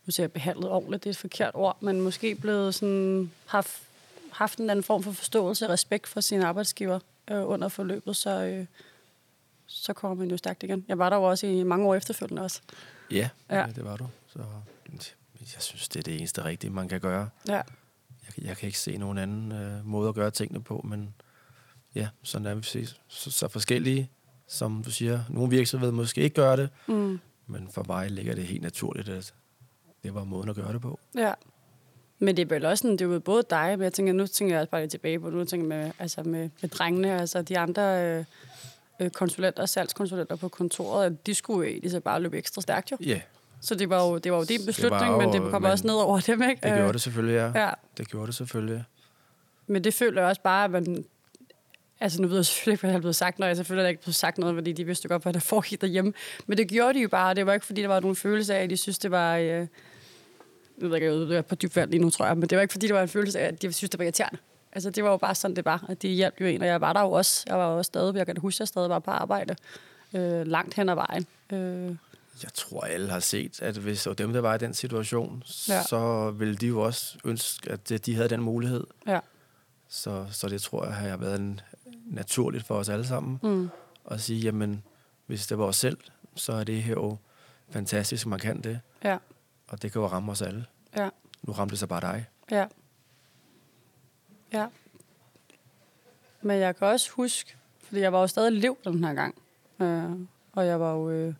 nu 0.07 0.13
siger 0.13 0.25
jeg 0.25 0.33
behandlet 0.33 0.71
ordentligt, 0.71 1.05
det 1.05 1.11
er 1.11 1.13
et 1.13 1.17
forkert 1.17 1.51
ord, 1.55 1.83
men 1.83 2.01
måske 2.01 2.35
blevet 2.35 2.75
sådan, 2.75 3.31
haft, 3.47 3.83
haft 4.33 4.59
en 4.59 4.71
anden 4.71 4.83
form 4.83 5.03
for 5.03 5.13
forståelse 5.13 5.67
og 5.67 5.71
respekt 5.71 6.07
for 6.07 6.21
sin 6.21 6.43
arbejdsgiver 6.43 6.99
øh, 7.31 7.49
under 7.49 7.69
forløbet, 7.69 8.17
så, 8.17 8.45
øh, 8.45 8.67
så 9.67 9.93
kommer 9.93 10.15
man 10.15 10.31
jo 10.31 10.37
stærkt 10.37 10.63
igen. 10.63 10.85
Jeg 10.89 10.99
var 10.99 11.11
der 11.11 11.17
jo 11.17 11.23
også 11.23 11.47
i 11.47 11.63
mange 11.63 11.87
år 11.87 11.95
efterfølgende 11.95 12.43
også. 12.43 12.61
Ja, 13.11 13.29
ja. 13.51 13.67
det 13.77 13.85
var 13.85 13.97
du. 13.97 14.07
Så 14.27 14.39
jeg 15.41 15.63
synes, 15.63 15.89
det 15.89 15.99
er 15.99 16.03
det 16.03 16.17
eneste 16.19 16.45
rigtige, 16.45 16.71
man 16.71 16.89
kan 16.89 17.01
gøre. 17.01 17.29
Ja. 17.49 17.63
Jeg, 18.27 18.45
jeg 18.45 18.57
kan 18.57 18.67
ikke 18.67 18.79
se 18.79 18.97
nogen 18.97 19.19
anden 19.19 19.53
øh, 19.53 19.87
måde 19.87 20.09
at 20.09 20.15
gøre 20.15 20.31
tingene 20.31 20.63
på, 20.63 20.85
men 20.89 21.15
ja, 21.95 22.09
sådan 22.23 22.47
er 22.47 22.55
vi 22.55 22.87
så, 23.09 23.31
så 23.31 23.49
forskellige, 23.49 24.11
som 24.47 24.83
du 24.85 24.91
siger. 24.91 25.25
Nogle 25.29 25.51
virksomheder 25.51 25.93
måske 25.93 26.21
ikke 26.21 26.35
gøre 26.35 26.57
det, 26.57 26.69
mm. 26.87 27.21
men 27.47 27.69
for 27.71 27.85
mig 27.89 28.11
ligger 28.11 28.35
det 28.35 28.47
helt 28.47 28.63
naturligt, 28.63 29.09
at 29.09 29.35
det 30.03 30.15
var 30.15 30.25
måden 30.25 30.49
at 30.49 30.57
gøre 30.57 30.73
det 30.73 30.81
på. 30.81 31.01
Ja. 31.15 31.33
Men 32.23 32.37
det 32.37 32.43
er 32.43 32.47
vel 32.47 32.65
også 32.65 32.83
sådan, 32.83 32.97
det 32.97 33.01
er 33.01 33.09
jo 33.09 33.19
både 33.19 33.43
dig, 33.51 33.79
men 33.79 33.85
jeg 33.85 33.93
tænker, 33.93 34.13
nu 34.13 34.27
tænker 34.27 34.55
jeg 34.55 34.61
også 34.61 34.71
bare 34.71 34.81
lidt 34.81 34.91
tilbage 34.91 35.21
på, 35.21 35.31
nu 35.31 35.45
tænker 35.45 35.77
jeg 35.77 35.85
med, 35.85 35.93
altså 35.99 36.23
med, 36.23 36.51
med 36.61 36.71
drengene, 36.71 37.21
altså 37.21 37.43
de 37.43 37.59
andre 37.59 38.05
øh, 38.05 38.25
øh, 39.01 39.11
konsulenter, 39.11 39.67
salgskonsulenter 39.67 40.37
på 40.37 40.49
kontoret, 40.49 41.27
de 41.27 41.35
skulle 41.35 41.67
jo 41.67 41.73
egentlig 41.73 41.91
så 41.91 42.01
bare 42.01 42.23
løbe 42.23 42.39
ekstra 42.39 42.63
stærkt 42.63 42.91
jo. 42.91 42.97
Ja. 43.01 43.11
Yeah. 43.11 43.21
Så 43.61 43.75
det 43.75 43.91
var 43.91 44.09
jo, 44.09 44.19
det 44.19 44.33
var 44.33 44.39
jo 44.39 44.45
din 44.45 44.61
beslutning, 44.67 45.03
det 45.03 45.09
jo, 45.09 45.19
men 45.19 45.33
det 45.33 45.51
kom 45.51 45.63
men 45.63 45.71
også 45.71 45.87
ned 45.87 45.95
over 45.95 46.21
dem, 46.21 46.43
ikke? 46.43 46.69
Det 46.69 46.77
gjorde 46.77 46.93
det 46.93 47.01
selvfølgelig, 47.01 47.35
ja. 47.35 47.65
ja. 47.65 47.71
Det 47.97 48.09
gjorde 48.09 48.27
det 48.27 48.35
selvfølgelig. 48.35 48.85
Men 49.67 49.85
det 49.85 49.95
føler 49.95 50.23
jeg 50.23 50.29
også 50.29 50.43
bare, 50.43 50.65
at 50.65 50.71
man... 50.71 51.05
Altså, 52.01 52.23
nu 52.23 52.29
ved 52.29 52.37
jeg 52.37 52.47
selvfølgelig 52.47 52.75
ikke, 52.75 52.81
hvad 52.81 52.91
der 52.91 52.97
er 52.97 53.01
blevet 53.01 53.17
sagt, 53.17 53.39
når 53.39 53.47
jeg 53.47 53.57
selvfølgelig 53.57 53.89
ikke 53.89 54.03
blevet 54.03 54.15
sagt 54.15 54.39
noget, 54.39 54.55
fordi 54.55 54.73
de 54.73 54.85
vidste 54.85 55.09
godt, 55.09 55.23
hvad 55.23 55.33
der 55.33 55.41
foregik 55.41 55.81
derhjemme. 55.81 56.13
Men 56.47 56.59
det 56.59 56.69
gjorde 56.69 56.95
de 56.95 57.03
jo 57.03 57.09
bare, 57.09 57.35
det 57.35 57.47
var 57.47 57.53
ikke, 57.53 57.67
fordi 57.67 57.83
der 57.83 57.89
var 57.89 58.01
nogen 58.01 58.17
følelse 58.17 58.55
af, 58.55 58.63
at 58.63 58.71
de 58.71 58.77
synes, 58.77 58.99
det 58.99 59.11
var... 59.11 59.37
Øh, 59.37 59.67
ved 60.89 60.95
ikke, 60.95 61.07
jeg 61.07 61.39
er 61.39 61.43
på 61.43 61.55
dybt 61.55 61.77
vand 61.77 61.91
lige 61.91 62.03
nu, 62.03 62.11
tror 62.11 62.27
jeg, 62.27 62.39
men 62.39 62.49
det 62.49 62.57
var 62.57 62.63
ikke, 62.63 62.73
fordi 62.73 62.87
der 62.87 62.95
var 62.95 63.03
en 63.03 63.09
følelse 63.09 63.39
af, 63.39 63.47
at 63.49 63.63
de 63.63 63.73
synes, 63.73 63.91
det 63.91 63.99
var 63.99 64.05
irriterende. 64.05 64.39
Altså, 64.73 64.91
det 64.91 65.05
var 65.05 65.11
jo 65.11 65.17
bare 65.17 65.35
sådan, 65.35 65.57
det 65.57 65.65
var. 65.65 65.85
At 65.89 66.03
de 66.03 66.09
hjalp 66.09 66.41
jo 66.41 66.47
en, 66.47 66.63
og 66.63 66.67
jeg 66.67 66.81
var 66.81 66.93
der 66.93 67.01
jo 67.01 67.13
også. 67.13 67.45
Jeg 67.47 67.59
var 67.59 67.71
jo 67.71 67.79
også 67.79 67.89
stadig, 67.89 68.15
jeg 68.15 68.27
kan 68.27 68.37
huske, 68.37 68.57
at 68.57 68.61
jeg 68.61 68.69
stadig 68.69 68.91
var 68.91 68.99
på 68.99 69.11
arbejde 69.11 69.57
øh, 70.15 70.47
langt 70.47 70.75
hen 70.75 70.89
ad 70.89 70.95
vejen. 70.95 71.27
Øh. 71.53 71.97
Jeg 72.43 72.53
tror, 72.55 72.81
alle 72.81 73.11
har 73.11 73.21
set, 73.21 73.63
at 73.63 73.77
hvis 73.77 74.07
og 74.07 74.19
dem, 74.19 74.33
der 74.33 74.41
var 74.41 74.55
i 74.55 74.59
den 74.59 74.75
situation, 74.75 75.43
ja. 75.69 75.83
så 75.83 76.31
ville 76.31 76.55
de 76.55 76.67
jo 76.67 76.81
også 76.81 77.19
ønske, 77.25 77.71
at 77.71 78.07
de 78.07 78.15
havde 78.15 78.29
den 78.29 78.41
mulighed. 78.41 78.85
Ja. 79.07 79.21
Så, 79.89 80.27
så 80.31 80.49
det 80.49 80.63
tror 80.63 80.85
jeg 80.85 80.95
har 80.95 81.17
været 81.17 81.41
en, 81.41 81.61
naturligt 82.11 82.67
for 82.67 82.75
os 82.75 82.89
alle 82.89 83.07
sammen. 83.07 83.39
Mm. 83.43 83.71
At 84.11 84.21
sige, 84.21 84.41
jamen, 84.41 84.83
hvis 85.27 85.47
det 85.47 85.59
var 85.59 85.65
os 85.65 85.77
selv, 85.77 85.99
så 86.35 86.53
er 86.53 86.65
det 86.65 86.83
her 86.83 86.93
jo 86.93 87.17
fantastisk, 87.71 88.27
man 88.27 88.39
kan 88.39 88.61
det. 88.61 88.81
Ja. 89.05 89.17
Og 89.71 89.83
det 89.83 89.93
kan 89.93 90.03
jo 90.03 90.07
ramme 90.07 90.33
os 90.33 90.43
alle. 90.43 90.67
Ja. 90.97 91.09
Nu 91.43 91.53
ramte 91.53 91.71
det 91.71 91.79
så 91.79 91.87
bare 91.87 92.01
dig. 92.01 92.27
Ja. 92.51 92.67
Ja. 94.53 94.67
Men 96.43 96.59
jeg 96.59 96.77
kan 96.77 96.87
også 96.87 97.11
huske, 97.11 97.57
fordi 97.83 98.01
jeg 98.01 98.13
var 98.13 98.21
jo 98.21 98.27
stadig 98.27 98.57
elev 98.57 98.77
den 98.85 99.05
her 99.05 99.15
gang. 99.15 99.35
Øh, 99.81 100.27
og 100.53 100.67
jeg 100.67 100.81
var 100.81 100.93
jo... 100.93 101.11
Øh, 101.11 101.35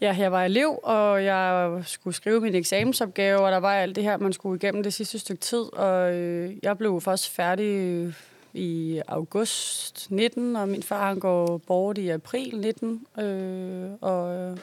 ja, 0.00 0.16
jeg 0.18 0.32
var 0.32 0.44
elev, 0.44 0.80
og 0.82 1.24
jeg 1.24 1.82
skulle 1.86 2.14
skrive 2.14 2.40
min 2.40 2.54
eksamensopgave, 2.54 3.40
og 3.40 3.52
der 3.52 3.58
var 3.58 3.74
alt 3.74 3.96
det 3.96 4.04
her, 4.04 4.16
man 4.16 4.32
skulle 4.32 4.56
igennem 4.56 4.82
det 4.82 4.94
sidste 4.94 5.18
stykke 5.18 5.40
tid. 5.40 5.72
Og 5.72 6.14
øh, 6.14 6.56
jeg 6.62 6.78
blev 6.78 7.00
først 7.00 7.28
færdig 7.30 8.14
i 8.52 9.02
august 9.08 10.10
19, 10.10 10.56
og 10.56 10.68
min 10.68 10.82
far 10.82 11.08
han 11.08 11.20
går 11.20 11.58
bort 11.58 11.98
i 11.98 12.08
april 12.08 12.60
19. 12.60 13.06
Øh, 13.18 13.90
og 14.00 14.58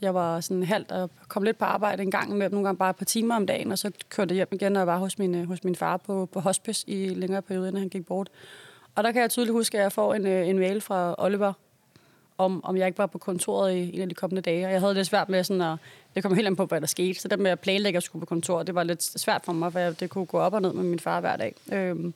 jeg 0.00 0.14
var 0.14 0.40
sådan 0.40 0.62
halvt 0.62 0.92
og 0.92 1.10
kom 1.28 1.42
lidt 1.42 1.58
på 1.58 1.64
arbejde 1.64 2.02
en 2.02 2.10
gang 2.10 2.36
med 2.36 2.50
nogle 2.50 2.66
gange 2.66 2.78
bare 2.78 2.90
et 2.90 2.96
par 2.96 3.04
timer 3.04 3.36
om 3.36 3.46
dagen, 3.46 3.72
og 3.72 3.78
så 3.78 3.90
kørte 4.08 4.32
jeg 4.32 4.36
hjem 4.36 4.48
igen, 4.52 4.76
og 4.76 4.80
jeg 4.80 4.86
var 4.86 4.98
hos 4.98 5.18
min, 5.18 5.34
øh, 5.34 5.46
hos 5.46 5.64
min 5.64 5.74
far 5.74 5.96
på, 5.96 6.28
på 6.32 6.40
hospice 6.40 6.88
i 6.88 7.08
længere 7.08 7.42
periode, 7.42 7.68
inden 7.68 7.80
han 7.80 7.88
gik 7.88 8.06
bort. 8.06 8.30
Og 8.94 9.04
der 9.04 9.12
kan 9.12 9.22
jeg 9.22 9.30
tydeligt 9.30 9.52
huske, 9.52 9.78
at 9.78 9.82
jeg 9.82 9.92
får 9.92 10.14
en, 10.14 10.26
øh, 10.26 10.48
en 10.48 10.58
mail 10.58 10.80
fra 10.80 11.14
Oliver, 11.18 11.52
om, 12.38 12.64
om 12.64 12.76
jeg 12.76 12.86
ikke 12.86 12.98
var 12.98 13.06
på 13.06 13.18
kontoret 13.18 13.74
i 13.74 13.94
en 13.94 14.02
af 14.02 14.08
de 14.08 14.14
kommende 14.14 14.42
dage. 14.42 14.66
Og 14.66 14.72
jeg 14.72 14.80
havde 14.80 14.94
lidt 14.94 15.06
svært 15.06 15.28
med 15.28 15.44
sådan 15.44 15.60
at... 15.60 15.78
Det 16.14 16.22
kom 16.22 16.34
helt 16.34 16.46
an 16.46 16.56
på, 16.56 16.66
hvad 16.66 16.80
der 16.80 16.86
skete. 16.86 17.20
Så 17.20 17.28
det 17.28 17.38
med 17.38 17.50
at 17.50 17.60
planlægge 17.60 17.96
at 17.96 18.02
skulle 18.02 18.20
på 18.20 18.26
kontoret, 18.26 18.66
det 18.66 18.74
var 18.74 18.82
lidt 18.82 19.02
svært 19.02 19.44
for 19.44 19.52
mig, 19.52 19.72
for 19.72 19.78
jeg, 19.78 20.00
det 20.00 20.10
kunne 20.10 20.26
gå 20.26 20.38
op 20.38 20.52
og 20.54 20.62
ned 20.62 20.72
med 20.72 20.84
min 20.84 20.98
far 20.98 21.20
hver 21.20 21.36
dag. 21.36 21.54
Øhm, 21.72 22.14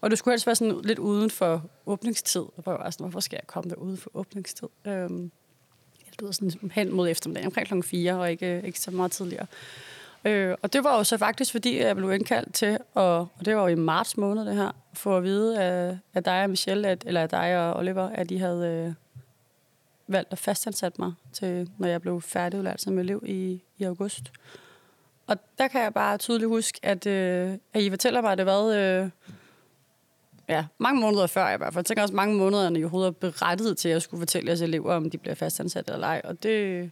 og 0.00 0.10
det 0.10 0.18
skulle 0.18 0.32
helst 0.32 0.46
være 0.46 0.56
sådan 0.56 0.80
lidt 0.84 0.98
uden 0.98 1.30
for 1.30 1.62
åbningstid. 1.86 2.40
Og 2.40 2.62
jeg 2.66 2.74
var 2.74 2.90
sådan, 2.90 3.04
hvorfor 3.04 3.20
skal 3.20 3.36
jeg 3.36 3.46
komme 3.46 3.70
der 3.70 3.76
uden 3.76 3.96
for 3.96 4.10
åbningstid? 4.14 4.68
Øhm, 4.84 5.30
du 6.20 6.24
ved, 6.24 6.32
sådan 6.32 6.70
hen 6.74 6.92
mod 6.92 7.08
eftermiddagen, 7.08 7.46
omkring 7.46 7.66
kl. 7.68 7.88
4, 7.88 8.14
og 8.14 8.30
ikke, 8.30 8.62
ikke 8.64 8.80
så 8.80 8.90
meget 8.90 9.12
tidligere. 9.12 9.46
Øh, 10.24 10.54
og 10.62 10.72
det 10.72 10.84
var 10.84 10.96
jo 10.96 11.04
så 11.04 11.18
faktisk, 11.18 11.52
fordi 11.52 11.80
jeg 11.80 11.96
blev 11.96 12.12
indkaldt 12.12 12.54
til, 12.54 12.78
og, 12.94 13.18
og 13.18 13.44
det 13.44 13.56
var 13.56 13.62
jo 13.62 13.68
i 13.68 13.74
marts 13.74 14.16
måned 14.16 14.46
det 14.46 14.56
her, 14.56 14.70
for 14.94 15.16
at 15.16 15.22
vide 15.22 15.62
af, 15.62 15.98
af 16.14 16.24
dig 16.24 16.42
og 16.42 16.50
Michelle, 16.50 16.88
at, 16.88 17.04
eller 17.06 17.22
af 17.22 17.28
dig 17.28 17.58
og 17.58 17.76
Oliver, 17.76 18.08
at 18.08 18.28
de 18.28 18.38
havde 18.38 18.66
øh, 18.66 18.94
valgt 20.06 20.32
at 20.32 20.38
fastansætte 20.38 21.00
mig, 21.00 21.12
til, 21.32 21.70
når 21.78 21.88
jeg 21.88 22.02
blev 22.02 22.20
færdigudlært 22.20 22.80
som 22.80 22.98
elev 22.98 23.22
i, 23.26 23.62
i 23.78 23.84
august. 23.84 24.32
Og 25.26 25.36
der 25.58 25.68
kan 25.68 25.82
jeg 25.82 25.94
bare 25.94 26.18
tydeligt 26.18 26.48
huske, 26.48 26.80
at, 26.82 27.06
øh, 27.06 27.54
at 27.74 27.82
I 27.82 27.90
fortæller 27.90 28.20
mig, 28.20 28.32
at 28.32 28.38
det 28.38 28.46
var 28.46 28.52
øh, 28.64 29.08
ja, 30.48 30.66
mange 30.78 31.00
måneder 31.00 31.26
før 31.26 31.48
i 31.48 31.56
hvert 31.56 31.74
fald. 31.74 31.82
Jeg 31.82 31.86
tænker 31.86 32.02
også 32.02 32.14
mange 32.14 32.36
måneder, 32.36 32.70
når 32.70 32.80
I 32.80 32.84
overhovedet 32.84 33.08
er 33.08 33.30
berettiget 33.30 33.78
til 33.78 33.88
at 33.88 34.02
skulle 34.02 34.20
fortælle 34.20 34.48
jeres 34.48 34.60
elever, 34.60 34.94
om 34.94 35.10
de 35.10 35.18
bliver 35.18 35.34
fastansat 35.34 35.90
eller 35.90 36.06
ej. 36.06 36.20
Og 36.24 36.42
det, 36.42 36.90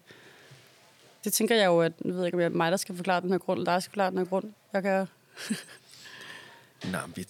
det 1.24 1.32
tænker 1.32 1.56
jeg 1.56 1.66
jo, 1.66 1.80
at 1.80 1.92
jeg 2.04 2.14
ved 2.14 2.24
ikke, 2.24 2.36
om 2.36 2.40
jeg 2.40 2.46
er 2.46 2.50
mig, 2.50 2.70
der 2.70 2.76
skal 2.76 2.96
forklare 2.96 3.20
den 3.20 3.30
her 3.30 3.38
grund, 3.38 3.58
eller 3.58 3.72
dig 3.72 3.82
skal 3.82 3.90
forklare 3.90 4.10
den 4.10 4.18
her 4.18 4.24
grund. 4.24 4.52
Jeg 4.72 4.82
kan... 4.82 5.06
Nej, 6.92 7.00
vi, 7.14 7.26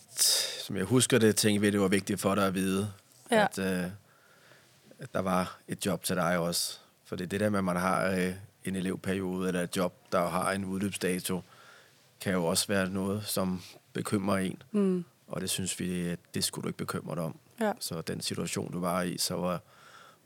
som 0.66 0.76
jeg 0.76 0.84
husker 0.84 1.18
det, 1.18 1.36
tænker 1.36 1.60
vi, 1.60 1.66
at 1.66 1.72
det 1.72 1.80
var 1.80 1.88
vigtigt 1.88 2.20
for 2.20 2.34
dig 2.34 2.46
at 2.46 2.54
vide, 2.54 2.92
ja. 3.30 3.44
at, 3.44 3.58
øh, 3.58 3.90
at 4.98 5.12
der 5.12 5.20
var 5.20 5.58
et 5.68 5.86
job 5.86 6.04
til 6.04 6.16
dig 6.16 6.38
også. 6.38 6.78
For 7.04 7.16
det 7.16 7.24
er 7.24 7.28
det 7.28 7.40
der 7.40 7.50
med, 7.50 7.58
at 7.58 7.64
man 7.64 7.76
har 7.76 8.10
øh, 8.10 8.32
en 8.64 8.76
elevperiode, 8.76 9.48
eller 9.48 9.62
et 9.62 9.76
job, 9.76 9.94
der 10.12 10.28
har 10.28 10.52
en 10.52 10.64
udløbsdato, 10.64 11.42
kan 12.20 12.32
jo 12.32 12.44
også 12.44 12.68
være 12.68 12.90
noget, 12.90 13.24
som 13.24 13.62
bekymrer 13.92 14.36
en. 14.38 14.62
Mm. 14.72 15.04
Og 15.36 15.42
det 15.42 15.50
synes 15.50 15.80
vi, 15.80 16.06
at 16.08 16.18
det 16.34 16.44
skulle 16.44 16.62
du 16.62 16.68
ikke 16.68 16.78
bekymre 16.78 17.14
dig 17.14 17.24
om. 17.24 17.36
Ja. 17.60 17.72
Så 17.80 18.00
den 18.00 18.20
situation, 18.20 18.72
du 18.72 18.80
var 18.80 19.02
i, 19.02 19.18
så 19.18 19.34
var, 19.34 19.60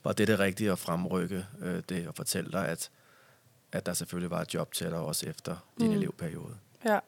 var 0.05 0.12
det 0.12 0.29
det 0.29 0.38
rigtige 0.38 0.73
at 0.73 0.79
fremrykke 0.79 1.46
øh, 1.61 1.83
det 1.88 2.09
og 2.09 2.14
fortælle 2.14 2.51
dig, 2.53 2.68
at, 2.68 2.90
at 3.73 3.87
der 3.87 3.92
selvfølgelig 3.92 4.31
var 4.31 4.40
et 4.40 4.55
job 4.55 4.73
til 4.73 4.87
dig 4.87 4.99
også 4.99 5.27
efter 5.27 5.57
din 5.79 5.88
mm. 5.88 5.96
elevperiode. 5.96 6.57
Ja. 6.85 6.99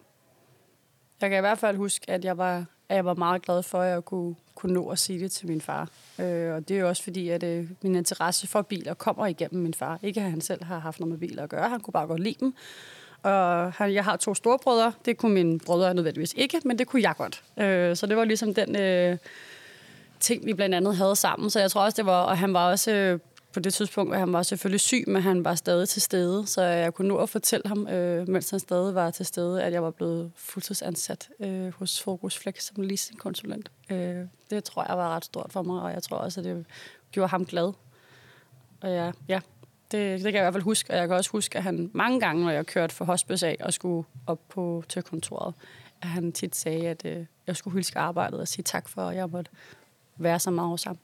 Jeg 1.20 1.30
kan 1.30 1.38
i 1.38 1.40
hvert 1.40 1.58
fald 1.58 1.76
huske, 1.76 2.10
at 2.10 2.24
jeg 2.24 2.38
var, 2.38 2.64
at 2.88 2.96
jeg 2.96 3.04
var 3.04 3.14
meget 3.14 3.42
glad 3.42 3.62
for, 3.62 3.80
at 3.80 3.90
jeg 3.90 4.04
kunne, 4.04 4.34
kunne 4.54 4.74
nå 4.74 4.88
at 4.88 4.98
sige 4.98 5.20
det 5.20 5.32
til 5.32 5.48
min 5.48 5.60
far. 5.60 5.88
Øh, 6.18 6.54
og 6.54 6.68
det 6.68 6.76
er 6.76 6.80
jo 6.80 6.88
også 6.88 7.02
fordi, 7.02 7.28
at 7.28 7.42
øh, 7.42 7.70
min 7.82 7.94
interesse 7.94 8.46
for 8.46 8.62
biler 8.62 8.94
kommer 8.94 9.26
igennem 9.26 9.62
min 9.62 9.74
far. 9.74 9.98
Ikke 10.02 10.20
at 10.20 10.30
han 10.30 10.40
selv 10.40 10.64
har 10.64 10.78
haft 10.78 11.00
noget 11.00 11.10
med 11.10 11.18
biler 11.18 11.42
at 11.42 11.48
gøre, 11.48 11.68
han 11.68 11.80
kunne 11.80 11.92
bare 11.92 12.06
godt 12.06 12.20
lide 12.20 12.36
dem. 12.40 12.54
Og 13.22 13.94
jeg 13.94 14.04
har 14.04 14.16
to 14.16 14.34
store 14.34 14.58
brødre. 14.58 14.92
Det 15.04 15.16
kunne 15.16 15.34
mine 15.34 15.58
brødre 15.58 15.94
nødvendigvis 15.94 16.34
ikke, 16.36 16.60
men 16.64 16.78
det 16.78 16.86
kunne 16.86 17.02
jeg 17.02 17.14
godt. 17.16 17.42
Øh, 17.58 17.96
så 17.96 18.06
det 18.06 18.16
var 18.16 18.24
ligesom 18.24 18.54
den 18.54 18.76
øh, 18.76 19.18
ting, 20.20 20.46
vi 20.46 20.54
blandt 20.54 20.74
andet 20.74 20.96
havde 20.96 21.16
sammen. 21.16 21.50
Så 21.50 21.60
jeg 21.60 21.70
tror 21.70 21.84
også, 21.84 21.96
det 21.96 22.06
var... 22.06 22.22
Og 22.22 22.38
han 22.38 22.54
var 22.54 22.70
også... 22.70 22.90
Øh, 22.90 23.18
på 23.52 23.60
det 23.60 23.74
tidspunkt, 23.74 24.14
at 24.14 24.20
han 24.20 24.32
var 24.32 24.42
selvfølgelig 24.42 24.80
syg, 24.80 25.04
men 25.06 25.22
han 25.22 25.44
var 25.44 25.54
stadig 25.54 25.88
til 25.88 26.02
stede, 26.02 26.46
så 26.46 26.62
jeg 26.62 26.94
kunne 26.94 27.08
nå 27.08 27.16
at 27.16 27.28
fortælle 27.28 27.68
ham, 27.68 27.88
øh, 27.88 28.28
mens 28.28 28.50
han 28.50 28.60
stadig 28.60 28.94
var 28.94 29.10
til 29.10 29.26
stede, 29.26 29.62
at 29.62 29.72
jeg 29.72 29.82
var 29.82 29.90
blevet 29.90 30.32
fuldtidsansat 30.36 31.28
øh, 31.40 31.72
hos 31.72 32.02
Focus 32.02 32.38
Flex 32.38 32.62
som 32.62 32.82
leasingkonsulent. 32.82 33.70
Øh, 33.90 34.24
det 34.50 34.64
tror 34.64 34.84
jeg 34.88 34.98
var 34.98 35.16
ret 35.16 35.24
stort 35.24 35.52
for 35.52 35.62
mig, 35.62 35.82
og 35.82 35.92
jeg 35.92 36.02
tror 36.02 36.16
også, 36.16 36.40
at 36.40 36.44
det 36.44 36.66
gjorde 37.12 37.28
ham 37.28 37.46
glad. 37.46 37.72
Og 38.80 38.90
ja, 38.90 39.12
ja 39.28 39.40
det, 39.92 40.24
det 40.24 40.32
kan 40.32 40.34
jeg 40.34 40.42
i 40.42 40.44
hvert 40.44 40.54
fald 40.54 40.62
huske, 40.62 40.92
og 40.92 40.96
jeg 40.96 41.08
kan 41.08 41.16
også 41.16 41.30
huske, 41.30 41.58
at 41.58 41.64
han 41.64 41.90
mange 41.94 42.20
gange, 42.20 42.44
når 42.44 42.50
jeg 42.50 42.66
kørte 42.66 42.94
for 42.94 43.04
hospice 43.04 43.46
af 43.46 43.56
og 43.60 43.72
skulle 43.72 44.04
op 44.26 44.40
på, 44.48 44.84
til 44.88 45.02
kontoret, 45.02 45.54
at 46.02 46.08
han 46.08 46.32
tit 46.32 46.56
sagde, 46.56 46.88
at 46.88 47.04
øh, 47.04 47.24
jeg 47.46 47.56
skulle 47.56 47.74
hilse 47.74 47.98
arbejdet 47.98 48.40
og 48.40 48.48
sige 48.48 48.62
tak 48.62 48.88
for, 48.88 49.02
at 49.02 49.16
jeg 49.16 49.28
måtte 49.28 49.50
være 50.16 50.38
så 50.38 50.50
meget 50.50 50.80
sammen. 50.80 51.00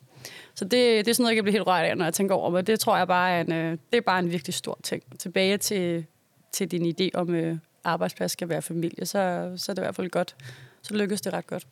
Så 0.55 0.64
det, 0.64 0.72
det 0.72 1.09
er 1.09 1.12
sådan 1.12 1.22
noget, 1.22 1.31
jeg 1.31 1.37
kan 1.37 1.44
blive 1.44 1.53
helt 1.53 1.66
rørt 1.66 1.85
af, 1.85 1.96
når 1.96 2.05
jeg 2.05 2.14
tænker 2.14 2.35
over 2.35 2.51
men 2.51 2.66
det 2.66 2.81
tror 2.81 2.96
jeg 2.96 3.07
bare 3.07 3.31
er 3.31 3.40
en, 3.40 3.53
øh, 3.53 3.79
det 3.90 3.96
er 3.96 4.01
bare 4.01 4.18
en 4.18 4.31
virkelig 4.31 4.55
stor 4.55 4.79
ting. 4.83 5.03
Tilbage 5.18 5.59
til, 5.59 6.07
til 6.53 6.70
din 6.70 6.94
idé 7.01 7.11
om, 7.14 7.35
at 7.35 7.44
øh, 7.44 7.57
arbejdsplads 7.85 8.33
skal 8.33 8.48
være 8.48 8.62
familie, 8.62 9.07
så, 9.07 9.53
så 9.57 9.72
er 9.72 9.74
det 9.74 9.83
i 9.83 9.85
hvert 9.85 9.94
fald 9.94 10.11
godt. 10.11 10.37
Så 10.83 10.94
lykkedes 10.94 11.20
det 11.20 11.33
ret 11.33 11.46
godt 11.46 11.66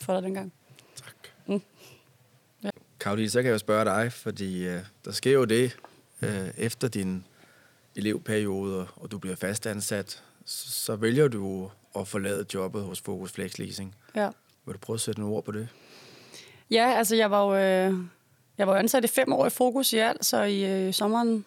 for 0.00 0.14
dig 0.14 0.22
dengang. 0.22 0.52
Tak. 0.96 1.14
Mm. 1.46 1.62
Ja. 2.64 2.70
Karoline, 3.00 3.30
så 3.30 3.38
kan 3.38 3.46
jeg 3.46 3.52
jo 3.52 3.58
spørge 3.58 3.84
dig, 3.84 4.12
fordi 4.12 4.66
øh, 4.66 4.80
der 5.04 5.12
sker 5.12 5.32
jo 5.32 5.44
det, 5.44 5.76
øh, 6.22 6.48
efter 6.56 6.88
din 6.88 7.24
elevperiode, 7.96 8.86
og 8.96 9.10
du 9.10 9.18
bliver 9.18 9.36
fastansat, 9.36 10.22
så, 10.44 10.70
så 10.70 10.96
vælger 10.96 11.28
du 11.28 11.70
at 11.96 12.08
forlade 12.08 12.44
jobbet 12.54 12.82
hos 12.82 13.00
Focus 13.00 13.32
Flex 13.32 13.58
Leasing. 13.58 13.94
Ja. 14.14 14.30
Vil 14.64 14.74
du 14.74 14.78
prøve 14.78 14.94
at 14.94 15.00
sætte 15.00 15.20
nogle 15.20 15.36
ord 15.36 15.44
på 15.44 15.52
det? 15.52 15.68
Ja, 16.70 16.94
altså 16.96 17.16
jeg 17.16 17.30
var 17.30 17.44
jo, 17.44 17.54
øh, 17.54 17.94
jeg 18.58 18.66
var 18.66 18.76
ansat 18.76 19.04
i 19.04 19.08
fem 19.08 19.32
år 19.32 19.46
i 19.46 19.50
Fokus 19.50 19.92
i 19.92 19.96
alt, 19.96 20.24
så 20.24 20.42
i 20.42 20.86
øh, 20.86 20.92
sommeren, 20.92 21.44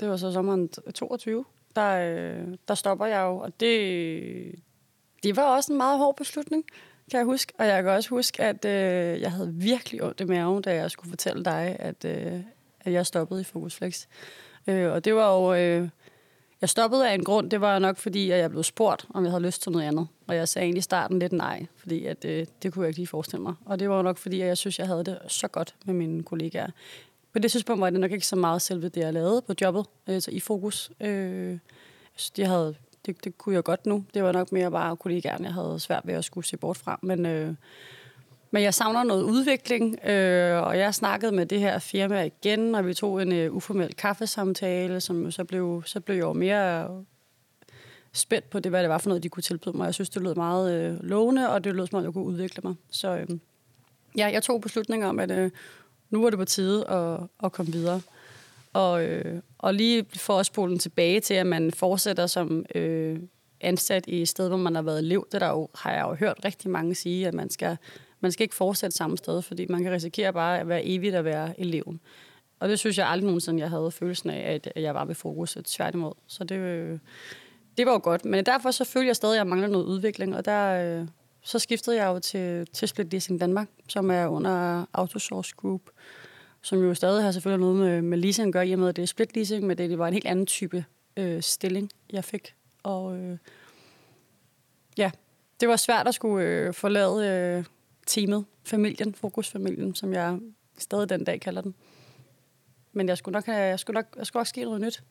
det 0.00 0.08
var 0.08 0.16
så 0.16 0.32
sommeren 0.32 0.68
22, 0.68 1.44
der, 1.76 1.90
øh, 1.90 2.56
der 2.68 2.74
stopper 2.74 3.06
jeg 3.06 3.20
jo, 3.20 3.36
og 3.38 3.60
det, 3.60 4.54
det 5.22 5.36
var 5.36 5.42
også 5.42 5.72
en 5.72 5.76
meget 5.76 5.98
hård 5.98 6.16
beslutning, 6.16 6.64
kan 7.10 7.18
jeg 7.18 7.24
huske. 7.24 7.52
Og 7.58 7.66
jeg 7.66 7.82
kan 7.82 7.92
også 7.92 8.10
huske, 8.10 8.42
at 8.42 8.64
øh, 8.64 9.20
jeg 9.20 9.32
havde 9.32 9.54
virkelig 9.54 10.02
ondt 10.02 10.20
i 10.20 10.24
maven, 10.24 10.62
da 10.62 10.74
jeg 10.74 10.90
skulle 10.90 11.10
fortælle 11.10 11.44
dig, 11.44 11.76
at, 11.78 12.04
øh, 12.04 12.40
at 12.86 12.92
jeg 12.92 13.06
stoppede 13.06 13.40
i 13.40 13.44
Focus 13.44 13.74
Flex. 13.74 14.06
Øh, 14.66 14.92
og 14.92 15.04
det 15.04 15.14
var 15.14 15.34
jo... 15.34 15.54
Øh, 15.54 15.88
jeg 16.60 16.68
stoppede 16.68 17.10
af 17.10 17.14
en 17.14 17.24
grund, 17.24 17.50
det 17.50 17.60
var 17.60 17.78
nok 17.78 17.96
fordi, 17.96 18.30
at 18.30 18.38
jeg 18.38 18.50
blev 18.50 18.62
spurgt, 18.62 19.06
om 19.14 19.24
jeg 19.24 19.32
havde 19.32 19.42
lyst 19.42 19.62
til 19.62 19.72
noget 19.72 19.86
andet. 19.86 20.08
Og 20.26 20.36
jeg 20.36 20.48
sagde 20.48 20.64
egentlig 20.64 20.78
i 20.78 20.82
starten 20.82 21.18
lidt 21.18 21.32
nej, 21.32 21.66
fordi 21.76 22.06
at, 22.06 22.24
øh, 22.24 22.46
det 22.62 22.72
kunne 22.72 22.82
jeg 22.82 22.88
ikke 22.88 22.98
lige 22.98 23.06
forestille 23.06 23.42
mig. 23.42 23.54
Og 23.64 23.78
det 23.78 23.90
var 23.90 24.02
nok 24.02 24.18
fordi, 24.18 24.40
at 24.40 24.48
jeg 24.48 24.56
synes, 24.56 24.78
jeg 24.78 24.86
havde 24.86 25.04
det 25.04 25.18
så 25.28 25.48
godt 25.48 25.74
med 25.84 25.94
mine 25.94 26.22
kollegaer. 26.22 26.70
På 27.32 27.38
det 27.38 27.50
tidspunkt 27.52 27.80
var 27.80 27.90
det 27.90 28.00
nok 28.00 28.12
ikke 28.12 28.26
så 28.26 28.36
meget 28.36 28.62
selve 28.62 28.88
det, 28.88 29.00
jeg 29.00 29.12
lavede 29.12 29.42
på 29.42 29.54
jobbet, 29.60 29.86
altså 30.06 30.30
i 30.30 30.40
fokus. 30.40 30.90
Øh, 31.00 31.58
altså, 32.14 32.32
de 32.36 32.44
havde, 32.44 32.74
det, 33.06 33.24
det 33.24 33.38
kunne 33.38 33.54
jeg 33.54 33.64
godt 33.64 33.86
nu. 33.86 34.04
Det 34.14 34.22
var 34.22 34.32
nok 34.32 34.52
mere 34.52 34.70
bare 34.70 34.96
kollegaerne, 34.96 35.44
jeg 35.44 35.54
havde 35.54 35.80
svært 35.80 36.02
ved 36.04 36.14
at 36.14 36.24
skulle 36.24 36.46
se 36.46 36.56
bort 36.56 36.76
fra. 36.76 36.98
Men, 37.02 37.26
øh, 37.26 37.54
men 38.50 38.62
jeg 38.62 38.74
savner 38.74 39.02
noget 39.02 39.22
udvikling, 39.22 40.04
øh, 40.08 40.62
og 40.62 40.78
jeg 40.78 40.94
snakkede 40.94 41.32
med 41.32 41.46
det 41.46 41.60
her 41.60 41.78
firma 41.78 42.22
igen, 42.22 42.74
og 42.74 42.86
vi 42.86 42.94
tog 42.94 43.22
en 43.22 43.32
øh, 43.32 43.54
uformel 43.54 43.94
kaffesamtale, 43.94 45.00
som 45.00 45.30
så 45.30 45.44
blev, 45.44 45.82
så 45.86 46.00
blev 46.00 46.16
jeg 46.16 46.22
jo 46.22 46.32
mere 46.32 46.88
spændt 48.12 48.50
på 48.50 48.60
det, 48.60 48.72
hvad 48.72 48.82
det 48.82 48.90
var 48.90 48.98
for 48.98 49.08
noget, 49.08 49.22
de 49.22 49.28
kunne 49.28 49.42
tilbyde 49.42 49.76
mig. 49.76 49.84
Jeg 49.84 49.94
synes, 49.94 50.10
det 50.10 50.22
lød 50.22 50.34
meget 50.34 50.74
øh, 50.74 51.02
lovende, 51.02 51.50
og 51.50 51.64
det 51.64 51.74
lød 51.74 51.86
som 51.86 51.98
om, 51.98 52.04
jeg 52.04 52.12
kunne 52.12 52.24
udvikle 52.24 52.60
mig. 52.64 52.74
Så 52.90 53.16
øh, 53.16 53.28
ja, 54.16 54.30
jeg 54.32 54.42
tog 54.42 54.60
beslutninger 54.60 55.08
om, 55.08 55.18
at 55.18 55.30
øh, 55.30 55.50
nu 56.10 56.22
var 56.22 56.30
det 56.30 56.38
på 56.38 56.44
tide 56.44 56.90
at, 56.90 57.20
at 57.44 57.52
komme 57.52 57.72
videre. 57.72 58.00
Og, 58.72 59.04
øh, 59.04 59.40
og 59.58 59.74
lige 59.74 60.06
for 60.16 60.38
at 60.38 60.46
spole 60.46 60.78
tilbage 60.78 61.20
til, 61.20 61.34
at 61.34 61.46
man 61.46 61.70
fortsætter 61.70 62.26
som 62.26 62.64
øh, 62.74 63.18
ansat 63.60 64.04
i 64.06 64.22
et 64.22 64.28
sted, 64.28 64.48
hvor 64.48 64.56
man 64.56 64.74
har 64.74 64.82
været 64.82 64.98
elev, 64.98 65.26
det 65.32 65.40
der 65.40 65.48
jo, 65.48 65.68
har 65.74 65.92
jeg 65.92 66.02
jo 66.02 66.14
hørt 66.14 66.40
rigtig 66.44 66.70
mange 66.70 66.94
sige, 66.94 67.28
at 67.28 67.34
man 67.34 67.50
skal 67.50 67.76
man 68.20 68.32
skal 68.32 68.44
ikke 68.44 68.54
fortsætte 68.54 68.96
samme 68.96 69.16
sted, 69.18 69.42
fordi 69.42 69.66
man 69.68 69.82
kan 69.82 69.92
risikere 69.92 70.32
bare 70.32 70.60
at 70.60 70.68
være 70.68 70.86
evigt 70.86 71.14
at 71.14 71.24
være 71.24 71.60
eleven. 71.60 72.00
Og 72.60 72.68
det 72.68 72.78
synes 72.78 72.98
jeg 72.98 73.08
aldrig 73.08 73.26
nogensinde, 73.26 73.60
jeg 73.60 73.70
havde 73.70 73.90
følelsen 73.90 74.30
af, 74.30 74.60
at 74.64 74.82
jeg 74.82 74.94
var 74.94 75.04
ved 75.04 75.14
fokus 75.14 75.58
tværtimod. 75.64 76.12
Så 76.26 76.44
det, 76.44 77.00
det 77.76 77.86
var 77.86 77.92
jo 77.92 78.00
godt. 78.02 78.24
Men 78.24 78.46
derfor 78.46 78.70
så 78.70 78.84
følte 78.84 79.06
jeg 79.06 79.16
stadig, 79.16 79.34
at 79.34 79.38
jeg 79.38 79.46
mangler 79.46 79.68
noget 79.68 79.84
udvikling, 79.84 80.36
og 80.36 80.44
der, 80.44 81.00
øh, 81.00 81.08
så 81.42 81.58
skiftede 81.58 81.96
jeg 81.96 82.06
jo 82.06 82.18
til, 82.18 82.66
til 82.66 82.88
Split 82.88 83.12
Leasing 83.12 83.40
Danmark, 83.40 83.68
som 83.88 84.10
er 84.10 84.26
under 84.26 84.84
Autosource 84.92 85.54
Group, 85.56 85.82
som 86.62 86.82
jo 86.82 86.94
stadig 86.94 87.24
har 87.24 87.30
selvfølgelig 87.30 87.60
noget 87.60 87.76
med, 87.76 88.02
med 88.02 88.18
leasing 88.18 88.48
at 88.48 88.52
gøre, 88.52 88.68
i 88.68 88.72
og 88.72 88.78
med, 88.78 88.88
at 88.88 88.96
det 88.96 89.02
er 89.02 89.06
split 89.06 89.34
leasing, 89.34 89.66
men 89.66 89.78
det, 89.78 89.90
det 89.90 89.98
var 89.98 90.06
en 90.06 90.12
helt 90.12 90.26
anden 90.26 90.46
type 90.46 90.84
øh, 91.16 91.42
stilling, 91.42 91.90
jeg 92.12 92.24
fik. 92.24 92.54
Og 92.82 93.16
øh, 93.16 93.38
ja, 94.96 95.10
det 95.60 95.68
var 95.68 95.76
svært 95.76 96.08
at 96.08 96.14
skulle 96.14 96.46
øh, 96.46 96.74
forlade 96.74 97.28
øh, 97.28 97.64
teamet, 98.06 98.44
familien, 98.64 99.14
fokusfamilien, 99.14 99.94
som 99.94 100.12
jeg 100.12 100.38
stadig 100.78 101.08
den 101.08 101.24
dag 101.24 101.40
kalder 101.40 101.62
den. 101.62 101.74
Men 102.92 103.08
jeg 103.08 103.18
skulle 103.18 103.32
nok, 103.32 103.46
have, 103.46 103.58
jeg 103.58 103.80
skulle 103.80 103.94
nok, 103.94 104.06
jeg 104.16 104.26
skulle 104.26 104.40
også 104.40 104.50
ske 104.50 104.64
noget 104.64 104.80
nyt, 104.80 105.02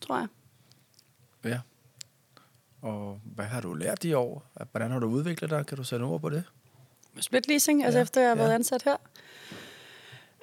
tror 0.00 0.18
jeg. 0.18 0.28
Ja. 1.44 1.60
Og 2.80 3.20
hvad 3.24 3.44
har 3.44 3.60
du 3.60 3.74
lært 3.74 4.04
i 4.04 4.12
år? 4.12 4.44
Hvordan 4.70 4.90
har 4.90 4.98
du 4.98 5.06
udviklet 5.06 5.50
dig? 5.50 5.66
Kan 5.66 5.76
du 5.76 5.84
sætte 5.84 6.02
ord 6.02 6.20
på 6.20 6.28
det? 6.28 6.44
Split 7.20 7.48
leasing, 7.48 7.84
altså 7.84 8.00
efter 8.00 8.20
jeg 8.20 8.30
har 8.30 8.36
været 8.36 8.48
ja. 8.48 8.54
ansat 8.54 8.82
her. 8.82 8.96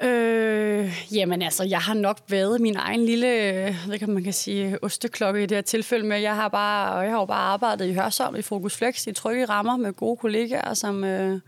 Øh, 0.01 0.91
jamen 1.11 1.41
altså, 1.41 1.63
jeg 1.63 1.79
har 1.79 1.93
nok 1.93 2.17
været 2.27 2.61
min 2.61 2.75
egen 2.75 3.05
lille, 3.05 3.27
øh, 3.27 3.75
hvad 3.87 3.99
kan 3.99 4.09
man 4.09 4.23
kan 4.23 4.33
sige, 4.33 4.83
osteklokke 4.83 5.43
i 5.43 5.45
det 5.45 5.57
her 5.57 5.61
tilfælde 5.61 6.07
med. 6.07 6.17
Jeg 6.17 6.35
har, 6.35 6.47
bare, 6.47 6.97
jeg 6.97 7.11
har 7.11 7.19
jo 7.19 7.25
bare 7.25 7.53
arbejdet 7.53 7.85
i 7.85 7.93
Hørsom 7.93 8.35
i 8.35 8.41
Fokus 8.41 8.77
Flex 8.77 9.07
i 9.07 9.11
trygge 9.11 9.45
rammer 9.45 9.77
med 9.77 9.93
gode 9.93 10.17
kollegaer, 10.17 10.73
som, 10.73 11.03
øh, 11.03 11.39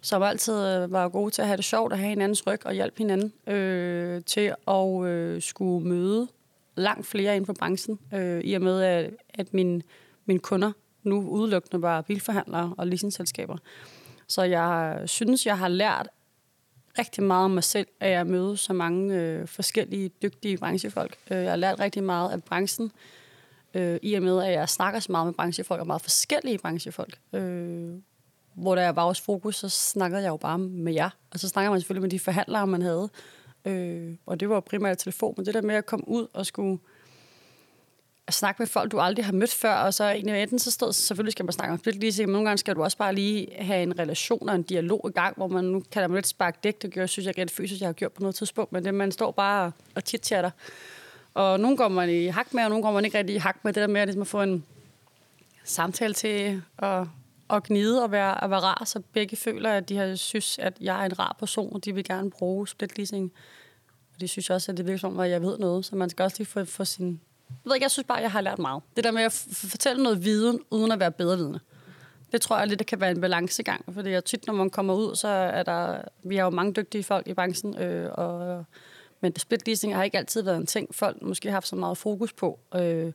som 0.00 0.22
altid 0.22 0.66
øh, 0.66 0.92
var 0.92 1.08
gode 1.08 1.30
til 1.30 1.42
at 1.42 1.48
have 1.48 1.56
det 1.56 1.64
sjovt 1.64 1.92
at 1.92 1.98
have 1.98 2.08
hinandens 2.08 2.46
ryg 2.46 2.66
og 2.66 2.74
hjælpe 2.74 2.98
hinanden 2.98 3.32
øh, 3.54 4.22
til 4.26 4.54
at 4.68 5.04
øh, 5.04 5.42
skulle 5.42 5.88
møde 5.88 6.28
langt 6.76 7.06
flere 7.06 7.36
inden 7.36 7.46
for 7.46 7.52
branchen, 7.52 7.98
øh, 8.14 8.40
i 8.40 8.54
og 8.54 8.62
med, 8.62 8.82
at, 8.82 9.10
at 9.34 9.54
mine, 9.54 9.82
mine 10.26 10.40
kunder 10.40 10.72
nu 11.02 11.28
udelukkende 11.28 11.82
var 11.82 12.00
bilforhandlere 12.00 12.74
og 12.78 12.86
leasingselskaber. 12.86 13.56
Så 14.28 14.42
jeg 14.42 14.98
synes, 15.06 15.46
jeg 15.46 15.58
har 15.58 15.68
lært 15.68 16.08
rigtig 16.98 17.22
meget 17.22 17.44
om 17.44 17.50
mig 17.50 17.64
selv, 17.64 17.86
at 18.00 18.10
jeg 18.10 18.26
møder 18.26 18.54
så 18.54 18.72
mange 18.72 19.14
øh, 19.14 19.48
forskellige 19.48 20.08
dygtige 20.08 20.58
branchefolk. 20.58 21.16
Øh, 21.30 21.36
jeg 21.36 21.50
har 21.50 21.56
lært 21.56 21.80
rigtig 21.80 22.04
meget 22.04 22.32
af 22.32 22.44
branchen, 22.44 22.92
øh, 23.74 23.98
i 24.02 24.14
og 24.14 24.22
med, 24.22 24.42
at 24.42 24.52
jeg 24.52 24.68
snakker 24.68 25.00
så 25.00 25.12
meget 25.12 25.26
med 25.26 25.34
branchefolk, 25.34 25.80
og 25.80 25.86
meget 25.86 26.02
forskellige 26.02 26.58
branchefolk. 26.58 27.18
Øh, 27.32 27.94
hvor 28.54 28.74
der 28.74 28.88
var 28.88 29.02
også 29.02 29.22
fokus, 29.22 29.56
så 29.56 29.68
snakkede 29.68 30.22
jeg 30.22 30.28
jo 30.28 30.36
bare 30.36 30.58
med 30.58 30.92
jer. 30.92 31.10
Og 31.30 31.38
så 31.38 31.48
snakker 31.48 31.70
man 31.70 31.80
selvfølgelig 31.80 32.02
med 32.02 32.10
de 32.10 32.20
forhandlere, 32.20 32.66
man 32.66 32.82
havde. 32.82 33.08
Øh, 33.64 34.14
og 34.26 34.40
det 34.40 34.48
var 34.48 34.60
primært 34.60 34.98
telefon, 34.98 35.34
men 35.36 35.46
det 35.46 35.54
der 35.54 35.62
med 35.62 35.74
at 35.74 35.86
komme 35.86 36.08
ud 36.08 36.26
og 36.32 36.46
skulle 36.46 36.78
snakke 38.34 38.62
med 38.62 38.66
folk, 38.66 38.92
du 38.92 39.00
aldrig 39.00 39.24
har 39.24 39.32
mødt 39.32 39.54
før, 39.54 39.74
og 39.74 39.94
så 39.94 40.04
egentlig 40.04 40.42
enten 40.42 40.58
så 40.58 40.70
stod, 40.70 40.92
selvfølgelig 40.92 41.32
skal 41.32 41.44
man 41.44 41.52
snakke 41.52 41.72
om 41.72 41.78
split 41.78 42.00
leasing, 42.00 42.28
men 42.28 42.32
nogle 42.32 42.48
gange 42.48 42.58
skal 42.58 42.74
du 42.74 42.82
også 42.82 42.96
bare 42.96 43.14
lige 43.14 43.48
have 43.58 43.82
en 43.82 43.98
relation 43.98 44.48
og 44.48 44.54
en 44.54 44.62
dialog 44.62 45.10
i 45.10 45.12
gang, 45.12 45.36
hvor 45.36 45.48
man 45.48 45.64
nu 45.64 45.82
kan 45.90 46.10
man 46.10 46.14
lidt 46.14 46.26
sparke 46.26 46.58
dæk, 46.64 46.82
det 46.82 46.94
gør, 46.94 47.06
synes 47.06 47.26
jeg 47.26 47.38
rent 47.38 47.50
fysisk, 47.50 47.80
jeg 47.80 47.88
har 47.88 47.92
gjort 47.92 48.12
på 48.12 48.20
noget 48.20 48.34
tidspunkt, 48.34 48.72
men 48.72 48.84
det, 48.84 48.94
man 48.94 49.12
står 49.12 49.30
bare 49.30 49.72
og 49.94 50.02
chit-chatter. 50.08 50.50
Og 51.34 51.60
nogle 51.60 51.76
går 51.76 51.88
man 51.88 52.10
i 52.10 52.26
hak 52.26 52.54
med, 52.54 52.64
og 52.64 52.68
nogle 52.68 52.84
går 52.84 52.92
man 52.92 53.04
ikke 53.04 53.18
rigtig 53.18 53.36
i 53.36 53.38
hak 53.38 53.56
med. 53.64 53.72
Det 53.72 53.80
der 53.80 53.86
med 53.86 54.00
at, 54.00 54.08
ligesom 54.08 54.22
at 54.22 54.26
få 54.26 54.42
en 54.42 54.64
samtale 55.64 56.14
til 56.14 56.62
at, 56.78 57.06
at 57.50 57.62
gnide 57.62 58.02
og 58.02 58.10
være, 58.10 58.44
at 58.44 58.50
være 58.50 58.60
rar, 58.60 58.82
så 58.84 59.00
begge 59.12 59.36
føler, 59.36 59.70
at 59.70 59.88
de 59.88 59.96
har 59.96 60.14
synes, 60.14 60.58
at 60.58 60.76
jeg 60.80 61.00
er 61.00 61.04
en 61.04 61.18
rar 61.18 61.36
person, 61.38 61.74
og 61.74 61.84
de 61.84 61.94
vil 61.94 62.04
gerne 62.04 62.30
bruge 62.30 62.68
split 62.68 62.98
leasing. 62.98 63.32
Og 64.14 64.20
de 64.20 64.28
synes 64.28 64.50
også, 64.50 64.72
at 64.72 64.78
det 64.78 64.86
virker 64.86 64.98
som, 64.98 65.20
at 65.20 65.30
jeg 65.30 65.42
ved 65.42 65.58
noget, 65.58 65.84
så 65.84 65.96
man 65.96 66.10
skal 66.10 66.22
også 66.22 66.36
lige 66.38 66.46
få, 66.46 66.64
få 66.64 66.84
sin 66.84 67.20
jeg 67.48 67.56
ved 67.70 67.74
ikke, 67.74 67.84
jeg 67.84 67.90
synes 67.90 68.06
bare, 68.06 68.18
jeg 68.18 68.30
har 68.30 68.40
lært 68.40 68.58
meget. 68.58 68.82
Det 68.96 69.04
der 69.04 69.10
med 69.10 69.22
at 69.22 69.46
fortælle 69.52 70.02
noget 70.02 70.24
viden, 70.24 70.60
uden 70.70 70.92
at 70.92 71.00
være 71.00 71.10
bedre 71.10 71.36
vidne. 71.36 71.60
Det 72.32 72.40
tror 72.40 72.58
jeg 72.58 72.66
lidt, 72.66 72.78
det 72.78 72.86
kan 72.86 73.00
være 73.00 73.10
en 73.10 73.20
balancegang. 73.20 73.94
Fordi 73.94 74.10
jeg 74.10 74.24
tit, 74.24 74.46
når 74.46 74.54
man 74.54 74.70
kommer 74.70 74.94
ud, 74.94 75.14
så 75.14 75.28
er 75.28 75.62
der... 75.62 76.00
Vi 76.22 76.36
har 76.36 76.44
jo 76.44 76.50
mange 76.50 76.72
dygtige 76.72 77.04
folk 77.04 77.28
i 77.28 77.34
branchen, 77.34 77.78
øh, 77.78 78.10
og, 78.12 78.64
men 79.20 79.36
split 79.36 79.66
leasing 79.66 79.94
har 79.94 80.04
ikke 80.04 80.18
altid 80.18 80.42
været 80.42 80.56
en 80.56 80.66
ting, 80.66 80.94
folk 80.94 81.22
måske 81.22 81.48
har 81.48 81.52
haft 81.52 81.68
så 81.68 81.76
meget 81.76 81.98
fokus 81.98 82.32
på. 82.32 82.58
Øh, 82.74 83.12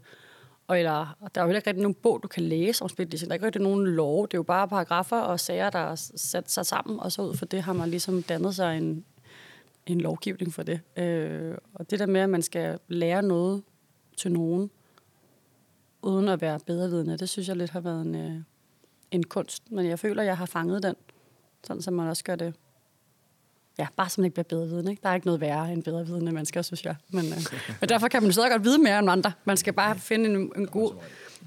og 0.67 0.77
eller, 0.77 1.17
der 1.36 1.41
er 1.41 1.45
jo 1.45 1.47
heller 1.47 1.59
ikke 1.59 1.69
rigtig 1.69 1.82
nogen 1.82 1.95
bog, 1.95 2.19
du 2.23 2.27
kan 2.27 2.43
læse 2.43 2.84
om 2.84 2.89
split 2.89 3.09
leasing. 3.09 3.30
Der 3.30 3.34
er 3.34 3.36
ikke 3.36 3.45
rigtig 3.45 3.61
nogen 3.61 3.88
lov. 3.88 4.27
Det 4.27 4.34
er 4.34 4.38
jo 4.38 4.43
bare 4.43 4.67
paragrafer 4.67 5.19
og 5.19 5.39
sager, 5.39 5.69
der 5.69 5.80
er 5.80 5.95
sat 6.15 6.51
sig 6.51 6.65
sammen, 6.65 6.99
og 6.99 7.11
så 7.11 7.21
ud 7.21 7.38
for 7.38 7.45
det 7.45 7.61
har 7.61 7.73
man 7.73 7.89
ligesom 7.89 8.23
dannet 8.23 8.55
sig 8.55 8.77
en, 8.77 9.05
en 9.86 10.01
lovgivning 10.01 10.53
for 10.53 10.63
det. 10.63 10.82
Øh, 10.97 11.57
og 11.73 11.89
det 11.89 11.99
der 11.99 12.05
med, 12.05 12.21
at 12.21 12.30
man 12.30 12.41
skal 12.41 12.80
lære 12.88 13.21
noget 13.21 13.63
til 14.20 14.32
nogen, 14.32 14.72
uden 16.01 16.28
at 16.28 16.41
være 16.41 16.59
bedrevidende, 16.59 17.17
det 17.17 17.30
synes 17.30 17.47
jeg 17.47 17.55
lidt 17.55 17.72
har 17.72 17.80
været 17.80 18.01
en, 18.01 18.15
øh, 18.15 18.41
en 19.11 19.24
kunst. 19.24 19.72
Men 19.72 19.86
jeg 19.86 19.99
føler, 19.99 20.24
jeg 20.24 20.38
har 20.38 20.45
fanget 20.45 20.84
den, 20.84 20.95
sådan 21.63 21.82
som 21.82 21.93
man 21.93 22.07
også 22.07 22.24
gør 22.24 22.36
det 22.36 22.53
ja, 23.80 23.88
bare 23.95 24.09
så 24.09 24.22
man 24.22 24.26
ikke 24.26 24.34
bliver 24.34 24.43
bedre 24.43 24.67
viden. 24.67 24.88
Ikke? 24.88 25.01
Der 25.03 25.09
er 25.09 25.15
ikke 25.15 25.28
noget 25.28 25.41
værre 25.41 25.74
end 25.74 25.84
bedre 25.84 26.05
vidende 26.05 26.32
mennesker, 26.32 26.61
synes 26.61 26.86
jeg. 26.86 26.95
Men, 27.09 27.26
øh, 27.26 27.38
men 27.80 27.89
derfor 27.89 28.07
kan 28.07 28.24
man 28.24 28.34
stadig 28.34 28.51
godt 28.51 28.63
vide 28.63 28.78
mere 28.78 28.99
end 28.99 29.09
andre. 29.09 29.32
Man 29.45 29.57
skal 29.57 29.74
bare 29.74 29.99
finde 29.99 30.30
en, 30.30 30.51
en 30.55 30.67
god... 30.67 30.93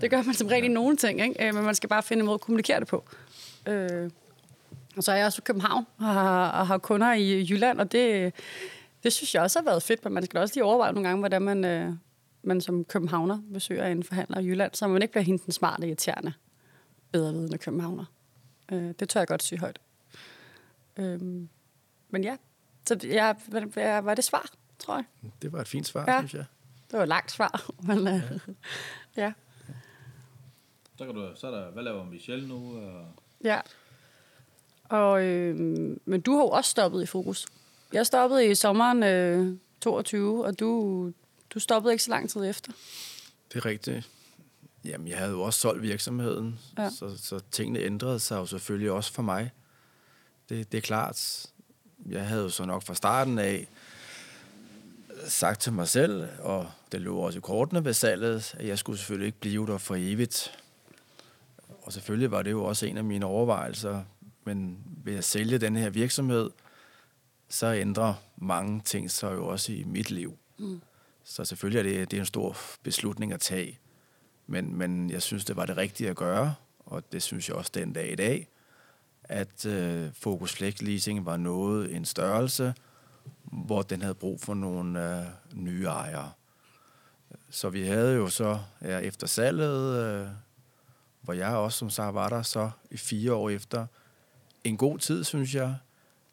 Det 0.00 0.10
gør 0.10 0.22
man 0.22 0.34
som 0.34 0.46
regel 0.46 0.64
i 0.64 0.68
nogle 0.68 0.96
ting, 0.96 1.20
ikke? 1.20 1.48
Øh, 1.48 1.54
men 1.54 1.64
man 1.64 1.74
skal 1.74 1.88
bare 1.88 2.02
finde 2.02 2.20
en 2.20 2.26
måde 2.26 2.34
at 2.34 2.40
kommunikere 2.40 2.80
det 2.80 2.88
på. 2.88 3.04
Øh, 3.66 4.10
og 4.96 5.02
så 5.04 5.12
er 5.12 5.16
jeg 5.16 5.26
også 5.26 5.40
i 5.40 5.44
København 5.44 5.86
og 5.98 6.04
har, 6.04 6.48
og 6.50 6.66
har 6.66 6.78
kunder 6.78 7.12
i 7.12 7.46
Jylland, 7.50 7.80
og 7.80 7.92
det, 7.92 8.32
det 9.02 9.12
synes 9.12 9.34
jeg 9.34 9.42
også 9.42 9.58
har 9.58 9.64
været 9.64 9.82
fedt, 9.82 10.04
men 10.04 10.12
man 10.12 10.24
skal 10.24 10.40
også 10.40 10.54
lige 10.54 10.64
overveje 10.64 10.92
nogle 10.92 11.08
gange, 11.08 11.18
hvordan 11.18 11.42
man, 11.42 11.64
øh, 11.64 11.92
man 12.42 12.60
som 12.60 12.84
københavner 12.84 13.42
besøger 13.52 13.86
en 13.86 14.02
forhandler 14.02 14.38
i 14.38 14.46
Jylland, 14.46 14.74
så 14.74 14.88
man 14.88 15.02
ikke 15.02 15.12
bliver 15.12 15.24
hende 15.24 15.44
den 15.44 15.52
smarte, 15.52 15.86
irriterende, 15.86 16.32
bedre 17.12 17.32
vidende 17.32 17.58
københavner. 17.58 18.04
Øh, 18.72 18.94
det 19.00 19.08
tør 19.08 19.20
jeg 19.20 19.28
godt 19.28 19.42
sige 19.42 19.58
højt. 19.58 19.80
Øh, 20.96 21.20
men 22.10 22.24
ja, 22.24 22.36
så 22.86 22.98
ja, 23.04 23.34
var, 23.48 24.00
var 24.00 24.14
det 24.14 24.24
svar, 24.24 24.50
tror 24.78 24.94
jeg? 24.94 25.04
Det 25.42 25.52
var 25.52 25.60
et 25.60 25.68
fint 25.68 25.86
svar, 25.86 26.04
ja. 26.08 26.18
synes 26.18 26.34
jeg. 26.34 26.44
Det 26.90 26.96
var 26.96 27.02
et 27.02 27.08
langt 27.08 27.30
svar, 27.30 27.70
men 27.88 27.98
øh, 27.98 28.38
ja. 29.16 29.22
ja. 29.22 29.32
Så, 30.98 31.06
kan 31.06 31.14
du, 31.14 31.32
så 31.34 31.46
er 31.46 31.50
der, 31.50 31.70
hvad 31.70 31.82
laver 31.82 32.04
Michelle 32.04 32.48
nu? 32.48 32.76
Og... 32.76 33.06
Ja. 33.44 33.60
Og, 34.84 35.24
øh, 35.24 35.56
men 36.04 36.20
du 36.20 36.32
har 36.32 36.42
jo 36.42 36.48
også 36.48 36.70
stoppet 36.70 37.02
i 37.02 37.06
fokus. 37.06 37.46
Jeg 37.92 38.06
stoppede 38.06 38.46
i 38.46 38.54
sommeren 38.54 39.02
øh, 39.02 39.56
22, 39.80 40.44
og 40.44 40.60
du, 40.60 41.12
du 41.54 41.58
stoppede 41.58 41.92
ikke 41.94 42.04
så 42.04 42.10
lang 42.10 42.30
tid 42.30 42.44
efter. 42.44 42.72
Det 43.52 43.56
er 43.56 43.66
rigtigt. 43.66 44.10
Jamen, 44.84 45.08
jeg 45.08 45.18
havde 45.18 45.30
jo 45.30 45.42
også 45.42 45.60
solgt 45.60 45.82
virksomheden, 45.82 46.58
ja. 46.78 46.90
så, 46.90 47.16
så 47.18 47.40
tingene 47.50 47.80
ændrede 47.80 48.20
sig 48.20 48.36
jo 48.36 48.46
selvfølgelig 48.46 48.90
også 48.90 49.12
for 49.12 49.22
mig. 49.22 49.50
Det, 50.48 50.72
det 50.72 50.78
er 50.78 50.82
klart. 50.82 51.46
Jeg 52.06 52.26
havde 52.26 52.42
jo 52.42 52.48
så 52.48 52.64
nok 52.64 52.82
fra 52.82 52.94
starten 52.94 53.38
af 53.38 53.68
sagt 55.26 55.60
til 55.60 55.72
mig 55.72 55.88
selv, 55.88 56.28
og 56.38 56.70
det 56.92 57.00
lå 57.00 57.16
også 57.16 57.38
i 57.38 57.40
kortene 57.40 57.84
ved 57.84 57.92
salget, 57.92 58.54
at 58.58 58.66
jeg 58.66 58.78
skulle 58.78 58.98
selvfølgelig 58.98 59.26
ikke 59.26 59.40
blive 59.40 59.66
der 59.66 59.78
for 59.78 59.94
evigt. 59.98 60.58
Og 61.82 61.92
selvfølgelig 61.92 62.30
var 62.30 62.42
det 62.42 62.50
jo 62.50 62.64
også 62.64 62.86
en 62.86 62.96
af 62.96 63.04
mine 63.04 63.26
overvejelser, 63.26 64.04
men 64.44 64.78
ved 65.04 65.16
at 65.16 65.24
sælge 65.24 65.58
den 65.58 65.76
her 65.76 65.90
virksomhed, 65.90 66.50
så 67.48 67.66
ændrer 67.66 68.14
mange 68.36 68.80
ting 68.80 69.10
sig 69.10 69.34
jo 69.34 69.46
også 69.46 69.72
i 69.72 69.84
mit 69.84 70.10
liv. 70.10 70.38
Mm. 70.58 70.80
Så 71.24 71.44
selvfølgelig 71.44 71.78
er 71.78 71.82
det, 71.82 72.10
det 72.10 72.16
er 72.16 72.20
en 72.20 72.26
stor 72.26 72.56
beslutning 72.82 73.32
at 73.32 73.40
tage. 73.40 73.78
Men, 74.46 74.76
men 74.76 75.10
jeg 75.10 75.22
synes, 75.22 75.44
det 75.44 75.56
var 75.56 75.66
det 75.66 75.76
rigtige 75.76 76.10
at 76.10 76.16
gøre, 76.16 76.54
og 76.78 77.12
det 77.12 77.22
synes 77.22 77.48
jeg 77.48 77.56
også 77.56 77.70
den 77.74 77.92
dag 77.92 78.12
i 78.12 78.14
dag, 78.14 78.48
at 79.24 79.66
øh, 79.66 80.10
Focus 80.14 80.52
Flex 80.52 80.80
Leasing 80.80 81.26
var 81.26 81.36
noget 81.36 81.94
en 81.94 82.04
størrelse, 82.04 82.74
hvor 83.44 83.82
den 83.82 84.02
havde 84.02 84.14
brug 84.14 84.40
for 84.40 84.54
nogle 84.54 85.18
øh, 85.18 85.26
nye 85.54 85.84
ejere. 85.84 86.32
Så 87.50 87.70
vi 87.70 87.82
havde 87.86 88.14
jo 88.14 88.28
så 88.28 88.58
ja, 88.82 88.98
efter 88.98 89.26
salget, 89.26 90.04
øh, 90.04 90.28
hvor 91.20 91.32
jeg 91.32 91.48
også 91.48 91.78
som 91.78 91.90
sagt 91.90 92.14
var 92.14 92.28
der 92.28 92.42
så 92.42 92.70
i 92.90 92.96
fire 92.96 93.32
år 93.32 93.50
efter, 93.50 93.86
en 94.64 94.76
god 94.76 94.98
tid, 94.98 95.24
synes 95.24 95.54
jeg, 95.54 95.76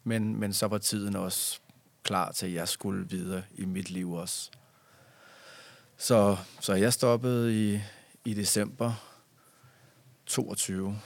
men, 0.04 0.36
men 0.36 0.52
så 0.52 0.66
var 0.66 0.78
tiden 0.78 1.16
også 1.16 1.60
klar 2.02 2.32
til, 2.32 2.46
at 2.46 2.52
jeg 2.52 2.68
skulle 2.68 3.08
videre 3.08 3.42
i 3.54 3.64
mit 3.64 3.90
liv 3.90 4.12
også. 4.12 4.50
Så, 6.00 6.36
så 6.60 6.74
jeg 6.74 6.92
stoppede 6.92 7.72
i, 7.74 7.80
i 8.24 8.34
december 8.34 8.92
22. 10.26 10.98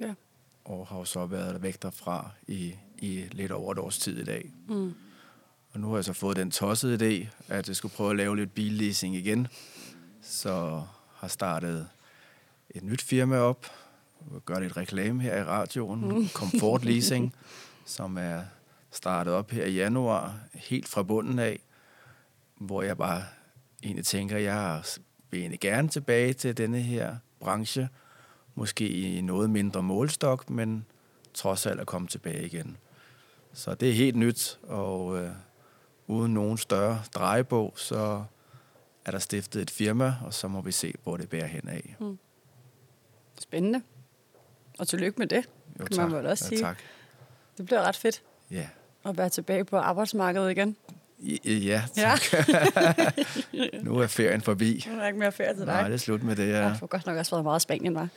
Ja. 0.00 0.14
Og 0.64 0.86
har 0.86 1.04
så 1.04 1.26
været 1.26 1.62
væk 1.62 1.82
derfra 1.82 2.30
i, 2.46 2.74
i 2.98 3.24
lidt 3.32 3.52
over 3.52 3.72
et 3.72 3.78
års 3.78 3.98
tid 3.98 4.18
i 4.18 4.24
dag. 4.24 4.52
Mm. 4.68 4.94
Og 5.72 5.80
nu 5.80 5.88
har 5.88 5.96
jeg 5.96 6.04
så 6.04 6.12
fået 6.12 6.36
den 6.36 6.50
tossede 6.50 6.94
idé, 6.94 7.28
at 7.48 7.68
jeg 7.68 7.76
skulle 7.76 7.94
prøve 7.94 8.10
at 8.10 8.16
lave 8.16 8.36
lidt 8.36 8.54
billeasing 8.54 9.16
igen. 9.16 9.46
Så 10.22 10.82
har 11.14 11.28
startet 11.28 11.88
et 12.70 12.82
nyt 12.82 13.02
firma 13.02 13.36
op, 13.36 13.66
gør 14.44 14.58
lidt 14.58 14.76
reklame 14.76 15.22
her 15.22 15.36
i 15.36 15.44
radioen, 15.44 16.08
mm. 16.08 16.28
Comfort 16.38 16.84
Leasing, 16.84 17.34
som 17.86 18.18
er 18.18 18.42
startet 18.90 19.34
op 19.34 19.50
her 19.50 19.64
i 19.64 19.74
januar, 19.74 20.38
helt 20.52 20.88
fra 20.88 21.02
bunden 21.02 21.38
af, 21.38 21.60
hvor 22.56 22.82
jeg 22.82 22.96
bare 22.96 23.24
egentlig 23.84 24.06
tænker, 24.06 24.38
jeg 24.38 24.82
vil 25.30 25.40
egentlig 25.40 25.60
gerne 25.60 25.88
tilbage 25.88 26.32
til 26.32 26.56
denne 26.56 26.80
her 26.80 27.16
branche, 27.40 27.88
måske 28.54 28.88
i 28.88 29.20
noget 29.20 29.50
mindre 29.50 29.82
målstok, 29.82 30.50
men 30.50 30.86
trods 31.34 31.66
alt 31.66 31.80
at 31.80 31.86
komme 31.86 32.08
tilbage 32.08 32.46
igen. 32.46 32.76
Så 33.52 33.74
det 33.74 33.88
er 33.88 33.92
helt 33.92 34.16
nyt, 34.16 34.58
og 34.62 35.18
øh, 35.18 35.30
uden 36.06 36.34
nogen 36.34 36.58
større 36.58 37.02
drejebog, 37.14 37.72
så 37.76 38.24
er 39.04 39.10
der 39.10 39.18
stiftet 39.18 39.62
et 39.62 39.70
firma, 39.70 40.14
og 40.24 40.34
så 40.34 40.48
må 40.48 40.60
vi 40.60 40.72
se, 40.72 40.94
hvor 41.02 41.16
det 41.16 41.28
bærer 41.28 41.46
hen 41.46 41.68
af. 41.68 41.96
Mm. 42.00 42.18
Spændende. 43.40 43.82
Og 44.78 44.88
tillykke 44.88 45.18
med 45.18 45.26
det, 45.26 45.48
jo, 45.80 45.84
kan 45.84 45.96
tak. 45.96 46.10
man 46.10 46.18
vel 46.18 46.26
også 46.26 46.44
sige. 46.44 46.58
Ja, 46.58 46.66
tak. 46.66 46.78
Det 47.58 47.66
bliver 47.66 47.82
ret 47.82 47.96
fedt. 47.96 48.22
Ja. 48.50 48.68
At 49.04 49.18
være 49.18 49.28
tilbage 49.28 49.64
på 49.64 49.76
arbejdsmarkedet 49.76 50.50
igen. 50.50 50.76
Ja, 51.44 51.82
tak. 51.96 52.20
Ja. 53.52 53.66
nu 53.82 53.98
er 53.98 54.06
ferien 54.06 54.40
forbi. 54.40 54.84
Nu 54.86 54.92
er 54.92 55.00
der 55.00 55.06
ikke 55.06 55.18
mere 55.18 55.32
ferie 55.32 55.54
til 55.54 55.58
dig. 55.58 55.66
Nej, 55.66 55.82
det 55.82 55.94
er 55.94 55.98
slut 55.98 56.22
med 56.22 56.36
det, 56.36 56.48
ja. 56.48 56.66
Jeg 56.66 56.76
får 56.80 56.86
godt 56.86 57.06
nok 57.06 57.16
også 57.16 57.30
været 57.30 57.44
meget 57.44 57.60
i 57.60 57.62
Spanien, 57.62 57.94
var. 57.94 58.08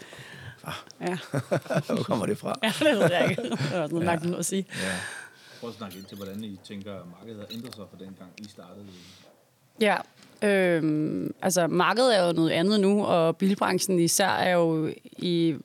Ah. 0.63 0.73
Ja. 1.01 1.17
Hvor 1.93 2.03
kommer 2.03 2.25
det 2.25 2.37
fra? 2.37 2.59
ja, 2.63 2.73
det 2.79 2.99
ved 2.99 3.11
jeg 3.11 3.29
ikke. 3.29 3.41
Det 3.41 3.51
var 3.51 3.87
sådan 3.87 4.01
ja. 4.01 4.15
noget 4.15 4.39
at 4.39 4.45
sige. 4.45 4.65
Ja. 4.69 4.91
Prøv 5.59 5.69
at 5.69 5.75
snakke 5.75 5.97
ind 5.97 6.05
til, 6.05 6.17
hvordan 6.17 6.43
I 6.43 6.59
tænker, 6.67 6.93
at 6.93 7.01
markedet 7.19 7.39
har 7.39 7.57
ændret 7.57 7.75
sig 7.75 7.83
fra 7.91 8.05
den 8.05 8.15
gang, 8.19 8.31
I 8.37 8.49
startede. 8.49 8.85
Ja, 9.81 9.97
øhm, 10.41 11.33
altså 11.41 11.67
markedet 11.67 12.17
er 12.17 12.27
jo 12.27 12.33
noget 12.33 12.49
andet 12.49 12.79
nu, 12.79 13.05
og 13.05 13.37
bilbranchen 13.37 13.99
især 13.99 14.29
er 14.29 14.51
jo 14.51 14.93
i 15.17 15.55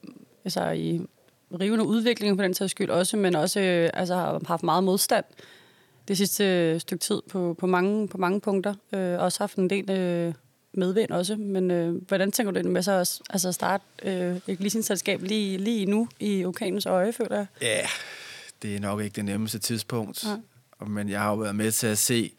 altså 0.45 0.71
i 0.71 1.01
rivende 1.61 1.85
udvikling 1.85 2.37
på 2.37 2.43
den 2.43 2.55
sags 2.55 2.71
skyld 2.71 2.91
også, 2.91 3.17
men 3.17 3.37
også 3.37 3.61
øh, 3.61 3.91
altså, 3.95 4.15
har 4.15 4.41
haft 4.47 4.63
meget 4.63 4.85
modstand 4.85 5.25
det 6.09 6.17
sidste 6.17 6.81
stykke 6.81 7.03
tid 7.03 7.23
på, 7.31 7.57
på, 7.59 7.67
mange, 7.67 8.09
på 8.09 8.19
mange 8.19 8.41
punkter. 8.41 8.75
Øh, 8.93 9.19
også 9.19 9.39
haft 9.39 9.57
en 9.57 9.71
del 9.71 9.91
øh, 9.91 10.35
medvind 10.73 11.11
også. 11.11 11.37
Men 11.37 11.71
øh, 11.71 11.95
hvordan 12.09 12.33
tænker 12.33 12.53
du 12.53 12.59
det 12.59 12.67
med 12.67 12.83
så 12.83 12.93
også, 12.93 13.23
altså 13.31 13.49
at 13.49 13.55
starte 13.55 13.85
øh, 14.03 14.37
et 14.47 14.61
leasingselskab 14.61 15.23
lige, 15.23 15.59
lige 15.59 15.87
nu 15.87 16.09
i 16.21 16.45
orkanens 16.45 16.87
øje, 16.87 17.13
føler 17.13 17.37
jeg? 17.37 17.47
Ja, 17.63 17.87
det 18.63 18.77
er 18.77 18.81
nok 18.81 19.01
ikke 19.01 19.17
det 19.17 19.25
nemmeste 19.25 19.59
tidspunkt. 19.59 20.25
Ja. 20.81 20.85
Men 20.87 21.09
jeg 21.09 21.21
har 21.21 21.31
jo 21.31 21.37
været 21.37 21.57
med 21.57 21.73
til 21.73 21.87
at 21.87 21.99
se 21.99 22.33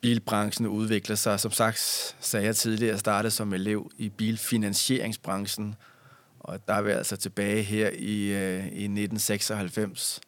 bilbranchen 0.00 0.66
udvikle 0.66 1.16
sig. 1.16 1.40
Som 1.40 1.50
sagt 1.50 2.16
sagde 2.20 2.46
jeg 2.46 2.56
tidligere, 2.56 2.92
jeg 2.92 3.00
startede 3.00 3.30
som 3.30 3.52
elev 3.52 3.90
i 3.96 4.08
bilfinansieringsbranchen, 4.08 5.74
og 6.40 6.68
der 6.68 6.74
er 6.74 6.82
vi 6.82 6.90
altså 6.90 7.16
tilbage 7.16 7.62
her 7.62 7.90
i, 7.90 8.32
øh, 8.32 8.64
i 8.64 8.84
1996. 8.84 10.20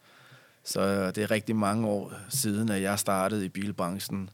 Så 0.70 1.10
det 1.10 1.22
er 1.22 1.30
rigtig 1.30 1.56
mange 1.56 1.86
år 1.86 2.12
siden, 2.28 2.68
at 2.68 2.82
jeg 2.82 2.98
startede 2.98 3.44
i 3.44 3.48
bilbranchen. 3.48 4.30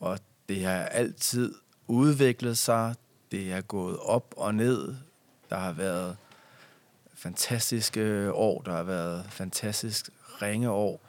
Og 0.00 0.18
det 0.48 0.64
har 0.64 0.82
altid 0.82 1.54
udviklet 1.86 2.58
sig. 2.58 2.94
Det 3.30 3.52
er 3.52 3.60
gået 3.60 3.98
op 3.98 4.34
og 4.36 4.54
ned. 4.54 4.94
Der 5.50 5.56
har 5.56 5.72
været 5.72 6.16
fantastiske 7.14 8.32
år. 8.32 8.62
Der 8.62 8.72
har 8.72 8.82
været 8.82 9.24
fantastisk 9.28 10.10
ringe 10.42 10.70
år. 10.70 11.00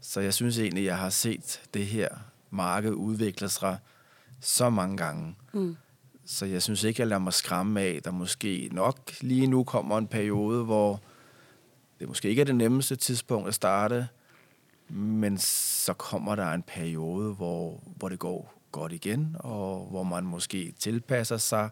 Så 0.00 0.20
jeg 0.20 0.34
synes 0.34 0.58
egentlig, 0.58 0.84
jeg 0.84 0.98
har 0.98 1.10
set 1.10 1.62
det 1.74 1.86
her 1.86 2.08
marked 2.50 2.92
udvikle 2.92 3.48
sig 3.48 3.78
så 4.40 4.70
mange 4.70 4.96
gange. 4.96 5.36
Mm. 5.52 5.76
Så 6.26 6.46
jeg 6.46 6.62
synes 6.62 6.84
ikke, 6.84 7.00
jeg 7.00 7.08
lader 7.08 7.20
mig 7.20 7.32
skræmme 7.32 7.80
af, 7.80 8.00
der 8.04 8.10
måske 8.10 8.68
nok 8.72 8.98
lige 9.20 9.46
nu 9.46 9.64
kommer 9.64 9.98
en 9.98 10.06
periode, 10.06 10.64
hvor 10.64 11.00
det 12.00 12.08
måske 12.08 12.28
ikke 12.28 12.40
er 12.40 12.46
det 12.46 12.56
nemmeste 12.56 12.96
tidspunkt 12.96 13.48
at 13.48 13.54
starte, 13.54 14.08
men 14.88 15.38
så 15.38 15.92
kommer 15.92 16.34
der 16.34 16.52
en 16.52 16.62
periode, 16.62 17.34
hvor, 17.34 17.82
hvor 17.96 18.08
det 18.08 18.18
går 18.18 18.54
godt 18.72 18.92
igen, 18.92 19.36
og 19.38 19.86
hvor 19.90 20.02
man 20.02 20.24
måske 20.24 20.74
tilpasser 20.78 21.36
sig 21.36 21.70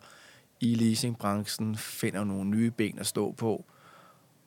i 0.61 0.75
leasingbranchen, 0.75 1.77
finder 1.77 2.25
nogle 2.25 2.51
nye 2.51 2.71
ben 2.71 2.99
at 2.99 3.07
stå 3.07 3.33
på, 3.33 3.65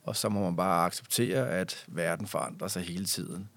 og 0.03 0.15
så 0.15 0.29
må 0.29 0.41
man 0.41 0.55
bare 0.55 0.85
acceptere, 0.85 1.49
at 1.49 1.85
verden 1.87 2.27
forandrer 2.27 2.67
sig 2.67 2.81
hele 2.81 3.05
tiden. 3.05 3.49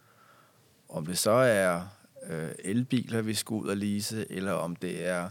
Om 0.89 1.07
det 1.07 1.18
så 1.18 1.31
er 1.31 1.83
øh, 2.27 2.51
elbiler, 2.59 3.22
vi 3.22 3.35
skal 3.35 3.55
ud 3.55 3.68
og 3.68 3.77
lease, 3.77 4.33
eller 4.33 4.53
om 4.53 4.77
det 4.77 5.07
er 5.07 5.29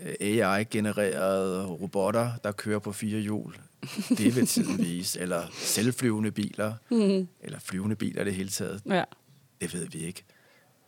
øh, 0.00 0.14
AI-genererede 0.20 1.66
robotter, 1.66 2.32
der 2.44 2.52
kører 2.52 2.78
på 2.78 2.92
fire 2.92 3.20
hjul. 3.20 3.56
Det 4.08 4.36
vil 4.36 4.46
tiden 4.46 4.78
vise. 4.78 5.20
Eller 5.20 5.46
selvflyvende 5.52 6.30
biler. 6.30 6.74
Mm. 6.90 7.28
Eller 7.40 7.58
flyvende 7.58 7.96
biler 7.96 8.24
det 8.24 8.34
hele 8.34 8.48
taget. 8.48 8.82
Ja. 8.86 9.04
Det 9.60 9.74
ved 9.74 9.86
vi 9.86 9.98
ikke. 9.98 10.24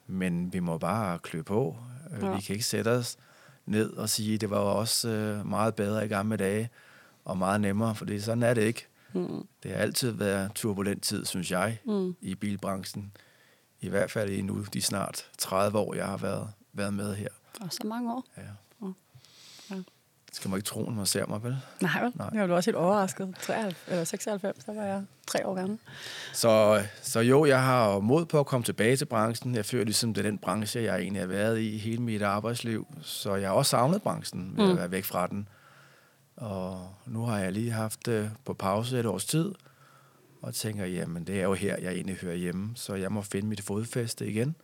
Men 0.07 0.53
vi 0.53 0.61
må 0.61 0.79
bare 0.79 1.19
klø 1.19 1.43
på. 1.43 1.77
Øh, 2.17 2.23
ja. 2.23 2.35
Vi 2.35 2.41
kan 2.41 2.53
ikke 2.53 2.65
sætte 2.65 2.89
os 2.89 3.17
ned 3.67 3.91
og 3.93 4.09
sige, 4.09 4.35
at 4.35 4.41
det 4.41 4.51
var 4.51 4.57
også 4.57 5.09
øh, 5.09 5.47
meget 5.47 5.75
bedre 5.75 6.05
i 6.05 6.09
gamle 6.09 6.37
dage, 6.37 6.71
og 7.25 7.39
meget 7.39 7.61
nemmere, 7.61 7.95
for 7.95 8.21
sådan 8.21 8.43
er 8.43 8.55
det 8.55 8.63
ikke. 8.63 8.87
Mm. 9.13 9.47
Det 9.63 9.71
har 9.71 9.79
altid 9.79 10.11
været 10.11 10.53
turbulent 10.55 11.03
tid, 11.03 11.25
synes 11.25 11.51
jeg, 11.51 11.79
mm. 11.87 12.17
i 12.21 12.35
bilbranchen. 12.35 13.13
I 13.81 13.89
hvert 13.89 14.11
fald 14.11 14.31
i 14.31 14.43
nu 14.43 14.65
de 14.73 14.83
snart 14.83 15.31
30 15.39 15.79
år, 15.79 15.95
jeg 15.95 16.07
har 16.07 16.17
været, 16.17 16.51
været 16.73 16.95
med 16.95 17.15
her. 17.15 17.29
Og 17.61 17.73
så 17.73 17.87
mange 17.87 18.13
år. 18.13 18.25
Ja. 18.37 18.43
Skal 20.33 20.49
man 20.49 20.59
ikke 20.59 20.67
tro, 20.67 20.85
når 20.85 20.93
man 20.93 21.07
ser 21.07 21.27
mig, 21.27 21.43
vel? 21.43 21.57
Nej, 21.81 22.03
vel? 22.03 22.13
Nej. 22.15 22.29
Jeg 22.35 22.49
var 22.49 22.57
også 22.57 22.71
helt 22.71 22.77
overrasket. 22.77 23.35
93, 23.41 23.77
eller 23.89 24.05
96, 24.05 24.65
så 24.65 24.73
var 24.73 24.83
jeg 24.83 25.03
tre 25.27 25.47
år 25.47 25.55
gammel. 25.55 25.79
Så, 26.33 26.83
så 27.03 27.21
jo, 27.21 27.45
jeg 27.45 27.63
har 27.63 27.99
mod 27.99 28.27
på 28.27 28.41
at 28.41 28.47
komme 28.47 28.65
tilbage 28.65 28.97
til 28.97 29.05
branchen. 29.05 29.55
Jeg 29.55 29.65
føler 29.65 29.85
ligesom, 29.85 30.15
det 30.15 30.27
er 30.27 30.31
den 30.31 30.39
branche, 30.39 30.83
jeg 30.83 31.01
egentlig 31.01 31.23
har 31.23 31.27
været 31.27 31.61
i 31.61 31.79
hele 31.79 32.03
mit 32.03 32.23
arbejdsliv. 32.23 32.87
Så 33.03 33.35
jeg 33.35 33.49
har 33.49 33.55
også 33.55 33.71
savnet 33.71 34.03
branchen 34.03 34.57
med 34.57 34.65
mm. 34.65 34.71
at 34.71 34.77
være 34.77 34.91
væk 34.91 35.05
fra 35.05 35.27
den. 35.27 35.49
Og 36.37 36.95
nu 37.07 37.25
har 37.25 37.39
jeg 37.39 37.53
lige 37.53 37.71
haft 37.71 38.07
det 38.07 38.31
på 38.45 38.55
pause 38.55 39.01
et 39.01 39.07
års 39.07 39.25
tid, 39.25 39.53
og 40.43 40.55
tænker, 40.55 40.87
jamen 40.87 41.25
det 41.25 41.41
er 41.41 41.43
jo 41.43 41.55
her, 41.55 41.77
jeg 41.81 41.93
egentlig 41.93 42.17
hører 42.17 42.35
hjemme, 42.35 42.71
så 42.75 42.95
jeg 42.95 43.13
må 43.13 43.23
finde 43.23 43.49
mit 43.49 43.61
fodfæste 43.61 44.27
igen. 44.27 44.57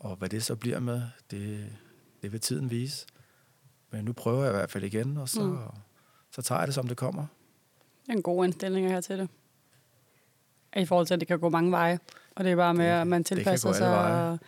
Og 0.00 0.16
hvad 0.16 0.28
det 0.28 0.44
så 0.44 0.56
bliver 0.56 0.80
med, 0.80 1.02
det, 1.30 1.66
det 2.22 2.32
vil 2.32 2.40
tiden 2.40 2.70
vise. 2.70 3.06
Men 3.94 4.04
nu 4.04 4.12
prøver 4.12 4.42
jeg 4.42 4.52
i 4.52 4.56
hvert 4.56 4.70
fald 4.70 4.84
igen, 4.84 5.16
og 5.16 5.28
så, 5.28 5.42
mm. 5.42 5.58
så 6.30 6.42
tager 6.42 6.58
jeg 6.58 6.66
det, 6.66 6.74
som 6.74 6.88
det 6.88 6.96
kommer. 6.96 7.26
Det 8.02 8.12
er 8.12 8.16
en 8.16 8.22
god 8.22 8.44
indstilling 8.44 8.88
her 8.88 9.00
til 9.00 9.18
det. 9.18 9.28
I 10.76 10.84
forhold 10.84 11.06
til, 11.06 11.14
at 11.14 11.20
det 11.20 11.28
kan 11.28 11.38
gå 11.38 11.48
mange 11.48 11.70
veje. 11.70 11.98
Og 12.36 12.44
det 12.44 12.52
er 12.52 12.56
bare 12.56 12.74
med, 12.74 12.86
at 12.86 13.06
man 13.06 13.24
tilpasser 13.24 13.72
sig. 13.72 14.38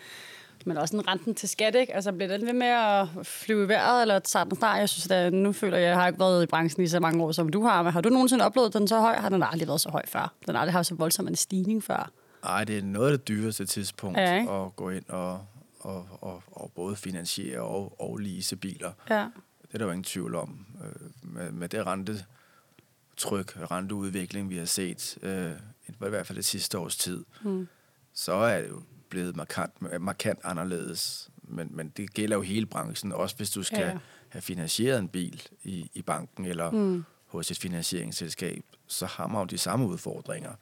Men 0.65 0.77
også 0.77 0.97
en 0.97 1.09
renten 1.09 1.35
til 1.35 1.49
skat, 1.49 1.75
ikke? 1.75 1.95
Altså, 1.95 2.13
bliver 2.13 2.37
den 2.37 2.47
ved 2.47 2.53
med 2.53 2.67
at 2.67 3.09
flyve 3.23 3.65
i 3.65 3.69
vejret, 3.69 4.03
eller 4.03 4.19
tager 4.19 4.45
den 4.45 4.57
snart? 4.57 4.79
Jeg 4.79 4.89
synes, 4.89 5.11
at 5.11 5.33
nu 5.33 5.53
føler 5.53 5.77
jeg, 5.77 5.87
at 5.87 5.91
jeg 5.91 5.99
har 5.99 6.07
ikke 6.07 6.21
været 6.21 6.43
i 6.43 6.47
branchen 6.47 6.85
i 6.85 6.87
så 6.87 7.01
mange 7.01 7.25
år, 7.25 7.33
som 7.33 7.49
du 7.49 7.63
har. 7.63 7.83
Men 7.83 7.93
har 7.93 8.01
du 8.01 8.09
nogensinde 8.09 8.45
oplevet 8.45 8.75
den 8.75 8.89
så 8.89 9.01
høj? 9.01 9.15
Har 9.15 9.29
den 9.29 9.43
aldrig 9.43 9.69
været 9.69 9.81
så 9.81 9.91
høj 9.91 10.03
før? 10.07 10.33
Den 10.47 10.55
har 10.55 10.61
aldrig 10.61 10.73
haft 10.73 10.87
så 10.87 10.95
voldsom 10.95 11.29
en 11.29 11.37
stigning 11.37 11.85
før? 11.85 12.11
Nej, 12.45 12.65
det 12.65 12.79
er 12.79 12.83
noget 12.83 13.13
af 13.13 13.19
det 13.19 13.29
dyreste 13.29 13.67
tidspunkt 13.67 14.19
ja, 14.19 14.65
at 14.65 14.77
gå 14.77 14.91
ind 14.91 15.05
og, 15.09 15.41
og, 15.81 16.09
og, 16.21 16.43
og 16.47 16.73
både 16.75 16.97
finansiere 16.97 17.61
og, 17.61 18.01
og 18.01 18.19
lease 18.19 18.57
biler. 18.57 18.93
Ja. 19.11 19.29
Det 19.63 19.75
er 19.75 19.79
der 19.79 19.85
jo 19.85 19.91
ingen 19.91 20.05
tvivl 20.05 20.35
om. 20.35 20.67
Øh, 20.85 21.33
med, 21.33 21.53
med 21.53 21.69
det 21.69 21.87
rentetryk, 21.87 23.71
renteudvikling, 23.71 24.51
vi 24.51 24.57
har 24.57 24.65
set, 24.65 25.19
øh, 25.23 25.53
i 25.89 25.93
hvert 25.99 26.27
fald 26.27 26.37
det 26.37 26.45
sidste 26.45 26.79
års 26.79 26.97
tid, 26.97 27.25
mm. 27.45 27.69
så 28.13 28.33
er 28.33 28.63
det 28.63 28.69
jo 28.69 28.83
blevet 29.09 29.37
markant, 29.37 30.01
markant 30.01 30.39
anderledes. 30.45 31.31
Men, 31.43 31.69
men 31.71 31.89
det 31.89 32.15
gælder 32.15 32.37
jo 32.37 32.43
hele 32.43 32.67
branchen, 32.67 33.13
også 33.13 33.37
hvis 33.37 33.51
du 33.51 33.63
skal 33.63 33.81
ja, 33.81 33.99
have 34.29 34.43
finansieret 34.43 34.99
en 34.99 35.09
bil 35.09 35.43
i, 35.63 35.91
i 35.95 36.03
banken 36.03 36.45
eller 36.45 36.71
mm. 36.71 37.05
hos 37.27 37.51
et 37.51 37.59
finansieringsselskab, 37.59 38.65
så 38.87 39.07
har 39.07 39.27
man 39.27 39.41
jo 39.41 39.45
de 39.45 39.59
samme 39.59 39.87
udfordringer. 39.87 40.53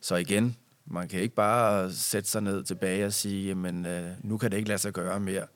Så 0.00 0.16
igen, 0.16 0.56
man 0.90 1.08
kan 1.08 1.20
ikke 1.20 1.34
bare 1.34 1.92
sætte 1.92 2.30
sig 2.30 2.42
ned 2.42 2.64
tilbage 2.64 3.06
og 3.06 3.12
sige, 3.12 3.48
jamen 3.48 3.86
øh, 3.86 4.10
nu 4.20 4.38
kan 4.38 4.50
det 4.50 4.56
ikke 4.56 4.68
lade 4.68 4.78
sig 4.78 4.92
gøre 4.92 5.20
mere. 5.20 5.46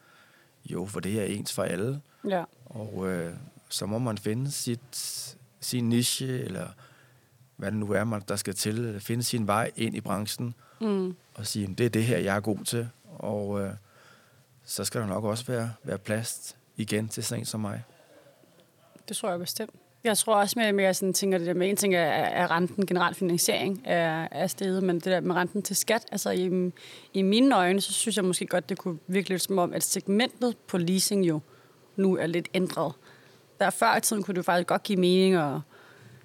Jo, 0.64 0.86
for 0.86 1.00
det 1.00 1.20
er 1.20 1.24
ens 1.24 1.52
for 1.52 1.62
alle. 1.62 2.00
Ja. 2.28 2.44
Og 2.64 3.08
øh, 3.08 3.34
så 3.68 3.86
må 3.86 3.98
man 3.98 4.18
finde 4.18 4.50
sit, 4.50 5.36
sin 5.60 5.88
niche, 5.88 6.40
eller 6.40 6.68
hvad 7.56 7.70
det 7.70 7.78
nu 7.78 7.92
er, 7.92 8.04
man, 8.04 8.22
der 8.28 8.36
skal 8.36 8.54
til, 8.54 9.00
finde 9.00 9.22
sin 9.22 9.46
vej 9.46 9.70
ind 9.76 9.96
i 9.96 10.00
branchen, 10.00 10.54
mm. 10.80 11.16
og 11.34 11.46
sige, 11.46 11.74
det 11.78 11.86
er 11.86 11.90
det 11.90 12.04
her, 12.04 12.18
jeg 12.18 12.36
er 12.36 12.40
god 12.40 12.64
til. 12.64 12.88
Og 13.04 13.60
øh, 13.60 13.72
så 14.64 14.84
skal 14.84 15.00
der 15.00 15.06
nok 15.06 15.24
også 15.24 15.46
være, 15.46 15.72
være 15.84 15.98
plads 15.98 16.56
igen 16.76 17.08
til 17.08 17.24
sådan 17.24 17.42
en 17.42 17.46
som 17.46 17.60
mig. 17.60 17.84
Det 19.08 19.16
tror 19.16 19.30
jeg 19.30 19.38
bestemt. 19.38 19.74
Jeg 20.04 20.18
tror 20.18 20.34
også 20.34 20.58
mere, 20.58 20.72
mere 20.72 20.94
sådan, 20.94 21.12
tænker 21.12 21.38
det 21.38 21.46
der 21.46 21.54
med, 21.54 21.68
en 21.68 21.76
ting 21.76 21.94
er, 21.94 22.00
er 22.00 22.50
renten, 22.50 22.86
generelt 22.86 23.16
finansiering 23.16 23.82
er, 23.84 24.28
er 24.30 24.46
steget, 24.46 24.82
men 24.82 24.94
det 24.94 25.04
der 25.04 25.20
med 25.20 25.34
renten 25.34 25.62
til 25.62 25.76
skat, 25.76 26.06
altså 26.12 26.30
i, 26.30 26.72
i 27.14 27.22
mine 27.22 27.56
øjne, 27.56 27.80
så 27.80 27.92
synes 27.92 28.16
jeg 28.16 28.24
måske 28.24 28.46
godt, 28.46 28.68
det 28.68 28.78
kunne 28.78 28.98
virkelig 29.06 29.40
som 29.40 29.58
om, 29.58 29.72
at 29.72 29.82
segmentet 29.82 30.56
på 30.66 30.78
leasing 30.78 31.28
jo 31.28 31.40
nu 31.96 32.16
er 32.16 32.26
lidt 32.26 32.48
ændret. 32.54 32.92
Der 33.60 33.70
før 33.70 33.96
i 33.96 34.00
tiden 34.00 34.22
kunne 34.22 34.34
det 34.34 34.44
faktisk 34.44 34.66
godt 34.66 34.82
give 34.82 34.98
mening 34.98 35.34
at 35.34 35.60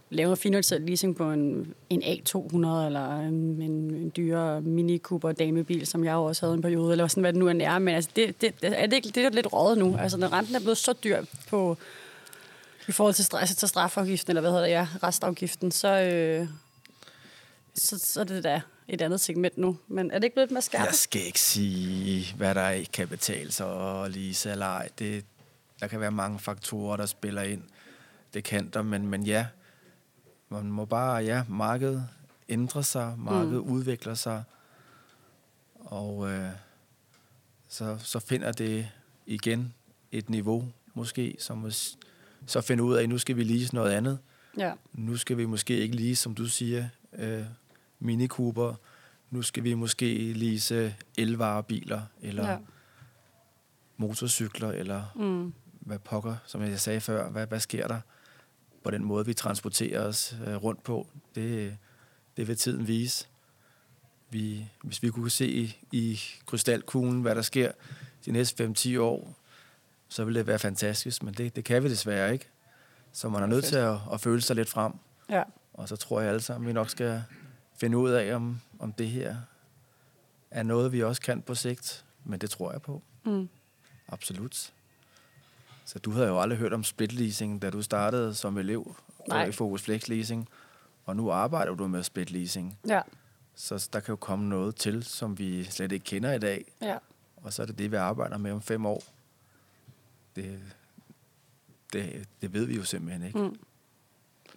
lave 0.09 0.38
finansieret 0.38 0.84
leasing 0.84 1.15
på 1.15 1.32
en, 1.32 1.73
en 1.89 2.03
A200 2.03 2.67
eller 2.86 3.19
en, 3.19 3.61
en, 3.61 4.11
dyre 4.17 4.61
Mini 4.61 4.97
Cooper 4.97 5.32
damebil, 5.32 5.88
som 5.88 6.03
jeg 6.03 6.15
også 6.15 6.45
havde 6.45 6.55
en 6.55 6.61
periode, 6.61 6.91
eller 6.91 7.07
sådan, 7.07 7.21
hvad 7.21 7.34
det 7.34 7.39
nu 7.39 7.49
end 7.49 7.61
er. 7.61 7.80
Men 7.80 7.95
altså, 7.95 8.09
det, 8.15 8.41
det, 8.41 8.61
det, 8.61 8.82
er 8.82 8.88
det, 8.88 9.15
det 9.15 9.25
er 9.25 9.30
lidt 9.30 9.53
rådet 9.53 9.78
nu. 9.78 9.95
Altså, 9.99 10.17
når 10.17 10.34
renten 10.34 10.55
er 10.55 10.59
blevet 10.59 10.78
så 10.78 10.93
dyr 11.03 11.21
på, 11.49 11.78
i 12.88 12.91
forhold 12.91 13.13
til, 13.13 13.25
stress, 13.25 13.55
til 13.55 13.67
strafafgiften, 13.67 14.31
eller 14.31 14.41
hvad 14.41 14.51
hedder 14.51 14.63
det, 14.63 14.71
ja, 14.71 14.88
restafgiften, 15.03 15.71
så, 15.71 16.01
øh, 16.01 16.47
så, 17.73 17.99
så 17.99 18.19
er 18.19 18.23
det 18.23 18.43
da 18.43 18.61
et 18.88 19.01
andet 19.01 19.21
segment 19.21 19.57
nu. 19.57 19.77
Men 19.88 20.11
er 20.11 20.19
det 20.19 20.23
ikke 20.23 20.35
blevet 20.35 20.51
mere 20.51 20.61
skærpet? 20.61 20.85
Jeg 20.85 20.95
skal 20.95 21.21
ikke 21.25 21.39
sige, 21.39 22.35
hvad 22.35 22.55
der 22.55 22.69
ikke 22.69 22.91
kan 22.91 23.07
betale 23.07 23.51
sig 23.51 23.65
og 23.65 24.09
lige 24.09 24.51
eller 24.51 24.65
ej. 24.65 24.89
Det, 24.99 25.25
der 25.79 25.88
kan 25.88 25.99
være 25.99 26.11
mange 26.11 26.39
faktorer, 26.39 26.97
der 26.97 27.05
spiller 27.05 27.41
ind. 27.41 27.63
Det 28.33 28.43
kan 28.43 28.69
der, 28.69 28.81
men, 28.81 29.07
men 29.07 29.23
ja, 29.23 29.47
man 30.49 30.65
må 30.65 30.85
bare, 30.85 31.23
ja, 31.23 31.43
markedet 31.49 32.07
ændrer 32.49 32.81
sig, 32.81 33.13
markedet 33.17 33.65
mm. 33.65 33.71
udvikler 33.71 34.13
sig, 34.13 34.43
og 35.75 36.29
øh, 36.29 36.49
så, 37.67 37.97
så 38.03 38.19
finder 38.19 38.51
det 38.51 38.88
igen 39.25 39.73
et 40.11 40.29
niveau, 40.29 40.65
måske, 40.93 41.35
som 41.39 41.57
så 42.47 42.61
finder 42.61 42.83
ud 42.83 42.95
af, 42.95 43.03
at 43.03 43.09
nu 43.09 43.17
skal 43.17 43.35
vi 43.35 43.43
lige 43.43 43.75
noget 43.75 43.91
andet. 43.91 44.19
Ja. 44.57 44.73
Nu 44.93 45.17
skal 45.17 45.37
vi 45.37 45.45
måske 45.45 45.77
ikke 45.77 45.95
lige, 45.95 46.15
som 46.15 46.35
du 46.35 46.45
siger, 46.45 46.85
øh, 47.13 47.43
Mini 47.99 48.27
Cooper. 48.27 48.73
Nu 49.31 49.41
skal 49.41 49.63
vi 49.63 49.73
måske 49.73 50.33
lease 50.33 50.95
elvarebiler, 51.17 52.01
eller 52.21 52.51
ja. 52.51 52.57
motorcykler, 53.97 54.71
eller 54.71 55.03
mm. 55.15 55.53
hvad 55.79 55.99
pokker, 55.99 56.35
som 56.45 56.61
jeg 56.61 56.79
sagde 56.79 57.01
før. 57.01 57.29
Hvad, 57.29 57.47
hvad 57.47 57.59
sker 57.59 57.87
der? 57.87 57.99
på 58.87 58.91
den 58.91 59.03
måde, 59.03 59.25
vi 59.25 59.33
transporterer 59.33 60.07
os 60.07 60.35
øh, 60.47 60.55
rundt 60.55 60.83
på, 60.83 61.07
det, 61.35 61.77
det 62.37 62.47
vil 62.47 62.57
tiden 62.57 62.87
vise. 62.87 63.27
Vi, 64.29 64.65
hvis 64.83 65.03
vi 65.03 65.09
kunne 65.09 65.29
se 65.29 65.47
i, 65.47 65.77
i 65.91 66.19
krystalkuglen, 66.45 67.21
hvad 67.21 67.35
der 67.35 67.41
sker 67.41 67.71
de 68.25 68.31
næste 68.31 68.73
5-10 68.77 68.99
år, 68.99 69.37
så 70.09 70.23
ville 70.23 70.39
det 70.39 70.47
være 70.47 70.59
fantastisk, 70.59 71.23
men 71.23 71.33
det, 71.33 71.55
det 71.55 71.63
kan 71.63 71.83
vi 71.83 71.89
desværre 71.89 72.33
ikke. 72.33 72.49
Så 73.11 73.29
man 73.29 73.43
er 73.43 73.47
nødt 73.47 73.65
til 73.65 73.75
at, 73.75 73.97
at 74.13 74.21
føle 74.21 74.41
sig 74.41 74.55
lidt 74.55 74.69
frem. 74.69 74.93
Ja. 75.29 75.43
Og 75.73 75.89
så 75.89 75.95
tror 75.95 76.19
jeg 76.21 76.29
alle 76.29 76.41
sammen, 76.41 76.67
vi 76.67 76.73
nok 76.73 76.89
skal 76.89 77.23
finde 77.77 77.97
ud 77.97 78.09
af, 78.09 78.35
om, 78.35 78.59
om 78.79 78.93
det 78.93 79.07
her 79.07 79.35
er 80.51 80.63
noget, 80.63 80.91
vi 80.91 81.03
også 81.03 81.21
kan 81.21 81.41
på 81.41 81.55
sigt. 81.55 82.05
Men 82.23 82.39
det 82.39 82.49
tror 82.49 82.71
jeg 82.71 82.81
på. 82.81 83.01
Mm. 83.25 83.49
Absolut. 84.07 84.73
Så 85.85 85.99
du 85.99 86.11
havde 86.11 86.27
jo 86.27 86.39
aldrig 86.41 86.59
hørt 86.59 86.73
om 86.73 86.83
split 86.83 87.13
leasing, 87.13 87.61
da 87.61 87.69
du 87.69 87.81
startede 87.81 88.33
som 88.33 88.57
elev 88.57 88.95
Nej. 89.27 89.45
i 89.45 89.51
Focus 89.51 89.81
Flex 89.81 90.07
Leasing, 90.07 90.49
og 91.05 91.15
nu 91.15 91.31
arbejder 91.31 91.75
du 91.75 91.87
med 91.87 92.03
split 92.03 92.31
leasing. 92.31 92.79
Ja. 92.87 93.01
Så 93.55 93.89
der 93.93 93.99
kan 93.99 94.11
jo 94.11 94.15
komme 94.15 94.49
noget 94.49 94.75
til, 94.75 95.03
som 95.03 95.37
vi 95.39 95.63
slet 95.63 95.91
ikke 95.91 96.03
kender 96.03 96.33
i 96.33 96.39
dag. 96.39 96.65
Ja. 96.81 96.97
Og 97.35 97.53
så 97.53 97.61
er 97.61 97.65
det 97.65 97.77
det, 97.77 97.91
vi 97.91 97.95
arbejder 97.95 98.37
med 98.37 98.51
om 98.51 98.61
fem 98.61 98.85
år. 98.85 99.03
Det, 100.38 100.59
det, 101.93 102.27
det 102.41 102.53
ved 102.53 102.65
vi 102.65 102.75
jo 102.75 102.83
simpelthen 102.83 103.23
ikke. 103.23 103.39
Mm. 103.39 103.55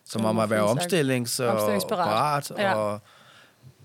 Så 0.04 0.18
må 0.18 0.32
man 0.32 0.50
være 0.50 0.64
omstillings- 0.64 1.42
og 1.42 1.88
parat, 1.88 2.50
ja. 2.50 2.74
og 2.74 3.00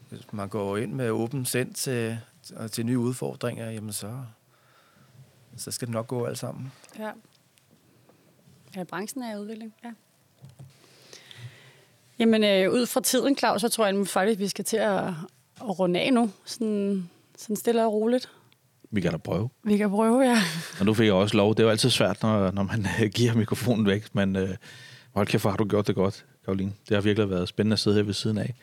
hvis 0.10 0.34
man 0.34 0.50
går 0.50 0.78
ind 0.78 0.94
med 0.94 1.10
åben 1.10 1.46
sind 1.46 1.74
til, 1.74 2.20
til 2.72 2.86
nye 2.86 3.00
udfordringer, 3.00 3.72
jamen 3.72 3.94
så, 3.94 4.24
så 5.58 5.72
skal 5.72 5.88
det 5.88 5.94
nok 5.94 6.08
gå 6.08 6.26
alt 6.26 6.38
sammen. 6.38 6.72
Ja. 7.00 7.12
Ja, 8.76 8.84
branchen 8.84 9.24
er 9.24 9.36
i 9.36 9.40
udvikling, 9.40 9.74
ja. 9.84 9.92
Jamen, 12.20 12.44
øh, 12.44 12.74
ud 12.74 12.86
fra 12.86 13.02
tiden, 13.02 13.38
Claus, 13.38 13.62
så 13.62 13.70
tror 13.70 13.86
jeg 13.86 14.08
faktisk, 14.08 14.40
vi 14.40 14.48
skal 14.48 14.66
til 14.66 14.78
at, 14.78 15.08
at 15.62 15.80
runde 15.80 16.00
af 16.00 16.14
nu. 16.14 16.32
Sådan, 16.46 17.10
sådan 17.38 17.56
stille 17.56 17.86
og 17.86 17.94
roligt. 17.94 18.30
Vi 18.96 19.02
kan 19.02 19.12
da 19.12 19.18
prøve. 19.18 19.50
Vi 19.64 19.78
kan 19.78 19.90
prøve, 19.90 20.22
ja. 20.22 20.38
Og 20.80 20.86
nu 20.86 20.94
fik 20.94 21.06
jeg 21.06 21.14
også 21.14 21.38
lov. 21.38 21.54
Det 21.54 21.60
er 21.60 21.64
jo 21.64 21.70
altid 21.70 21.90
svært, 21.90 22.24
når, 22.24 22.52
når 22.52 22.64
man 22.64 22.88
øh, 23.02 23.10
giver 23.10 23.34
mikrofonen 23.34 23.86
væk. 23.86 24.06
Men 24.14 24.36
øh, 24.36 24.50
hold 25.16 25.28
kæft, 25.28 25.44
har 25.44 25.56
du 25.58 25.66
gjort 25.66 25.88
det 25.88 25.96
godt, 25.96 26.26
Karoline. 26.46 26.72
Det 26.90 26.96
har 26.96 27.02
virkelig 27.02 27.30
været 27.30 27.48
spændende 27.48 27.74
at 27.74 27.80
sidde 27.80 27.96
her 27.96 28.04
ved 28.04 28.14
siden 28.14 28.38
af. 28.38 28.54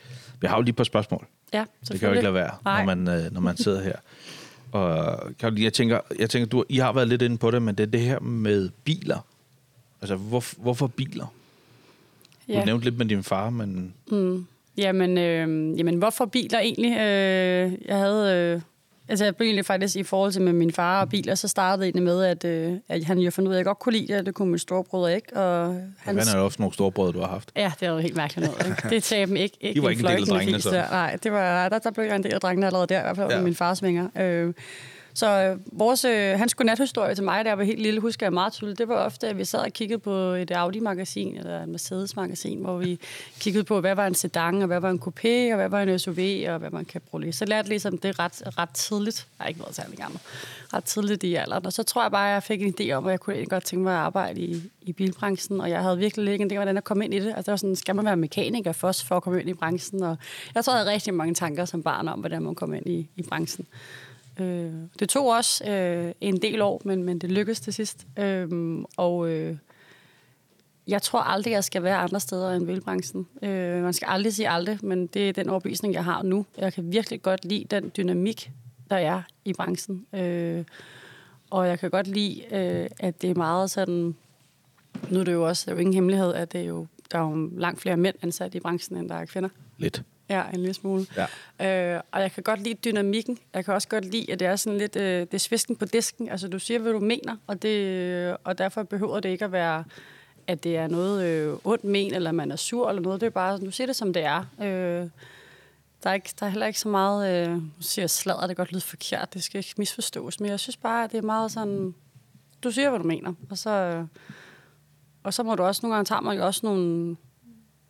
Vi 0.40 0.46
har 0.46 0.56
jo 0.56 0.62
lige 0.62 0.70
et 0.70 0.76
par 0.76 0.84
spørgsmål. 0.84 1.26
Ja, 1.52 1.64
Det 1.88 2.00
kan 2.00 2.08
jo 2.08 2.14
ikke 2.14 2.22
lade 2.22 2.34
være, 2.34 2.50
når 2.64 2.84
man, 2.94 3.08
øh, 3.08 3.32
når 3.32 3.40
man 3.40 3.56
sidder 3.56 3.82
her. 3.82 3.96
Og 4.72 5.18
Karoline, 5.38 5.64
jeg 5.64 5.72
tænker, 5.72 6.00
jeg 6.18 6.30
tænker 6.30 6.48
du, 6.48 6.64
I 6.68 6.76
har 6.76 6.92
været 6.92 7.08
lidt 7.08 7.22
inde 7.22 7.38
på 7.38 7.50
det, 7.50 7.62
men 7.62 7.74
det 7.74 7.82
er 7.82 7.90
det 7.90 8.00
her 8.00 8.20
med 8.20 8.70
biler. 8.84 9.26
Altså, 10.00 10.16
hvor, 10.16 10.44
hvorfor 10.62 10.86
biler? 10.86 11.34
Ja. 12.48 12.60
Du 12.60 12.64
nævnte 12.64 12.84
lidt 12.84 12.98
med 12.98 13.06
din 13.06 13.22
far, 13.22 13.50
men... 13.50 13.94
Mm. 14.10 14.46
Jamen, 14.76 15.18
øh, 15.18 15.78
jamen, 15.78 15.96
hvorfor 15.96 16.24
biler 16.24 16.58
egentlig? 16.58 16.90
Øh, 16.90 17.72
jeg 17.88 17.98
havde... 17.98 18.36
Øh, 18.36 18.60
Altså, 19.12 19.24
jeg 19.24 19.36
blev 19.36 19.46
egentlig 19.46 19.66
faktisk 19.66 19.96
i 19.96 20.02
forhold 20.02 20.32
til 20.32 20.42
med 20.42 20.52
min 20.52 20.72
far 20.72 21.00
og 21.00 21.08
biler, 21.08 21.34
så 21.34 21.48
startede 21.48 21.92
det 21.92 22.02
med, 22.02 22.24
at, 22.24 22.44
øh, 22.44 22.74
at 22.88 23.04
han 23.04 23.18
jo 23.18 23.30
fandt 23.30 23.48
ud 23.48 23.54
af, 23.54 23.56
at 23.56 23.58
jeg 23.58 23.64
godt 23.64 23.78
kunne 23.78 23.92
lide 23.92 24.14
det, 24.14 24.26
det 24.26 24.34
kunne 24.34 24.48
min 24.48 24.58
storebrødre 24.58 25.14
ikke. 25.14 25.36
Og 25.36 25.80
hans... 25.98 26.24
Hvad 26.24 26.34
er 26.34 26.44
også 26.44 26.56
nogle 26.58 26.74
storebrødre, 26.74 27.12
du 27.12 27.20
har 27.20 27.28
haft? 27.28 27.52
Ja, 27.56 27.72
det 27.80 27.86
er 27.86 27.90
jo 27.90 27.98
helt 27.98 28.16
mærkeligt 28.16 28.50
noget. 28.50 28.66
Ikke? 28.66 28.88
Det 28.94 29.02
tager 29.02 29.26
dem 29.26 29.36
ikke, 29.36 29.56
ikke 29.60 29.80
De 29.80 29.82
var 29.82 29.90
ikke 29.90 30.00
en 30.00 30.08
del 30.08 30.20
af 30.20 30.26
drengene, 30.26 30.60
så? 30.60 30.70
Nej, 30.70 31.18
det 31.22 31.32
var, 31.32 31.68
der, 31.68 31.78
der 31.78 31.90
blev 31.90 32.04
jeg 32.04 32.16
en 32.16 32.22
del 32.22 32.34
af 32.34 32.40
drengene 32.40 32.66
allerede 32.66 32.86
der, 32.86 33.00
i 33.00 33.02
hvert 33.02 33.16
fald 33.16 33.30
ja. 33.30 33.36
med 33.36 33.44
min 33.44 33.54
fars 33.54 33.82
vinger. 33.82 34.08
Øh, 34.16 34.54
så 35.14 35.26
øh, 35.28 35.58
vores, 35.78 36.04
øh, 36.04 36.38
han 36.38 36.48
skulle 36.48 36.66
nathistorie 36.66 37.14
til 37.14 37.24
mig, 37.24 37.44
der 37.44 37.52
var 37.52 37.64
helt 37.64 37.80
lille, 37.80 38.00
husker 38.00 38.26
jeg 38.26 38.32
meget 38.32 38.52
tydeligt. 38.52 38.78
Det 38.78 38.88
var 38.88 38.94
ofte, 38.94 39.28
at 39.28 39.38
vi 39.38 39.44
sad 39.44 39.60
og 39.60 39.72
kiggede 39.72 39.98
på 39.98 40.10
et 40.10 40.50
Audi-magasin 40.50 41.36
eller 41.36 41.62
et 41.62 41.68
Mercedes-magasin, 41.68 42.60
hvor 42.60 42.76
vi 42.76 42.98
kiggede 43.40 43.64
på, 43.64 43.80
hvad 43.80 43.94
var 43.94 44.06
en 44.06 44.14
sedan, 44.14 44.62
og 44.62 44.66
hvad 44.66 44.80
var 44.80 44.90
en 44.90 45.02
coupé, 45.02 45.52
og 45.52 45.56
hvad 45.56 45.68
var 45.68 45.82
en 45.82 45.98
SUV, 45.98 46.18
og 46.48 46.58
hvad 46.58 46.70
man 46.70 46.84
kan 46.84 47.00
bruge. 47.10 47.32
Så 47.32 47.44
lærte 47.44 47.68
ligesom 47.68 47.98
det 47.98 48.18
ret, 48.18 48.42
ret 48.58 48.70
tidligt. 48.70 49.26
Jeg 49.38 49.44
har 49.44 49.48
ikke 49.48 49.60
været 49.60 49.74
særlig 49.74 49.98
gammel. 49.98 50.20
Ret 50.74 50.84
tidligt 50.84 51.22
i 51.22 51.34
alderen. 51.34 51.66
Og 51.66 51.72
så 51.72 51.82
tror 51.82 52.02
jeg 52.02 52.10
bare, 52.10 52.28
at 52.28 52.34
jeg 52.34 52.42
fik 52.42 52.62
en 52.62 52.74
idé 52.80 52.92
om, 52.92 53.06
at 53.06 53.10
jeg 53.10 53.20
kunne 53.20 53.46
godt 53.46 53.64
tænke 53.64 53.82
mig 53.82 53.94
at 53.94 54.00
arbejde 54.00 54.40
i, 54.40 54.62
i 54.82 54.92
bilbranchen. 54.92 55.60
Og 55.60 55.70
jeg 55.70 55.82
havde 55.82 55.98
virkelig 55.98 56.32
ikke 56.32 56.42
en 56.42 56.50
idé, 56.50 56.54
hvordan 56.54 56.74
jeg 56.74 56.84
kom 56.84 57.02
ind 57.02 57.14
i 57.14 57.18
det. 57.18 57.26
Altså, 57.26 57.42
det 57.42 57.50
var 57.50 57.56
sådan, 57.56 57.76
skal 57.76 57.96
man 57.96 58.04
være 58.04 58.16
mekaniker 58.16 58.72
først 58.72 59.04
for 59.04 59.16
at 59.16 59.22
komme 59.22 59.40
ind 59.40 59.50
i 59.50 59.54
branchen? 59.54 60.02
Og 60.02 60.16
jeg 60.54 60.64
tror, 60.64 60.72
jeg 60.72 60.80
havde 60.80 60.92
rigtig 60.92 61.14
mange 61.14 61.34
tanker 61.34 61.64
som 61.64 61.82
barn 61.82 62.08
om, 62.08 62.20
hvordan 62.20 62.42
man 62.42 62.54
kom 62.54 62.74
ind 62.74 62.86
i, 62.86 63.08
i 63.16 63.22
branchen. 63.22 63.66
Øh, 64.40 64.72
det 64.98 65.08
tog 65.08 65.26
også 65.26 65.70
øh, 65.70 66.12
en 66.20 66.42
del 66.42 66.62
år, 66.62 66.82
men, 66.84 67.02
men 67.02 67.18
det 67.18 67.30
lykkedes 67.30 67.60
til 67.60 67.72
sidst. 67.72 68.06
Øh, 68.18 68.78
og 68.96 69.28
øh, 69.28 69.56
jeg 70.86 71.02
tror 71.02 71.20
aldrig, 71.20 71.50
jeg 71.50 71.64
skal 71.64 71.82
være 71.82 71.96
andre 71.96 72.20
steder 72.20 72.52
end 72.52 72.66
velbranchen. 72.66 73.26
Øh, 73.42 73.82
man 73.82 73.92
skal 73.92 74.08
aldrig 74.10 74.34
sige 74.34 74.48
aldrig, 74.48 74.78
men 74.82 75.06
det 75.06 75.28
er 75.28 75.32
den 75.32 75.48
overbevisning, 75.48 75.94
jeg 75.94 76.04
har 76.04 76.22
nu. 76.22 76.46
Jeg 76.58 76.72
kan 76.72 76.92
virkelig 76.92 77.22
godt 77.22 77.44
lide 77.44 77.64
den 77.70 77.92
dynamik, 77.96 78.50
der 78.90 78.96
er 78.96 79.22
i 79.44 79.52
branchen. 79.52 80.06
Øh, 80.12 80.64
og 81.50 81.68
jeg 81.68 81.78
kan 81.78 81.90
godt 81.90 82.06
lide, 82.06 82.42
øh, 82.50 82.88
at 83.00 83.22
det 83.22 83.30
er 83.30 83.34
meget 83.34 83.70
sådan... 83.70 84.16
Nu 85.10 85.20
er 85.20 85.24
det 85.24 85.32
jo 85.32 85.48
også 85.48 85.64
det 85.66 85.70
er 85.70 85.74
jo 85.76 85.80
ingen 85.80 85.94
hemmelighed, 85.94 86.34
at 86.34 86.52
det 86.52 86.60
er 86.60 86.64
jo, 86.64 86.86
der 87.12 87.18
er 87.18 87.22
jo 87.22 87.50
langt 87.56 87.80
flere 87.80 87.96
mænd 87.96 88.16
ansat 88.22 88.54
i 88.54 88.60
branchen, 88.60 88.96
end 88.96 89.08
der 89.08 89.14
er 89.14 89.24
kvinder. 89.24 89.48
Lidt. 89.78 90.02
Ja, 90.32 90.42
en 90.52 90.58
lille 90.60 90.74
smule. 90.74 91.06
Ja. 91.60 91.94
Øh, 91.94 92.00
og 92.12 92.20
jeg 92.20 92.32
kan 92.32 92.42
godt 92.42 92.60
lide 92.60 92.74
dynamikken. 92.74 93.38
Jeg 93.54 93.64
kan 93.64 93.74
også 93.74 93.88
godt 93.88 94.04
lide, 94.04 94.32
at 94.32 94.40
det 94.40 94.48
er 94.48 94.56
sådan 94.56 94.78
lidt, 94.78 94.96
øh, 94.96 95.20
det 95.20 95.34
er 95.34 95.38
svisken 95.38 95.76
på 95.76 95.84
disken. 95.84 96.28
Altså, 96.28 96.48
du 96.48 96.58
siger, 96.58 96.78
hvad 96.78 96.92
du 96.92 97.00
mener, 97.00 97.36
og, 97.46 97.62
det, 97.62 98.36
og 98.44 98.58
derfor 98.58 98.82
behøver 98.82 99.20
det 99.20 99.28
ikke 99.28 99.44
at 99.44 99.52
være, 99.52 99.84
at 100.46 100.64
det 100.64 100.76
er 100.76 100.86
noget 100.86 101.24
øh, 101.24 101.58
ondt 101.64 101.84
men, 101.84 102.14
eller 102.14 102.32
man 102.32 102.52
er 102.52 102.56
sur, 102.56 102.88
eller 102.88 103.02
noget. 103.02 103.20
Det 103.20 103.26
er 103.26 103.30
bare, 103.30 103.58
du 103.58 103.70
siger 103.70 103.86
det, 103.86 103.96
som 103.96 104.12
det 104.12 104.24
er. 104.24 104.44
Øh, 104.62 105.08
der 106.02 106.10
er, 106.10 106.14
ikke, 106.14 106.34
der 106.40 106.46
er 106.46 106.50
heller 106.50 106.66
ikke 106.66 106.80
så 106.80 106.88
meget, 106.88 107.48
øh, 107.48 107.52
nu 107.52 107.70
siger 107.80 108.02
jeg 108.02 108.10
sladder, 108.10 108.46
det 108.46 108.56
godt 108.56 108.72
lyder 108.72 108.80
forkert, 108.80 109.34
det 109.34 109.42
skal 109.42 109.58
ikke 109.58 109.74
misforstås, 109.78 110.40
men 110.40 110.50
jeg 110.50 110.60
synes 110.60 110.76
bare, 110.76 111.04
at 111.04 111.12
det 111.12 111.18
er 111.18 111.22
meget 111.22 111.52
sådan, 111.52 111.94
du 112.62 112.70
siger, 112.70 112.90
hvad 112.90 112.98
du 113.00 113.06
mener, 113.06 113.32
og 113.50 113.58
så, 113.58 114.06
og 115.22 115.34
så 115.34 115.42
må 115.42 115.54
du 115.54 115.62
også, 115.62 115.80
nogle 115.82 115.94
gange 115.94 116.06
tager 116.06 116.20
man 116.20 116.36
jo 116.36 116.46
også 116.46 116.60
nogle, 116.64 117.16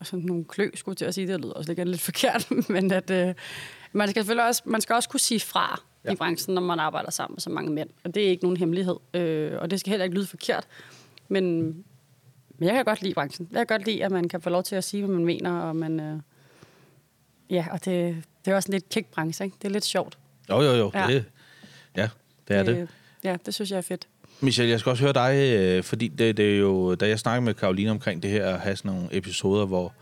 sådan 0.03 0.24
nogle 0.24 0.44
klø, 0.44 0.70
skulle 0.74 0.96
til 0.96 1.05
at 1.05 1.14
sige, 1.14 1.26
det 1.26 1.40
lyder 1.40 1.53
også 1.53 1.74
lidt, 1.74 1.88
lidt 1.88 2.00
forkert, 2.00 2.48
men 2.68 2.92
at 2.92 3.11
øh, 3.11 3.34
man 3.92 4.09
skal 4.09 4.22
selvfølgelig 4.22 4.46
også, 4.46 4.62
man 4.66 4.80
skal 4.80 4.94
også 4.94 5.09
kunne 5.09 5.20
sige 5.20 5.40
fra 5.40 5.82
ja. 6.05 6.12
i 6.12 6.16
branchen, 6.16 6.55
når 6.55 6.62
man 6.62 6.80
arbejder 6.80 7.11
sammen 7.11 7.34
med 7.34 7.40
så 7.40 7.50
mange 7.50 7.70
mænd, 7.70 7.88
og 8.05 8.14
det 8.14 8.26
er 8.26 8.28
ikke 8.28 8.42
nogen 8.42 8.57
hemmelighed, 8.57 8.96
øh, 9.14 9.53
og 9.61 9.70
det 9.70 9.80
skal 9.80 9.90
heller 9.90 10.05
ikke 10.05 10.16
lyde 10.16 10.26
forkert, 10.26 10.66
men, 11.28 11.62
men 12.59 12.68
jeg 12.68 12.74
kan 12.74 12.84
godt 12.84 13.03
lide 13.03 13.14
branchen. 13.14 13.48
Jeg 13.53 13.59
kan 13.59 13.78
godt 13.78 13.86
lide, 13.86 14.05
at 14.05 14.11
man 14.11 14.28
kan 14.28 14.42
få 14.42 14.50
lov 14.50 14.62
til 14.62 14.76
at 14.76 14.84
sige, 14.84 15.05
hvad 15.05 15.14
man 15.14 15.24
mener, 15.24 15.61
og 15.61 15.76
man, 15.76 16.00
øh, 16.00 16.20
ja, 17.50 17.66
og 17.70 17.84
det, 17.84 18.24
det 18.44 18.50
er 18.50 18.55
også 18.55 18.68
en 18.68 18.72
lidt 18.72 18.88
kæk 18.88 19.07
branche, 19.07 19.44
ikke? 19.44 19.57
Det 19.62 19.68
er 19.68 19.72
lidt 19.72 19.84
sjovt. 19.84 20.18
Jo, 20.50 20.61
jo, 20.61 20.72
jo, 20.72 20.90
ja. 20.94 21.07
det, 21.07 21.24
ja, 21.96 22.09
det 22.48 22.57
er 22.57 22.62
det. 22.62 22.76
det. 22.76 22.88
Ja, 23.24 23.36
det 23.46 23.55
synes 23.55 23.70
jeg 23.70 23.76
er 23.76 23.82
fedt. 23.82 24.09
Michelle, 24.43 24.70
jeg 24.70 24.80
skal 24.80 24.90
også 24.90 25.03
høre 25.03 25.12
dig, 25.12 25.57
øh, 25.59 25.82
fordi 25.82 26.09
det, 26.09 26.36
det 26.36 26.55
er 26.55 26.59
jo, 26.59 26.95
da 26.95 27.09
jeg 27.09 27.18
snakkede 27.18 27.45
med 27.45 27.55
Karoline 27.55 27.90
omkring 27.90 28.22
det 28.22 28.30
her, 28.30 28.47
at 28.47 28.61
have 28.61 28.76
sådan 28.76 28.90
nogle 28.90 29.09
episoder, 29.12 29.66
hvor, 29.66 29.93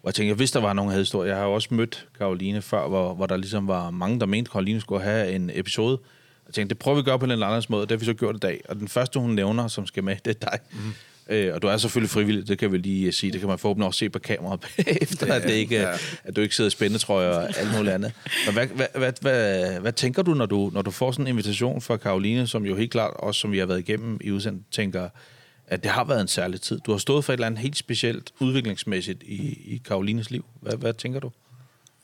hvor 0.00 0.10
jeg 0.10 0.14
tænkte, 0.14 0.34
hvis 0.34 0.50
der 0.50 0.60
var 0.60 0.72
nogen, 0.72 0.88
der 0.88 0.92
havde 0.92 1.02
historie. 1.02 1.28
Jeg 1.28 1.38
har 1.38 1.44
jo 1.44 1.52
også 1.52 1.68
mødt 1.70 2.08
Karoline 2.18 2.62
før, 2.62 2.88
hvor, 2.88 3.14
hvor 3.14 3.26
der 3.26 3.36
ligesom 3.36 3.68
var 3.68 3.90
mange, 3.90 4.20
der 4.20 4.26
mente, 4.26 4.48
at 4.48 4.52
Karoline 4.52 4.80
skulle 4.80 5.02
have 5.02 5.32
en 5.32 5.50
episode. 5.54 5.98
Jeg 6.46 6.54
tænkte, 6.54 6.74
det 6.74 6.78
prøver 6.78 6.94
vi 6.94 6.98
at 6.98 7.04
gøre 7.04 7.18
på 7.18 7.24
en 7.24 7.30
eller 7.30 7.46
anden 7.46 7.64
måde, 7.68 7.82
det 7.82 7.90
har 7.90 7.96
vi 7.96 8.04
så 8.04 8.14
gjort 8.14 8.36
i 8.36 8.38
dag. 8.38 8.60
Og 8.68 8.76
den 8.76 8.88
første, 8.88 9.20
hun 9.20 9.30
nævner, 9.30 9.68
som 9.68 9.86
skal 9.86 10.04
med, 10.04 10.16
det 10.24 10.36
er 10.42 10.50
dig. 10.50 10.58
Mm. 10.72 10.78
Øh, 11.28 11.54
og 11.54 11.62
du 11.62 11.66
er 11.66 11.76
selvfølgelig 11.76 12.10
frivillig, 12.10 12.48
det 12.48 12.58
kan 12.58 12.72
vi 12.72 12.78
lige 12.78 13.12
sige. 13.12 13.32
Det 13.32 13.40
kan 13.40 13.48
man 13.48 13.58
forhåbentlig 13.58 13.86
også 13.86 13.98
se 13.98 14.08
på 14.08 14.18
kameraet 14.18 14.60
bagefter, 14.76 15.26
ja, 15.26 15.36
at, 15.36 15.42
det 15.42 15.50
ikke, 15.50 15.80
ja. 15.80 15.96
at 16.24 16.36
du 16.36 16.40
ikke 16.40 16.56
sidder 16.56 16.68
i 16.68 16.70
spændetrøjer 16.70 17.28
og 17.28 17.58
alt 17.58 17.76
muligt 17.76 17.94
andet. 17.94 18.12
Men 18.46 18.54
hvad, 18.54 18.66
hvad, 18.66 18.86
hvad, 18.94 19.12
hvad, 19.20 19.80
hvad 19.80 19.92
tænker 19.92 20.22
du 20.22 20.34
når, 20.34 20.46
du, 20.46 20.70
når 20.72 20.82
du 20.82 20.90
får 20.90 21.12
sådan 21.12 21.26
en 21.26 21.28
invitation 21.28 21.80
fra 21.80 21.96
Karoline, 21.96 22.46
som 22.46 22.66
jo 22.66 22.76
helt 22.76 22.90
klart, 22.90 23.14
også 23.16 23.40
som 23.40 23.52
vi 23.52 23.58
har 23.58 23.66
været 23.66 23.78
igennem 23.78 24.18
i 24.20 24.30
udsendt, 24.30 24.62
tænker, 24.70 25.08
at 25.66 25.82
det 25.82 25.90
har 25.90 26.04
været 26.04 26.20
en 26.20 26.28
særlig 26.28 26.60
tid. 26.60 26.80
Du 26.86 26.90
har 26.90 26.98
stået 26.98 27.24
for 27.24 27.32
et 27.32 27.36
eller 27.36 27.46
andet 27.46 27.60
helt 27.60 27.76
specielt 27.76 28.32
udviklingsmæssigt 28.40 29.22
i, 29.22 29.58
i 29.64 29.82
Karolines 29.84 30.30
liv. 30.30 30.44
Hvad, 30.60 30.76
hvad 30.76 30.94
tænker 30.94 31.20
du? 31.20 31.30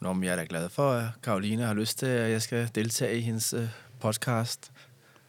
Nå, 0.00 0.12
men 0.12 0.24
jeg 0.24 0.32
er 0.32 0.36
da 0.36 0.46
glad 0.48 0.68
for, 0.68 0.92
at 0.92 1.04
Karoline 1.22 1.62
har 1.62 1.74
lyst 1.74 1.98
til, 1.98 2.06
at 2.06 2.30
jeg 2.30 2.42
skal 2.42 2.68
deltage 2.74 3.18
i 3.18 3.20
hendes 3.20 3.54
uh, 3.54 3.60
podcast. 4.00 4.70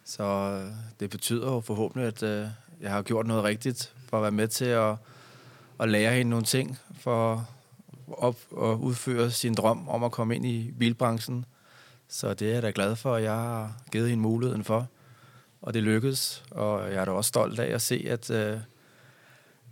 Så 0.06 0.60
det 1.00 1.10
betyder 1.10 1.52
jo 1.52 1.62
forhåbentlig, 1.62 2.08
at, 2.08 2.50
jeg 2.82 2.92
har 2.92 3.02
gjort 3.02 3.28
noget 3.28 3.44
rigtigt 3.44 3.94
for 4.10 4.18
at 4.18 4.24
være 4.24 4.32
med 4.32 4.48
til 4.48 4.66
at, 4.66 4.96
at 5.80 5.90
lære 5.90 6.14
hende 6.14 6.30
nogle 6.30 6.46
ting, 6.46 6.78
for 7.00 7.48
op 8.08 8.38
og 8.52 8.82
udføre 8.82 9.32
sin 9.32 9.54
drøm 9.54 9.90
om 9.90 10.04
at 10.04 10.12
komme 10.12 10.36
ind 10.36 10.46
i 10.46 10.74
bilbranchen. 10.80 11.46
Så 12.08 12.34
det 12.34 12.50
er 12.50 12.54
jeg 12.54 12.62
da 12.62 12.72
glad 12.76 12.96
for, 12.96 13.16
at 13.16 13.24
jeg 13.24 13.34
har 13.34 13.82
givet 13.92 14.10
hende 14.10 14.22
muligheden 14.22 14.64
for. 14.64 14.88
Og 15.62 15.74
det 15.74 15.84
lykkedes, 15.84 16.44
og 16.52 16.92
jeg 16.92 17.02
er 17.02 17.06
da 17.06 17.12
også 17.12 17.28
stolt 17.28 17.60
af 17.60 17.74
at 17.74 17.82
se, 17.82 18.06
at 18.10 18.30
øh, 18.30 18.58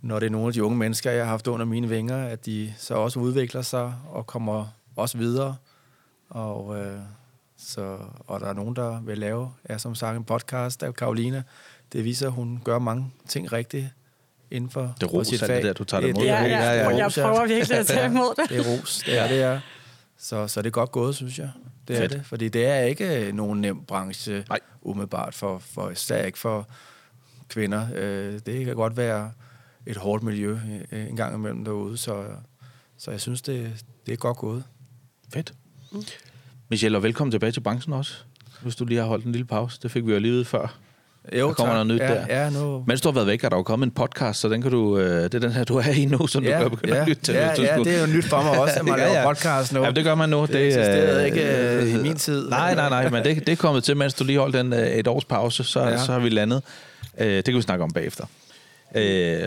når 0.02 0.18
det 0.18 0.26
er 0.26 0.30
nogle 0.30 0.46
af 0.46 0.52
de 0.52 0.64
unge 0.64 0.78
mennesker, 0.78 1.10
jeg 1.10 1.24
har 1.24 1.30
haft 1.30 1.46
under 1.46 1.66
mine 1.66 1.88
vinger, 1.88 2.26
at 2.26 2.46
de 2.46 2.74
så 2.78 2.94
også 2.94 3.20
udvikler 3.20 3.62
sig 3.62 3.94
og 4.08 4.26
kommer 4.26 4.66
også 4.96 5.18
videre. 5.18 5.56
Og, 6.28 6.78
øh, 6.80 7.00
så, 7.56 7.98
og 8.26 8.40
der 8.40 8.46
er 8.46 8.52
nogen, 8.52 8.76
der 8.76 9.00
vil 9.00 9.18
lave, 9.18 9.52
ja, 9.68 9.78
som 9.78 9.94
sagt, 9.94 10.16
en 10.16 10.24
podcast 10.24 10.82
af 10.82 10.94
Karolina, 10.94 11.42
det 11.92 12.04
viser, 12.04 12.26
at 12.26 12.32
hun 12.32 12.60
gør 12.64 12.78
mange 12.78 13.12
ting 13.28 13.52
rigtigt 13.52 13.86
inden 14.50 14.70
for, 14.70 14.94
det 15.00 15.10
for 15.10 15.22
sit 15.22 15.40
fag. 15.40 15.56
Det 15.56 15.64
der, 15.64 15.72
du 15.72 15.84
tager 15.84 16.00
det 16.00 16.08
imod. 16.08 16.22
Det, 16.22 16.28
ja, 16.28 16.42
ja, 16.42 16.72
ja, 16.72 16.88
ja. 16.88 16.96
Jeg 16.96 17.10
prøver 17.14 17.46
virkelig 17.46 17.78
at 17.78 17.86
tage 17.86 18.06
imod 18.06 18.34
det. 18.42 18.50
det 18.50 18.66
er 18.66 18.70
ros, 18.70 19.02
det 19.06 19.18
er 19.18 19.28
det 19.28 19.42
er. 19.42 19.60
Så, 20.18 20.48
så 20.48 20.62
det 20.62 20.66
er 20.66 20.70
godt 20.70 20.92
gået, 20.92 21.14
synes 21.16 21.38
jeg. 21.38 21.50
Det 21.88 21.96
Fedt. 21.96 22.12
er 22.12 22.16
det, 22.16 22.26
fordi 22.26 22.48
det 22.48 22.66
er 22.66 22.80
ikke 22.80 23.32
nogen 23.34 23.60
nem 23.60 23.84
branche 23.84 24.44
Nej. 24.48 24.60
umiddelbart, 24.82 25.34
for, 25.34 25.58
for 25.58 25.90
især 25.90 26.24
ikke 26.24 26.38
for 26.38 26.68
kvinder. 27.48 27.88
Øh, 27.94 28.40
det 28.46 28.64
kan 28.64 28.74
godt 28.74 28.96
være 28.96 29.32
et 29.86 29.96
hårdt 29.96 30.22
miljø 30.22 30.58
øh, 30.92 31.08
en 31.08 31.16
gang 31.16 31.34
imellem 31.34 31.64
derude, 31.64 31.96
så, 31.96 32.24
så 32.98 33.10
jeg 33.10 33.20
synes, 33.20 33.42
det, 33.42 33.84
det 34.06 34.12
er 34.12 34.16
godt 34.16 34.36
gået. 34.36 34.64
Fedt. 35.32 35.54
Mm. 35.92 36.02
Michelle, 36.68 36.98
og 36.98 37.02
velkommen 37.02 37.30
tilbage 37.30 37.52
til 37.52 37.60
branchen 37.60 37.92
også, 37.92 38.14
hvis 38.62 38.76
du 38.76 38.84
lige 38.84 39.00
har 39.00 39.06
holdt 39.06 39.24
en 39.24 39.32
lille 39.32 39.46
pause. 39.46 39.78
Det 39.82 39.90
fik 39.90 40.06
vi 40.06 40.12
jo 40.12 40.18
lige 40.18 40.34
ud 40.34 40.44
før. 40.44 40.78
Jo, 41.38 41.48
der 41.48 41.54
kommer 41.54 41.74
tak. 41.74 41.86
noget 41.86 41.86
nyt 41.86 42.00
ja, 42.00 42.14
der. 42.14 42.44
Ja, 42.44 42.50
nu... 42.50 42.84
Mens 42.86 43.00
du 43.00 43.08
har 43.08 43.14
været 43.14 43.26
væk, 43.26 43.44
er 43.44 43.48
der 43.48 43.56
jo 43.56 43.62
kommet 43.62 43.86
en 43.86 43.90
podcast, 43.90 44.40
så 44.40 44.48
den 44.48 44.62
kan 44.62 44.70
du, 44.70 44.98
øh, 44.98 45.22
det 45.22 45.34
er 45.34 45.38
den 45.38 45.52
her, 45.52 45.64
du 45.64 45.76
er 45.76 45.92
i 45.92 46.04
nu, 46.04 46.26
som 46.26 46.44
ja, 46.44 46.58
du 46.58 46.68
kan 46.68 46.70
begynde 46.70 46.94
ja, 46.94 47.02
at 47.02 47.08
lytte 47.08 47.22
til. 47.22 47.34
Ja, 47.34 47.46
ja, 47.46 47.78
det 47.78 47.96
er 47.96 48.00
jo 48.00 48.06
nyt 48.06 48.24
for 48.24 48.42
mig 48.42 48.60
også, 48.60 48.78
at 48.78 48.84
man 48.84 48.94
ja, 48.98 49.06
ja. 49.06 49.12
laver 49.12 49.26
podcast 49.26 49.72
nu. 49.72 49.84
Ja, 49.84 49.90
det 49.90 50.04
gør 50.04 50.14
man 50.14 50.28
nu. 50.28 50.42
Det, 50.42 50.48
det 50.48 50.66
eksisterede 50.66 51.20
øh, 51.20 51.26
ikke 51.26 51.72
øh, 51.82 51.94
i 51.94 52.02
min 52.02 52.16
tid. 52.16 52.48
Nej, 52.48 52.74
nej, 52.74 52.88
nej, 52.88 53.10
men 53.10 53.24
det, 53.24 53.46
det 53.46 53.52
er 53.52 53.56
kommet 53.56 53.84
til, 53.84 53.96
mens 53.96 54.14
du 54.14 54.24
lige 54.24 54.38
holdt 54.38 54.54
den 54.54 54.72
øh, 54.72 54.88
et 54.88 55.08
års 55.08 55.24
pause, 55.24 55.64
så, 55.64 55.80
ja. 55.80 55.98
så 55.98 56.12
har 56.12 56.18
vi 56.18 56.28
landet. 56.28 56.62
Øh, 57.18 57.36
det 57.36 57.44
kan 57.44 57.54
vi 57.54 57.62
snakke 57.62 57.84
om 57.84 57.90
bagefter. 57.92 58.24
Øh, 58.94 59.40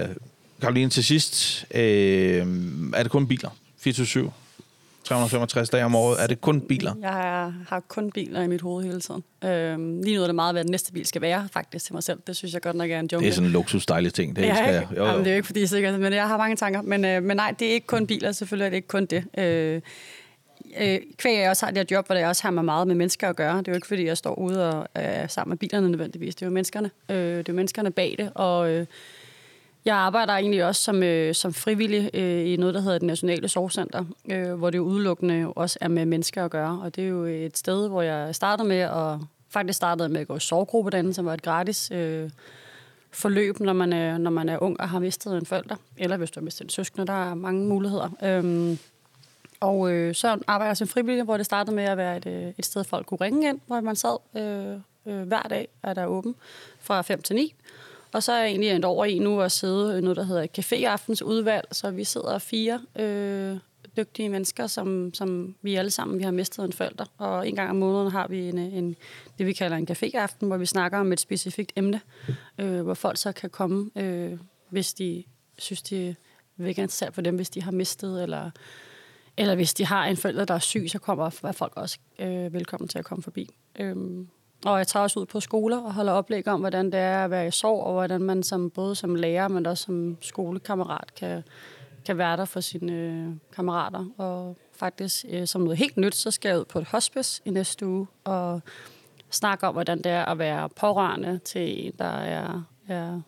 Karoline, 0.62 0.90
til 0.90 1.04
sidst, 1.04 1.66
øh, 1.74 1.82
er 2.94 3.04
det 3.04 3.12
kun 3.12 3.28
biler? 3.28 3.50
24 3.80 4.32
365 5.04 5.70
dage 5.70 5.86
om 5.86 5.96
året. 5.96 6.24
Er 6.24 6.28
det 6.28 6.42
kun 6.42 6.62
biler? 6.62 6.94
Jeg 7.02 7.54
har 7.68 7.80
kun 7.88 8.12
biler 8.12 8.42
i 8.42 8.48
mit 8.48 8.62
hoved 8.62 8.86
hele 8.86 9.00
tiden. 9.00 9.24
Øhm, 9.44 10.02
lige 10.02 10.18
nu 10.18 10.24
er 10.24 10.26
det 10.26 10.36
meget, 10.36 10.56
hvad 10.56 10.64
den 10.64 10.72
næste 10.72 10.92
bil 10.92 11.06
skal 11.06 11.22
være, 11.22 11.48
faktisk, 11.54 11.86
til 11.86 11.94
mig 11.94 12.04
selv. 12.04 12.20
Det 12.28 12.36
synes 12.36 12.54
jeg 12.54 12.62
godt 12.62 12.76
nok 12.76 12.92
er 12.92 13.00
en 13.00 13.10
jungle. 13.12 13.26
Det 13.26 13.32
er 13.32 13.36
sådan 13.36 13.48
en 13.48 13.54
luksusdejlig 13.54 14.14
ting. 14.14 14.36
Det 14.36 14.42
ja, 14.42 14.56
skal 14.56 14.74
jeg. 14.74 14.88
Jo, 14.92 14.98
jo. 14.98 15.06
Jamen, 15.06 15.20
det 15.20 15.28
er 15.28 15.32
jo 15.32 15.36
ikke, 15.36 15.46
fordi 15.46 15.60
jeg 15.60 15.66
er 15.66 15.68
sikker, 15.68 15.98
men 15.98 16.14
jeg 16.14 16.28
har 16.28 16.38
mange 16.38 16.56
tanker. 16.56 16.82
Men, 16.82 17.06
øh, 17.06 17.24
men 17.24 17.38
nej, 17.38 17.54
det 17.60 17.68
er 17.68 17.72
ikke 17.72 17.88
kun 17.88 18.08
biler. 18.08 18.32
Selvfølgelig 18.32 18.66
er 18.66 18.70
det 18.70 18.76
ikke 18.76 18.88
kun 18.88 19.06
det. 19.06 19.24
Øh, 19.38 19.82
øh, 20.82 21.00
kvæg 21.18 21.40
jeg 21.40 21.50
også 21.50 21.66
har 21.66 21.72
det 21.72 21.78
her 21.78 21.98
job, 21.98 22.06
hvor 22.08 22.16
jeg 22.16 22.28
også 22.28 22.44
har 22.44 22.52
med 22.52 22.64
meget 22.64 22.88
med 22.88 22.96
mennesker 22.96 23.30
at 23.30 23.36
gøre. 23.36 23.58
Det 23.58 23.68
er 23.68 23.72
jo 23.72 23.76
ikke, 23.76 23.88
fordi 23.88 24.06
jeg 24.06 24.18
står 24.18 24.40
ude 24.40 24.70
og 24.70 24.88
er 24.96 25.28
sammen 25.28 25.52
med 25.52 25.58
bilerne 25.58 25.90
nødvendigvis. 25.90 26.36
Det 26.36 26.42
er 26.42 26.46
jo 26.46 26.54
menneskerne. 26.54 26.92
Øh, 27.10 27.18
det 27.18 27.40
er 27.40 27.44
jo 27.50 27.54
menneskerne 27.54 27.92
bag 27.92 28.16
det. 28.18 28.32
Og... 28.36 28.70
Øh, 28.70 28.86
jeg 29.86 29.96
arbejder 29.96 30.34
egentlig 30.34 30.66
også 30.66 30.82
som, 30.84 31.04
øh, 31.04 31.36
som 31.36 31.54
frivillig 31.54 32.10
øh, 32.14 32.48
i 32.48 32.56
noget, 32.56 32.76
der 32.76 32.82
hedder 32.82 32.98
det 32.98 33.08
Nationale 33.08 33.48
Sorgcenter, 33.48 34.06
øh, 34.32 34.54
hvor 34.54 34.70
det 34.70 34.80
udelukkende 34.80 35.54
også 35.56 35.78
er 35.82 35.88
med 35.88 36.06
mennesker 36.06 36.46
at 36.46 36.52
gøre. 36.52 36.80
Og 36.84 36.96
det 36.96 37.04
er 37.04 37.08
jo 37.08 37.24
et 37.24 37.58
sted, 37.58 37.88
hvor 37.88 38.02
jeg 38.02 38.36
startede 38.36 38.68
med 38.68 38.80
at 38.80 39.20
faktisk 39.50 39.78
startede 39.78 40.10
med 40.10 40.22
at 40.22 40.28
gå 40.28 40.36
i 40.36 40.40
sorggruppe 40.40 40.92
derinde, 40.92 41.14
som 41.14 41.26
var 41.26 41.34
et 41.34 41.42
gratis 41.42 41.92
øh, 41.92 42.30
forløb, 43.12 43.60
når 43.60 43.74
man, 43.74 43.94
er, 43.94 44.18
når 44.18 44.32
man 44.32 44.50
er 44.50 44.64
ung 44.64 44.80
og 44.80 44.90
har 44.90 45.00
mistet 45.00 45.38
en 45.38 45.46
forælder, 45.46 45.76
eller 45.98 46.18
hvis 46.18 46.32
du 46.32 46.40
har 46.40 46.44
mistet 46.44 46.64
en 46.64 46.70
søskende, 46.70 47.08
der 47.08 47.32
er 47.32 47.34
mange 47.34 47.68
muligheder. 47.68 48.10
Øhm, 48.24 48.78
Og 49.60 49.92
øh, 49.92 50.16
så 50.16 50.38
arbejder 50.48 50.70
jeg 50.70 50.78
som 50.78 50.88
frivillig, 50.88 51.24
hvor 51.24 51.38
det 51.38 51.46
startede 51.46 51.76
med 51.76 51.84
at 51.84 51.98
være 51.98 52.18
et, 52.18 52.26
øh, 52.26 52.54
et 52.58 52.66
sted, 52.66 52.84
folk 52.84 53.06
kunne 53.06 53.18
ringe 53.22 53.50
ind, 53.50 53.60
hvor 53.68 53.82
man 53.82 53.96
sad 53.96 54.18
øh, 54.38 55.14
øh, 55.14 55.28
hver 55.28 55.42
dag, 55.42 55.68
er 55.84 55.94
der 55.94 56.06
åben 56.06 56.36
fra 56.80 57.02
5 57.02 57.22
til 57.22 57.36
9. 57.36 57.56
Og 58.14 58.24
så 58.24 58.32
er 58.32 58.40
jeg 58.40 58.48
egentlig 58.48 58.70
endt 58.70 58.86
over 58.86 59.06
i 59.06 59.20
nu 59.20 59.42
at 59.42 59.52
sidde 59.52 59.98
i 59.98 60.02
noget, 60.02 60.18
der 60.18 60.24
hedder 60.24 60.48
Café 60.60 61.24
udvalg, 61.24 61.68
så 61.72 61.92
vi 61.92 62.04
sidder 62.04 62.38
fire 62.38 62.82
øh, 62.96 63.58
dygtige 63.98 64.30
mennesker, 64.30 64.68
som, 64.68 65.14
som 65.14 65.56
vi 65.62 65.76
alle 65.76 65.92
sammen 65.92 66.18
vi 66.20 66.24
har 66.24 66.32
mistet 66.32 66.66
en 66.66 66.74
forælder. 66.74 67.06
Og 67.18 67.48
en 67.48 67.56
gang 67.56 67.70
om 67.70 67.76
måneden 67.76 68.12
har 68.12 68.28
vi 68.28 68.50
en, 68.50 68.58
en, 68.58 68.96
det, 69.38 69.46
vi 69.46 69.54
kalder 69.54 69.78
en 69.78 69.88
caféaften, 69.92 70.46
hvor 70.46 70.58
vi 70.58 70.66
snakker 70.66 70.98
om 70.98 71.12
et 71.12 71.20
specifikt 71.20 71.74
emne, 71.76 72.02
øh, 72.58 72.82
hvor 72.82 72.94
folk 72.94 73.18
så 73.18 73.32
kan 73.32 73.50
komme, 73.50 73.90
øh, 73.96 74.40
hvis 74.70 74.94
de 74.94 75.24
synes, 75.58 75.82
de 75.82 76.16
vil 76.58 76.68
interesseret 76.70 77.14
for 77.14 77.22
dem, 77.22 77.36
hvis 77.36 77.50
de 77.50 77.62
har 77.62 77.72
mistet, 77.72 78.24
eller, 78.24 78.52
eller 79.38 79.56
hvis 79.56 79.74
de 79.74 79.86
har 79.86 80.06
en 80.06 80.18
forælder, 80.18 80.46
der 80.46 80.54
er 80.54 80.60
syg, 80.60 80.86
så 80.88 81.00
kommer 81.00 81.30
folk 81.52 81.74
også 81.76 81.98
øh, 82.20 82.54
velkommen 82.54 82.88
til 82.88 83.00
at 83.00 83.06
komme 83.06 83.24
forbi. 83.24 83.50
Øh, 83.80 83.96
og 84.66 84.78
jeg 84.78 84.88
tager 84.88 85.04
også 85.04 85.20
ud 85.20 85.26
på 85.26 85.40
skoler 85.40 85.78
og 85.78 85.94
holder 85.94 86.14
oplæg 86.14 86.48
om, 86.48 86.60
hvordan 86.60 86.86
det 86.86 87.00
er 87.00 87.24
at 87.24 87.32
være 87.32 87.48
i 87.48 87.52
sorg, 87.52 87.84
og 87.84 87.94
hvordan 87.94 88.22
man 88.22 88.44
som, 88.44 88.70
både 88.70 88.96
som 88.96 89.16
lærer, 89.16 89.48
men 89.48 89.66
også 89.66 89.84
som 89.84 90.18
skolekammerat 90.22 91.16
kan, 91.16 91.44
kan 92.06 92.18
være 92.18 92.38
der 92.38 92.46
for 92.46 92.60
sine 92.60 92.94
øh, 92.94 93.28
kammerater. 93.56 94.06
Og 94.18 94.58
faktisk 94.74 95.26
øh, 95.30 95.48
som 95.48 95.62
noget 95.62 95.78
helt 95.78 95.98
nyt, 95.98 96.16
så 96.16 96.32
skal 96.32 96.50
jeg 96.50 96.60
ud 96.60 96.66
på 96.66 96.80
et 96.80 96.86
hospice 96.86 97.42
i 97.46 97.50
næste 97.50 97.88
uge 97.88 98.08
og 98.24 98.62
snakke 99.30 99.68
om, 99.68 99.74
hvordan 99.74 99.98
det 99.98 100.12
er 100.12 100.26
at 100.26 100.40
være 100.40 100.70
pårørende 100.70 101.38
til 101.38 101.86
en, 101.86 101.94
der 102.00 102.06
er, 102.06 102.62
er 102.88 103.22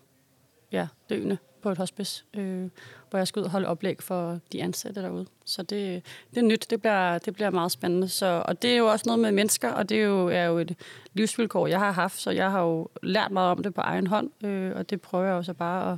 ja, 0.72 0.88
døende 1.10 1.38
på 1.66 1.72
et 1.72 1.78
hospice, 1.78 2.24
øh, 2.34 2.70
hvor 3.10 3.20
jeg 3.20 3.28
skal 3.28 3.40
ud 3.40 3.46
og 3.46 3.52
holde 3.52 3.68
oplæg 3.68 4.04
for 4.04 4.40
de 4.52 4.64
ansatte 4.64 5.02
derude. 5.02 5.26
Så 5.46 5.64
det, 5.64 6.04
det 6.30 6.38
er 6.38 6.42
nyt, 6.42 6.66
det 6.70 6.82
bliver, 6.82 7.18
det 7.18 7.34
bliver 7.34 7.50
meget 7.50 7.72
spændende. 7.72 8.10
Så, 8.10 8.44
og 8.46 8.62
det 8.62 8.72
er 8.72 8.78
jo 8.78 8.86
også 8.86 9.04
noget 9.06 9.20
med 9.20 9.32
mennesker, 9.32 9.72
og 9.72 9.90
det 9.90 9.98
er 9.98 10.04
jo, 10.06 10.28
er 10.28 10.44
jo 10.44 10.58
et 10.58 10.76
livsvilkår, 11.14 11.68
jeg 11.68 11.80
har 11.80 11.92
haft, 11.92 12.20
så 12.22 12.32
jeg 12.32 12.52
har 12.52 12.62
jo 12.62 12.88
lært 13.04 13.32
meget 13.32 13.52
om 13.52 13.64
det 13.64 13.74
på 13.74 13.82
egen 13.82 14.08
hånd, 14.08 14.46
øh, 14.46 14.76
og 14.76 14.90
det 14.90 15.02
prøver 15.02 15.26
jeg 15.26 15.34
jo 15.34 15.44
så 15.44 15.54
bare 15.54 15.94
at 15.94 15.98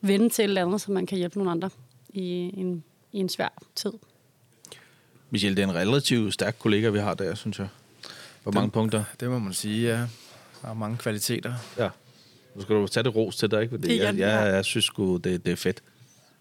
vende 0.00 0.28
til 0.28 0.42
et 0.42 0.48
eller 0.48 0.66
andet, 0.66 0.80
så 0.80 0.92
man 0.92 1.06
kan 1.06 1.18
hjælpe 1.18 1.38
nogle 1.38 1.50
andre 1.50 1.70
i 2.08 2.50
en, 2.56 2.84
i 3.12 3.18
en 3.18 3.28
svær 3.28 3.48
tid. 3.74 3.92
Michelle, 5.30 5.56
det 5.56 5.62
er 5.62 5.68
en 5.68 5.74
relativt 5.74 6.34
stærk 6.34 6.56
kollega, 6.58 6.88
vi 6.88 6.98
har 6.98 7.14
der, 7.14 7.34
synes 7.34 7.58
jeg. 7.58 7.68
På 8.44 8.50
mange 8.50 8.70
punkter. 8.70 9.04
Det 9.20 9.30
må 9.30 9.38
man 9.38 9.52
sige, 9.52 9.88
ja. 9.88 9.98
Der 10.62 10.68
er 10.68 10.74
mange 10.74 10.96
kvaliteter. 10.96 11.54
Ja. 11.78 11.88
Nu 12.56 12.62
skal 12.62 12.76
du 12.76 12.86
tage 12.86 13.04
det 13.04 13.16
ros 13.16 13.36
til 13.36 13.50
dig, 13.50 13.62
ikke? 13.62 13.70
Fordi 13.70 13.98
jeg, 13.98 14.18
jeg, 14.18 14.52
jeg 14.54 14.64
synes 14.64 14.84
sgu, 14.84 15.16
det, 15.16 15.44
det 15.44 15.52
er 15.52 15.56
fedt, 15.56 15.82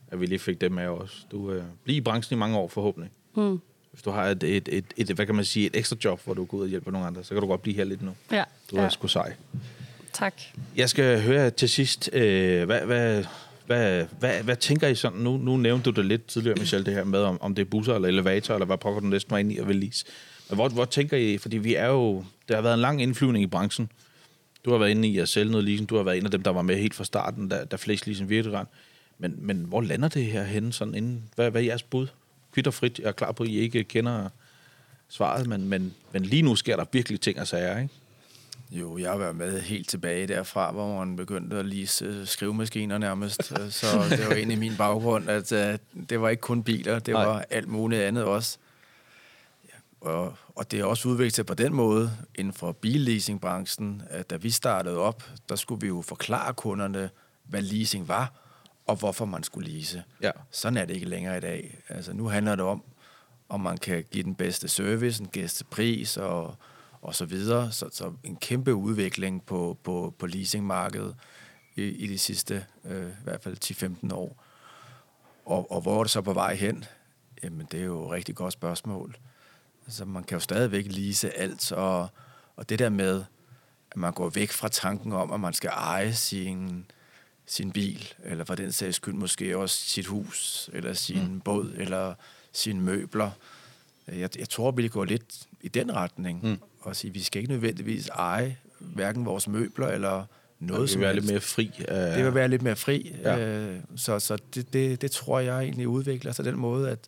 at 0.08 0.22
vi 0.22 0.26
lige 0.26 0.40
fik 0.40 0.62
det 0.62 0.72
med 0.72 0.88
os. 0.88 1.28
Du 1.32 1.52
øh, 1.52 1.64
bliver 1.84 1.98
i 1.98 2.02
branchen 2.02 2.38
i 2.38 2.40
mange 2.40 2.58
år 2.58 2.68
forhåbentlig. 2.68 3.12
Mm. 3.36 3.60
Hvis 3.92 4.02
du 4.02 4.12
har 4.12 4.26
et, 4.26 4.44
et, 4.44 4.70
et, 4.72 4.86
et, 4.98 5.12
hvad 5.12 5.26
kan 5.26 5.36
man 5.36 5.46
sige, 5.46 5.66
et 5.66 5.76
ekstra 5.76 5.96
job, 6.04 6.22
hvor 6.26 6.34
du 6.34 6.46
går 6.46 6.58
ud 6.58 6.64
og 6.64 6.70
hjælper 6.70 6.92
nogle 6.92 7.08
andre, 7.08 7.24
så 7.24 7.30
kan 7.30 7.42
du 7.42 7.48
godt 7.48 7.62
blive 7.62 7.76
her 7.76 7.84
lidt 7.84 8.02
nu. 8.02 8.12
Ja. 8.32 8.44
Du 8.72 8.76
er 8.76 8.84
ja. 8.84 8.90
sgu 8.90 9.08
sej. 9.08 9.34
Tak. 10.14 10.42
Jeg 10.76 10.90
skal 10.90 11.22
høre 11.22 11.50
til 11.50 11.70
sidst, 11.70 12.10
øh, 12.14 12.66
hvad, 12.66 12.82
hvad, 12.82 13.24
hvad, 13.66 14.06
hvad, 14.20 14.44
hvad 14.44 14.56
tænker 14.56 14.88
I 14.88 14.96
sådan? 14.96 15.20
Nu, 15.20 15.38
nu 15.38 15.58
nævnte 15.58 15.92
du 15.92 16.02
det 16.02 16.06
lidt 16.06 16.26
tidligere, 16.26 16.60
Michelle, 16.60 16.86
det 16.86 16.94
her 16.94 17.04
med, 17.04 17.20
om, 17.20 17.42
om 17.42 17.56
det 17.56 17.62
er 17.62 17.70
busser 17.70 17.96
eller 17.96 18.08
elevator, 18.08 18.54
eller 18.54 18.66
hvad 18.66 18.78
pokker 18.78 19.02
du 19.02 19.08
næsten 19.08 19.32
var 19.32 19.38
ind 19.38 19.52
i 19.52 19.58
at 19.58 19.68
vil. 19.68 19.94
Men 20.50 20.56
hvor, 20.56 20.70
hvor 20.70 20.86
tænker 20.86 21.18
I, 21.18 21.38
fordi 21.38 21.58
vi 21.58 21.76
er 21.76 21.88
jo, 21.88 22.24
der 22.48 22.56
har 22.56 22.62
været 22.62 22.74
en 22.74 22.80
lang 22.80 23.02
indflyvning 23.02 23.44
i 23.44 23.48
branchen. 23.48 23.90
Du 24.66 24.72
har 24.72 24.78
været 24.78 24.92
inde 24.92 25.08
i 25.08 25.18
at 25.18 25.30
sælge 25.30 25.52
noget 25.52 25.66
leasing. 25.66 25.90
Du 25.90 25.96
har 25.96 26.04
været 26.04 26.18
en 26.18 26.26
af 26.26 26.32
dem, 26.32 26.44
der 26.44 26.52
var 26.52 26.62
med 26.62 26.78
helt 26.78 26.94
fra 26.94 27.04
starten, 27.04 27.50
da, 27.50 27.66
da 27.66 27.76
Flex 27.76 28.06
Leasing 28.06 28.30
virkelig 28.30 28.58
rent. 28.58 28.70
Men, 29.18 29.36
men 29.38 29.58
hvor 29.58 29.82
lander 29.82 30.08
det 30.08 30.26
her 30.26 30.44
henne 30.44 30.74
sådan 30.74 30.96
inden? 30.96 31.24
Hvad, 31.36 31.52
hvad 31.52 31.62
er 31.62 31.66
jeres 31.66 31.84
bud? 31.84 32.08
Kvitt 32.52 32.68
og 32.68 32.74
frit. 32.74 33.00
Jeg 33.00 33.08
er 33.08 33.12
klar 33.12 33.32
på, 33.32 33.44
at 33.44 33.50
I 33.50 33.60
ikke 33.60 33.84
kender 33.84 34.30
svaret, 35.10 35.48
men, 35.48 35.68
men, 35.70 35.94
men 36.12 36.24
lige 36.24 36.42
nu 36.42 36.56
sker 36.56 36.76
der 36.76 36.86
virkelig 36.92 37.22
ting 37.22 37.40
og 37.40 37.48
sager, 37.48 37.80
ikke? 37.80 37.94
Jo, 38.72 38.98
jeg 38.98 39.12
har 39.12 39.18
været 39.18 39.36
med 39.36 39.62
helt 39.62 39.90
tilbage 39.90 40.28
derfra, 40.28 40.72
hvor 40.72 41.06
man 41.06 41.16
begyndte 41.16 41.58
at 41.58 41.66
lease 41.66 42.26
skrivemaskiner 42.26 42.98
nærmest. 42.98 43.44
så 43.80 43.88
det 44.10 44.28
var 44.28 44.36
egentlig 44.36 44.60
min 44.60 44.78
baggrund, 44.78 45.30
at 45.30 45.52
uh, 45.52 46.04
det 46.10 46.22
var 46.22 46.30
ikke 46.30 46.42
kun 46.42 46.64
biler, 46.64 47.00
det 47.00 47.14
Nej. 47.14 47.26
var 47.26 47.46
alt 47.50 47.68
muligt 47.68 48.02
andet 48.02 48.24
også. 48.24 48.58
Ja, 49.66 50.08
og, 50.10 50.38
og 50.56 50.72
det 50.72 50.80
er 50.80 50.86
også 50.86 51.10
udviklet 51.10 51.46
på 51.46 51.54
den 51.54 51.74
måde 51.74 52.12
inden 52.36 52.54
for 52.54 52.72
billeasingbranchen, 52.72 54.02
at 54.10 54.30
da 54.30 54.36
vi 54.36 54.50
startede 54.50 54.98
op, 54.98 55.24
der 55.50 55.56
skulle 55.56 55.82
vi 55.82 55.88
jo 55.88 56.02
forklare 56.02 56.54
kunderne, 56.54 57.10
hvad 57.44 57.62
leasing 57.62 58.08
var, 58.08 58.34
og 58.88 58.96
hvorfor 58.96 59.26
man 59.26 59.44
skulle 59.44 59.72
lease. 59.72 60.04
Ja. 60.22 60.32
Sådan 60.52 60.78
er 60.78 60.86
det 60.86 60.94
ikke 60.94 61.06
længere 61.06 61.38
i 61.38 61.42
dag. 61.42 61.82
Altså, 61.90 62.14
nu 62.14 62.28
handler 62.28 62.56
det 62.56 62.66
om, 62.66 62.84
om 63.50 63.60
man 63.62 63.78
kan 63.78 64.06
give 64.12 64.24
den 64.24 64.36
bedste 64.36 64.68
service, 64.68 65.24
en 65.24 65.30
bedste 65.30 65.66
pris 65.66 66.18
og, 66.18 66.56
og 67.02 67.16
så 67.16 67.26
videre. 67.26 67.72
Så, 67.72 67.90
så 67.92 68.14
en 68.24 68.36
kæmpe 68.36 68.74
udvikling 68.74 69.46
på, 69.46 69.78
på, 69.84 70.14
på 70.20 70.28
leasingmarkedet 70.28 71.16
i, 71.76 71.84
i 71.84 72.08
de 72.08 72.18
sidste 72.18 72.66
øh, 72.86 73.10
i 73.10 73.24
hvert 73.24 73.44
fald 73.44 73.58
10-15 74.12 74.16
år. 74.16 74.44
Og, 75.46 75.72
og 75.72 75.82
hvor 75.82 76.00
er 76.00 76.04
det 76.04 76.12
så 76.12 76.22
på 76.22 76.34
vej 76.34 76.56
hen? 76.56 76.86
Jamen, 77.44 77.68
det 77.72 77.80
er 77.80 77.86
jo 77.86 78.06
et 78.06 78.12
rigtig 78.12 78.36
godt 78.36 78.54
spørgsmål. 78.54 79.16
Altså, 79.86 80.06
man 80.06 80.24
kan 80.24 80.36
jo 80.36 80.40
stadigvæk 80.40 80.86
lease 80.90 81.38
alt, 81.38 81.72
og, 81.72 82.08
og 82.56 82.70
det 82.70 82.80
der 82.80 82.90
med, 82.90 83.24
at 83.92 83.98
man 83.98 84.14
går 84.14 84.30
væk 84.30 84.52
fra 84.52 84.68
tanken 84.68 85.14
om, 85.14 85.32
at 85.32 85.40
man 85.40 85.54
skal 85.54 85.70
eje 85.70 86.14
sin, 86.14 86.86
sin 87.46 87.72
bil, 87.72 88.14
eller 88.24 88.46
for 88.46 88.56
den 88.56 88.72
sags 88.72 88.96
skyld 88.96 89.14
måske 89.14 89.58
også 89.58 89.76
sit 89.76 90.06
hus, 90.06 90.70
eller 90.74 90.94
sin 90.94 91.34
mm. 91.34 91.40
båd, 91.40 91.74
eller 91.78 92.14
sine 92.52 92.82
møbler. 92.82 93.32
Jeg, 94.08 94.30
jeg 94.40 94.50
tror, 94.50 94.72
vi 94.72 94.88
går 94.88 95.06
lidt 95.06 95.48
i 95.62 95.68
den 95.68 95.96
retning, 95.96 96.46
mm. 96.46 96.60
og 96.82 96.96
sige, 96.96 97.14
vi 97.14 97.24
skal 97.24 97.42
ikke 97.42 97.52
nødvendigvis 97.52 98.08
eje 98.08 98.58
hverken 98.80 99.26
vores 99.26 99.48
møbler, 99.48 99.88
eller 99.88 100.26
noget 100.60 100.90
som 100.90 101.02
Det 101.02 101.08
vil 101.08 101.16
være 101.16 101.16
lidt 101.16 101.32
mere 101.32 101.42
fri. 101.42 101.72
Uh... 101.80 101.96
Det 101.96 102.26
vil 102.26 102.34
være 102.34 102.48
lidt 102.48 102.62
mere 102.62 102.76
fri. 102.76 103.16
Ja. 103.24 103.70
Uh, 103.70 103.78
så 103.96 104.20
så 104.20 104.38
det, 104.56 104.74
det, 104.74 105.02
det 105.02 105.12
tror 105.12 105.40
jeg 105.40 105.64
egentlig 105.64 105.88
udvikler 105.88 106.32
sig 106.32 106.46
den 106.46 106.56
måde, 106.56 106.90
at 106.90 107.00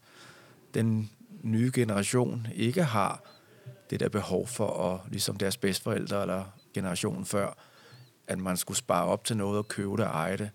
den 0.73 1.09
nye 1.51 1.71
generation 1.73 2.47
ikke 2.55 2.83
har 2.83 3.23
det 3.89 3.99
der 3.99 4.09
behov 4.09 4.47
for 4.47 4.93
at, 4.93 5.11
ligesom 5.11 5.37
deres 5.37 5.57
bedsteforældre 5.57 6.21
eller 6.21 6.43
generationen 6.73 7.25
før, 7.25 7.57
at 8.27 8.39
man 8.39 8.57
skulle 8.57 8.77
spare 8.77 9.05
op 9.05 9.23
til 9.23 9.37
noget 9.37 9.57
og 9.57 9.67
købe 9.67 9.91
det 9.91 9.99
og 9.99 10.05
eje 10.05 10.37
det. 10.37 10.49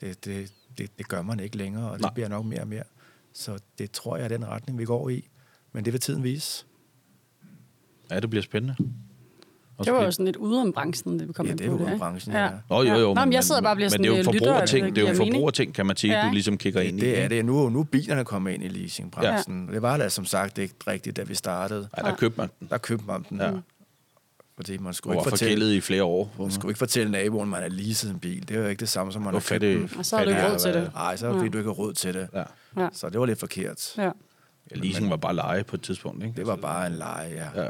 Det, 0.00 0.24
det, 0.24 0.52
det, 0.78 0.98
det 0.98 1.08
gør 1.08 1.22
man 1.22 1.40
ikke 1.40 1.56
længere, 1.56 1.90
og 1.90 1.92
det 1.92 2.02
Nej. 2.02 2.12
bliver 2.14 2.28
nok 2.28 2.44
mere 2.44 2.60
og 2.60 2.68
mere. 2.68 2.84
Så 3.32 3.58
det 3.78 3.90
tror 3.90 4.16
jeg 4.16 4.24
er 4.24 4.28
den 4.28 4.46
retning, 4.46 4.78
vi 4.78 4.84
går 4.84 5.08
i. 5.08 5.28
Men 5.72 5.84
det 5.84 5.92
vil 5.92 6.00
tiden 6.00 6.22
vise. 6.22 6.66
Ja, 8.10 8.20
det 8.20 8.30
bliver 8.30 8.42
spændende. 8.42 8.76
Også 9.82 9.90
det 9.90 9.98
var 9.98 10.04
jo 10.04 10.10
sådan 10.10 10.24
lidt 10.26 10.36
ude 10.36 10.60
om 10.60 10.72
branchen, 10.72 11.18
det 11.18 11.28
vi 11.28 11.32
kom 11.32 11.46
ja, 11.46 11.52
det 11.52 11.66
er 11.66 11.70
ude 11.70 11.92
om 11.92 11.98
branchen, 11.98 12.34
ja. 12.34 12.42
ja. 12.42 12.50
Nå, 12.70 12.82
jo, 12.82 12.94
jo, 12.94 13.14
Nå, 13.14 13.24
men 13.24 13.32
jeg 13.32 13.44
sidder 13.44 13.60
bare 13.60 13.72
og 13.72 13.76
bliver 13.76 13.88
sådan 13.88 14.00
men 14.00 14.10
det 14.10 14.14
er 14.14 14.18
jo 14.18 14.24
forbrugerting, 14.24 14.96
det 14.96 15.04
er 15.04 15.08
jo 15.08 15.16
forbrugerting, 15.16 15.74
kan 15.74 15.86
man 15.86 15.96
sige, 15.96 16.18
ja. 16.18 16.26
du 16.26 16.32
ligesom 16.32 16.58
kigger 16.58 16.80
det, 16.80 16.88
ind 16.88 17.00
det 17.00 17.06
i. 17.06 17.10
Det 17.10 17.22
er 17.22 17.28
det. 17.28 17.44
Nu, 17.44 17.68
nu 17.68 17.80
er 17.80 17.84
bilerne 17.84 18.24
kommet 18.24 18.52
ind 18.52 18.64
i 18.64 18.68
leasingbranchen. 18.68 19.66
Ja. 19.66 19.74
Det 19.74 19.82
var 19.82 19.96
da 19.96 20.08
som 20.08 20.24
sagt 20.24 20.58
ikke 20.58 20.74
rigtigt, 20.86 21.16
da 21.16 21.22
vi 21.22 21.34
startede. 21.34 21.88
Ja, 21.96 22.02
der 22.02 22.16
købte 22.16 22.40
man 22.40 22.48
den. 22.60 22.68
Der 22.70 22.78
købte 22.78 23.06
man 23.06 23.26
den. 23.30 23.40
Ja. 23.40 23.50
Fordi 24.56 24.78
man 24.78 24.94
skulle 24.94 25.18
ikke 25.18 25.30
fortælle, 25.30 25.76
i 25.76 25.80
flere 25.80 26.04
år. 26.04 26.34
Man 26.38 26.50
skulle 26.50 26.70
ikke 26.70 26.78
fortælle 26.78 27.12
naboen, 27.12 27.50
man 27.50 27.62
har 27.62 27.68
leaset 27.68 28.10
en 28.10 28.18
bil. 28.18 28.48
Det 28.48 28.56
er 28.56 28.60
jo 28.60 28.66
ikke 28.66 28.80
det 28.80 28.88
samme, 28.88 29.12
som 29.12 29.22
man 29.22 29.34
har 29.34 29.44
købt 29.48 29.60
den. 29.60 29.90
Og 29.98 30.06
så 30.06 30.16
har 30.16 30.24
du 30.24 30.30
ikke 30.30 30.52
råd 30.52 30.58
til 30.58 30.74
det. 30.74 30.90
Nej, 30.94 31.16
så 31.16 31.26
har 31.26 31.34
ja. 31.34 31.48
du 31.48 31.58
ikke 31.58 31.70
råd 31.70 31.92
til 31.92 32.14
det. 32.14 32.28
Ja. 32.34 32.42
Ja. 32.76 32.88
Så 32.92 33.08
det 33.08 33.20
var 33.20 33.26
lidt 33.26 33.40
forkert. 33.40 33.94
Ja. 33.96 34.10
Ja, 34.70 34.76
leasing 34.76 35.10
var 35.10 35.16
bare 35.16 35.34
leje 35.34 35.64
på 35.64 35.76
et 35.76 35.82
tidspunkt, 35.82 36.24
ikke? 36.24 36.36
Det 36.36 36.46
var 36.46 36.56
bare 36.56 36.86
en 36.86 36.92
leje, 36.92 37.50
ja. 37.56 37.68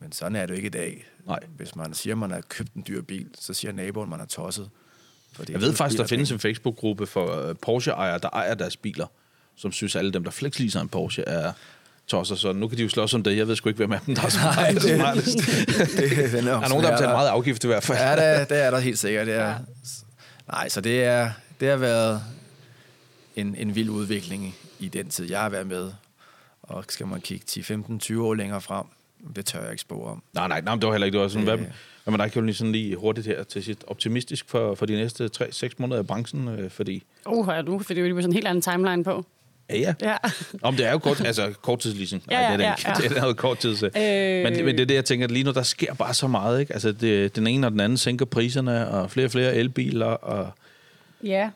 Men 0.00 0.12
sådan 0.12 0.36
er 0.36 0.40
det 0.46 0.50
jo 0.50 0.56
ikke 0.56 0.66
i 0.66 0.70
dag. 0.70 1.06
Nej. 1.26 1.38
Hvis 1.56 1.76
man 1.76 1.94
siger, 1.94 2.14
at 2.14 2.18
man 2.18 2.30
har 2.30 2.40
købt 2.40 2.74
en 2.74 2.84
dyr 2.88 3.02
bil, 3.02 3.26
så 3.38 3.54
siger 3.54 3.72
naboen, 3.72 4.04
at 4.04 4.10
man 4.10 4.20
er 4.20 4.26
tosset. 4.26 4.70
Fordi 5.32 5.52
jeg 5.52 5.60
ved 5.60 5.72
faktisk, 5.72 6.00
der 6.00 6.06
findes 6.06 6.30
en 6.30 6.38
Facebook-gruppe 6.38 7.06
for 7.06 7.48
øh, 7.48 7.54
Porsche-ejere, 7.62 8.18
der 8.18 8.28
ejer 8.28 8.54
deres 8.54 8.76
biler, 8.76 9.06
som 9.56 9.72
synes, 9.72 9.96
at 9.96 9.98
alle 9.98 10.12
dem, 10.12 10.24
der 10.24 10.30
flexleaser 10.30 10.80
en 10.80 10.88
Porsche, 10.88 11.22
er 11.22 11.52
tosser. 12.06 12.34
Så 12.34 12.52
nu 12.52 12.68
kan 12.68 12.78
de 12.78 12.82
jo 12.82 12.88
slås 12.88 13.14
om 13.14 13.22
det. 13.22 13.36
Jeg 13.36 13.48
ved 13.48 13.56
sgu 13.56 13.68
ikke, 13.68 13.76
hvem 13.76 13.92
af 13.92 14.00
dem, 14.06 14.14
der 14.14 14.22
er 14.26 14.54
Nej, 14.56 14.70
det, 14.74 14.82
det, 14.82 14.96
det, 15.96 16.32
det, 16.32 16.38
er 16.38 16.68
nogen, 16.68 16.84
der 16.84 16.90
har 16.90 16.96
betalt 16.96 17.10
meget 17.10 17.28
afgift 17.28 17.64
i 17.64 17.66
hvert 17.66 17.82
fald. 17.82 17.98
Ja, 17.98 18.40
det, 18.40 18.48
det 18.48 18.64
er 18.64 18.70
der 18.70 18.78
helt 18.78 18.98
sikkert. 18.98 19.26
Det 19.26 19.34
er. 19.34 19.48
Ja. 19.48 19.54
Nej, 20.48 20.68
så 20.68 20.80
det, 20.80 21.04
er, 21.04 21.30
det 21.60 21.68
har 21.68 21.76
været 21.76 22.22
en, 23.36 23.54
en 23.54 23.74
vild 23.74 23.88
udvikling 23.88 24.54
i 24.78 24.88
den 24.88 25.08
tid, 25.08 25.30
jeg 25.30 25.40
har 25.40 25.48
været 25.48 25.66
med. 25.66 25.92
Og 26.62 26.84
skal 26.88 27.06
man 27.06 27.20
kigge 27.20 27.46
10, 27.46 27.62
15, 27.62 27.98
20 27.98 28.26
år 28.26 28.34
længere 28.34 28.60
frem, 28.60 28.84
det 29.36 29.46
tør 29.46 29.62
jeg 29.62 29.70
ikke 29.70 29.80
spå 29.80 30.04
om. 30.04 30.22
Nej, 30.32 30.48
nej, 30.48 30.60
nej 30.60 30.74
det 30.74 30.86
var 30.86 30.92
heller 30.92 31.04
ikke. 31.04 31.16
Det 31.16 31.22
var 31.22 31.28
sådan, 31.28 31.48
øh, 31.48 31.54
hvad, 31.54 31.66
hvad 32.04 32.10
man 32.12 32.20
der 32.20 32.28
kan 32.28 32.46
lige 32.46 32.54
sådan 32.54 32.72
lige 32.72 32.96
hurtigt 32.96 33.26
her 33.26 33.42
til 33.42 33.64
sit 33.64 33.84
optimistisk 33.86 34.48
for, 34.48 34.74
for 34.74 34.86
de 34.86 34.92
næste 34.92 35.30
3-6 35.36 35.68
måneder 35.78 36.00
i 36.00 36.04
branchen, 36.04 36.48
øh, 36.48 36.70
fordi... 36.70 37.02
Uh, 37.26 37.48
ja, 37.48 37.62
nu 37.62 37.78
fordi 37.78 38.02
det 38.02 38.10
jo 38.10 38.16
sådan 38.16 38.30
en 38.30 38.32
helt 38.32 38.46
anden 38.46 38.62
timeline 38.62 39.04
på. 39.04 39.24
Ja, 39.70 39.76
ja. 39.76 39.94
ja. 40.00 40.16
Om 40.62 40.76
det 40.76 40.86
er 40.86 40.92
jo 40.92 40.98
kort, 40.98 41.20
altså 41.26 41.52
korttidsleasing. 41.62 42.22
Nej, 42.26 42.40
ja, 42.40 42.50
ja, 42.50 42.56
det 42.56 42.64
er 42.64 42.70
det 42.70 42.78
ikke. 42.78 42.88
Ja, 42.88 43.02
ja. 43.02 43.08
Det 43.08 43.16
er 43.16 43.20
noget 43.20 43.36
korttids. 43.36 43.82
Øh... 43.82 43.90
Men, 43.94 44.64
men 44.64 44.74
det 44.74 44.80
er 44.80 44.86
det, 44.86 44.94
jeg 44.94 45.04
tænker, 45.04 45.26
at 45.26 45.30
lige 45.30 45.44
nu, 45.44 45.52
der 45.52 45.62
sker 45.62 45.94
bare 45.94 46.14
så 46.14 46.28
meget, 46.28 46.60
ikke? 46.60 46.72
Altså, 46.72 46.92
det, 46.92 47.36
den 47.36 47.46
ene 47.46 47.66
og 47.66 47.70
den 47.70 47.80
anden 47.80 47.98
sænker 47.98 48.24
priserne, 48.24 48.88
og 48.88 49.10
flere 49.10 49.26
og 49.26 49.30
flere 49.30 49.54
elbiler, 49.54 50.06
og... 50.06 50.50
Ja. 51.24 51.50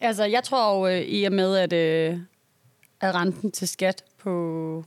Altså, 0.00 0.24
jeg 0.24 0.44
tror 0.44 0.88
jo, 0.88 0.94
øh, 0.94 1.00
i 1.00 1.24
og 1.24 1.32
med, 1.32 1.56
at... 1.56 1.72
Øh 1.72 2.18
at 3.04 3.14
renten 3.14 3.52
til 3.52 3.68
skat 3.68 4.04
på, 4.18 4.84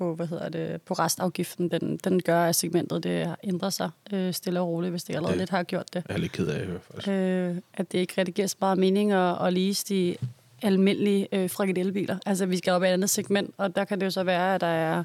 på, 0.00 0.14
hvad 0.14 0.26
hedder 0.26 0.48
det, 0.48 0.82
på 0.82 0.94
restafgiften, 0.94 1.68
den, 1.68 1.96
den 1.96 2.22
gør, 2.22 2.44
at 2.44 2.56
segmentet 2.56 3.04
det 3.04 3.34
ændrer 3.44 3.70
sig 3.70 3.90
øh, 4.12 4.32
stille 4.32 4.60
og 4.60 4.68
roligt, 4.68 4.90
hvis 4.90 5.04
det 5.04 5.14
allerede 5.14 5.32
det, 5.32 5.38
lidt 5.38 5.50
har 5.50 5.62
gjort 5.62 5.94
det. 5.94 6.02
Jeg 6.08 6.14
er 6.14 6.18
lidt 6.18 6.32
ked 6.32 6.46
af 6.46 6.60
at 6.60 6.66
høre, 6.66 6.80
faktisk. 6.80 7.08
Øh, 7.08 7.56
at 7.74 7.92
det 7.92 7.98
ikke 7.98 8.14
rigtig 8.18 8.34
giver 8.34 8.48
så 8.48 8.56
meget 8.60 8.78
mening 8.78 9.12
at, 9.12 9.46
at 9.46 9.52
lige 9.52 9.74
de 9.88 10.16
almindelige 10.62 11.28
øh, 11.32 11.50
frikadellebiler. 11.50 12.18
Altså, 12.26 12.46
vi 12.46 12.56
skal 12.56 12.72
op 12.72 12.82
i 12.82 12.86
et 12.86 12.90
andet 12.90 13.10
segment, 13.10 13.54
og 13.56 13.76
der 13.76 13.84
kan 13.84 14.00
det 14.00 14.06
jo 14.06 14.10
så 14.10 14.24
være, 14.24 14.54
at 14.54 14.60
der 14.60 14.66
er, 14.66 15.04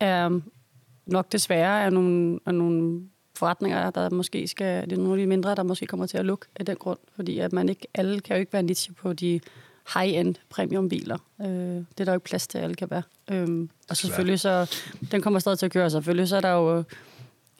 er 0.00 0.40
nok 1.06 1.32
desværre 1.32 1.82
er 1.82 1.90
nogle, 1.90 2.38
er 2.46 2.52
nogle 2.52 3.00
forretninger, 3.36 3.90
der 3.90 4.10
måske 4.10 4.48
skal, 4.48 4.84
det 4.84 4.92
er 4.92 4.96
nogle 4.96 5.12
af 5.12 5.18
de 5.18 5.26
mindre, 5.26 5.54
der 5.54 5.62
måske 5.62 5.86
kommer 5.86 6.06
til 6.06 6.18
at 6.18 6.24
lukke 6.24 6.46
af 6.56 6.66
den 6.66 6.76
grund, 6.76 6.98
fordi 7.14 7.38
at 7.38 7.52
man 7.52 7.68
ikke, 7.68 7.86
alle 7.94 8.20
kan 8.20 8.36
jo 8.36 8.40
ikke 8.40 8.52
være 8.52 8.62
niche 8.62 8.94
på 8.94 9.12
de 9.12 9.40
high-end 9.94 10.34
premiumbiler. 10.50 11.18
Øh, 11.40 11.46
det 11.46 12.00
er 12.00 12.04
der 12.04 12.12
jo 12.12 12.16
ikke 12.16 12.24
plads 12.24 12.46
til, 12.46 12.58
alle 12.58 12.74
kan 12.74 12.90
være. 12.90 13.02
Øh, 13.30 13.68
og 13.90 13.96
selvfølgelig 13.96 14.40
så, 14.40 14.74
den 15.10 15.22
kommer 15.22 15.38
stadig 15.38 15.58
til 15.58 15.66
at 15.66 15.72
køre, 15.72 15.90
selvfølgelig 15.90 16.28
så 16.28 16.36
er 16.36 16.40
der 16.40 16.50
jo 16.50 16.84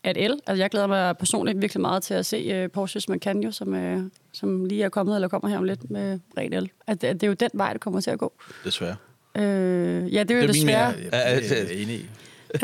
at 0.04 0.16
el. 0.16 0.40
Altså 0.46 0.62
jeg 0.62 0.70
glæder 0.70 0.86
mig 0.86 1.16
personligt 1.16 1.60
virkelig 1.60 1.80
meget 1.80 2.02
til 2.02 2.14
at 2.14 2.26
se 2.26 2.64
uh, 2.64 2.70
Porsches 2.70 3.08
Macan 3.08 3.40
jo, 3.40 3.50
som, 3.50 3.94
uh, 3.94 4.02
som 4.32 4.64
lige 4.64 4.82
er 4.82 4.88
kommet, 4.88 5.14
eller 5.14 5.28
kommer 5.28 5.48
her 5.48 5.58
om 5.58 5.64
lidt 5.64 5.90
med 5.90 6.18
ren 6.38 6.52
el. 6.52 6.70
At, 6.86 7.04
at 7.04 7.14
det 7.14 7.22
er 7.22 7.28
jo 7.28 7.32
den 7.32 7.50
vej, 7.54 7.72
det 7.72 7.80
kommer 7.80 8.00
til 8.00 8.10
at 8.10 8.18
gå. 8.18 8.32
Desværre. 8.64 8.96
Øh, 9.36 10.14
ja, 10.14 10.22
det 10.22 10.30
er 10.30 10.34
jo 10.34 10.40
det 10.40 10.54
desværre. 10.54 10.86
Jeg, 10.86 11.12
jeg, 11.12 11.42
jeg 11.50 11.58
er 11.58 11.82
enig 11.82 11.94
i. 11.94 11.98
Jeg 11.98 12.08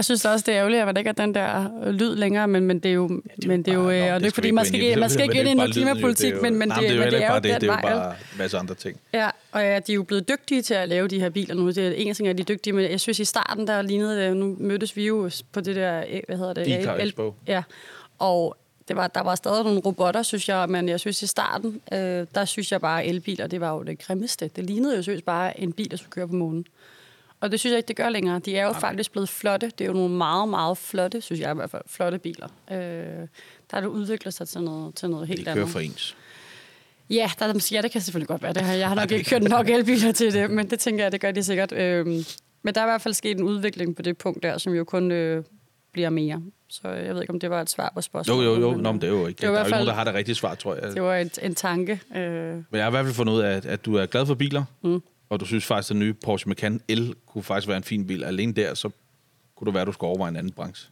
synes 0.01 0.24
også, 0.24 0.45
det 0.47 0.55
er 0.55 0.59
ærgerligt, 0.59 0.82
at 0.82 0.95
der 0.95 0.99
ikke 0.99 1.09
er 1.09 1.12
den 1.12 1.34
der 1.34 1.91
lyd 1.91 2.16
længere, 2.16 2.49
men, 2.49 2.66
men 2.66 2.78
det 2.78 2.89
er 2.89 2.95
jo... 2.95 3.09
Ja, 3.09 3.16
det 3.36 3.45
er 3.45 3.49
men 3.49 3.62
det 3.62 3.70
er 3.70 3.74
jo, 3.74 3.82
bare, 3.82 4.09
øh, 4.09 4.14
og 4.14 4.20
det 4.20 4.26
er 4.26 4.30
fordi, 4.30 4.51
man 4.51 4.64
skal, 4.64 4.80
ikke, 4.80 4.97
man 4.97 5.11
skal 5.11 5.22
ikke 5.24 5.41
ind 5.41 5.49
i 5.49 5.55
noget 5.55 5.72
klimapolitik, 5.72 6.34
men, 6.43 6.57
men, 6.57 6.70
det, 6.70 6.76
men 6.99 7.12
det 7.12 7.24
er 7.24 7.34
jo 7.34 7.34
den 7.34 7.43
Det 7.43 7.62
er 7.62 7.66
jo 7.66 7.72
bare 7.82 8.11
en 8.11 8.39
masse 8.39 8.59
andre 8.59 8.74
ting. 8.74 9.01
Ja, 9.12 9.30
og 9.53 9.61
ja, 9.61 9.78
de 9.78 9.93
er 9.93 9.95
jo 9.95 10.03
blevet 10.03 10.28
dygtige 10.28 10.62
til 10.62 10.74
at 10.74 10.89
lave 10.89 11.09
de 11.09 11.20
her 11.20 11.30
biler 11.30 11.55
nu. 11.55 11.68
Det 11.68 11.78
er 11.78 11.93
en 11.93 12.14
ting, 12.14 12.28
at 12.28 12.39
de 12.39 12.43
er 12.43 12.45
dygtige, 12.45 12.72
men 12.72 12.91
jeg 12.91 13.01
synes 13.01 13.18
i 13.18 13.24
starten, 13.24 13.66
der 13.66 13.82
lignede 13.82 14.20
det, 14.20 14.36
nu 14.36 14.57
mødtes 14.59 14.97
vi 14.97 15.07
jo 15.07 15.30
på 15.53 15.61
det 15.61 15.76
der, 15.76 16.05
øh, 16.11 16.20
hvad 16.26 16.36
hedder 16.36 16.55
det? 16.55 16.66
Ja, 17.47 17.62
og 18.18 18.57
det 18.89 18.97
var, 18.97 19.07
der 19.07 19.22
var 19.22 19.34
stadig 19.34 19.64
nogle 19.64 19.80
robotter, 19.80 20.22
synes 20.22 20.49
jeg, 20.49 20.68
men 20.68 20.89
jeg 20.89 21.01
synes 21.01 21.22
i 21.22 21.26
starten, 21.26 21.80
øh, 21.93 22.26
der 22.34 22.45
synes 22.45 22.72
jeg 22.72 22.80
bare, 22.80 23.03
at 23.03 23.09
elbiler, 23.09 23.47
det 23.47 23.61
var 23.61 23.74
jo 23.74 23.82
det 23.82 23.99
grimmeste. 23.99 24.51
Det 24.57 24.64
lignede 24.64 24.97
jo 24.97 25.03
synes 25.03 25.22
bare 25.22 25.61
en 25.61 25.72
bil, 25.72 25.91
der 25.91 25.97
skulle 25.97 26.11
køre 26.11 26.28
på 26.28 26.34
månen. 26.34 26.66
Og 27.41 27.51
det 27.51 27.61
synes 27.61 27.70
jeg 27.70 27.78
ikke, 27.78 27.89
det 27.89 27.97
gør 27.97 28.09
længere. 28.09 28.39
De 28.39 28.57
er 28.57 28.62
jo 28.62 28.68
okay. 28.68 28.80
faktisk 28.80 29.12
blevet 29.12 29.28
flotte. 29.28 29.66
Det 29.78 29.80
er 29.80 29.86
jo 29.86 29.93
nogle 29.93 30.14
meget, 30.14 30.49
meget 30.49 30.78
flotte, 30.78 31.20
synes 31.20 31.41
jeg 31.41 31.51
i 31.51 31.55
hvert 31.55 31.70
fald, 31.70 31.82
flotte 31.86 32.18
biler. 32.18 32.49
Øh, 32.70 32.76
der 33.70 33.76
er 33.76 33.80
det 33.80 33.89
udviklet 33.89 34.34
sig 34.34 34.49
til 34.49 34.61
noget, 34.61 34.95
til 34.95 35.11
noget 35.11 35.28
helt 35.28 35.49
andet. 35.49 35.57
Det 35.57 35.64
kører 35.64 35.72
for 35.72 35.80
ens. 35.80 36.16
Ja, 37.11 37.30
der, 37.39 37.47
er, 37.47 37.68
ja, 37.72 37.82
det 37.82 37.91
kan 37.91 38.01
selvfølgelig 38.01 38.28
godt 38.28 38.43
være 38.43 38.53
det 38.53 38.62
her. 38.62 38.72
Jeg 38.72 38.89
har 38.89 38.95
nok 38.95 39.11
ikke 39.11 39.30
kørt 39.30 39.43
nok 39.43 39.68
elbiler 39.68 40.12
til 40.12 40.32
det, 40.32 40.51
men 40.51 40.70
det 40.70 40.78
tænker 40.78 41.05
jeg, 41.05 41.12
det 41.12 41.20
gør 41.20 41.30
de 41.30 41.45
sikkert. 41.45 41.72
Øh, 41.72 42.07
men 42.62 42.74
der 42.74 42.80
er 42.80 42.84
i 42.84 42.89
hvert 42.89 43.03
fald 43.03 43.14
sket 43.14 43.39
en 43.39 43.43
udvikling 43.43 43.97
på 43.97 44.03
det 44.03 44.18
punkt 44.18 44.43
der, 44.43 44.59
som 44.59 44.74
jo 44.74 44.84
kun 44.84 45.11
øh, 45.11 45.45
bliver 45.93 46.11
mere. 46.11 46.43
Så 46.68 46.89
jeg 46.89 47.14
ved 47.14 47.22
ikke, 47.22 47.32
om 47.32 47.41
det 47.41 47.51
var 47.51 47.61
et 47.61 47.70
svar 47.70 47.93
på 47.95 48.01
spørgsmålet. 48.01 48.45
Jo, 48.45 48.55
jo, 48.55 48.61
jo. 48.61 48.70
Men, 48.70 48.80
Nå, 48.80 48.93
men 48.93 49.01
det 49.01 49.07
er 49.07 49.12
jo 49.12 49.26
ikke. 49.26 49.36
Det 49.36 49.43
der 49.43 49.49
er 49.49 49.59
jo 49.59 49.59
ikke 49.59 49.70
nogen, 49.70 49.86
der 49.86 49.95
har 49.95 50.05
det 50.05 50.14
rigtige 50.14 50.34
svar, 50.34 50.55
tror 50.55 50.74
jeg. 50.74 50.95
Det 50.95 51.03
var 51.03 51.16
en, 51.16 51.30
en 51.43 51.55
tanke. 51.55 52.01
Øh. 52.16 52.20
Men 52.20 52.64
jeg 52.72 52.82
har 52.82 52.89
i 52.89 52.91
hvert 52.91 53.05
fald 53.05 53.14
fundet 53.14 53.32
ud 53.32 53.41
af, 53.41 53.57
at, 53.57 53.66
at 53.66 53.84
du 53.84 53.95
er 53.95 54.07
glad 54.07 54.26
for 54.26 54.34
biler. 54.34 54.64
Mm 54.82 55.03
og 55.30 55.40
du 55.40 55.44
synes 55.44 55.66
faktisk, 55.66 55.90
at 55.90 55.94
den 55.94 56.00
nye 56.00 56.14
Porsche 56.14 56.48
Macan 56.48 56.80
L 56.88 57.10
kunne 57.26 57.44
faktisk 57.44 57.68
være 57.68 57.76
en 57.76 57.84
fin 57.84 58.06
bil. 58.06 58.24
Alene 58.24 58.52
der, 58.52 58.74
så 58.74 58.90
kunne 59.54 59.66
det 59.66 59.74
være, 59.74 59.80
at 59.80 59.86
du 59.86 59.92
skulle 59.92 60.08
overveje 60.08 60.30
en 60.30 60.36
anden 60.36 60.52
branche. 60.52 60.88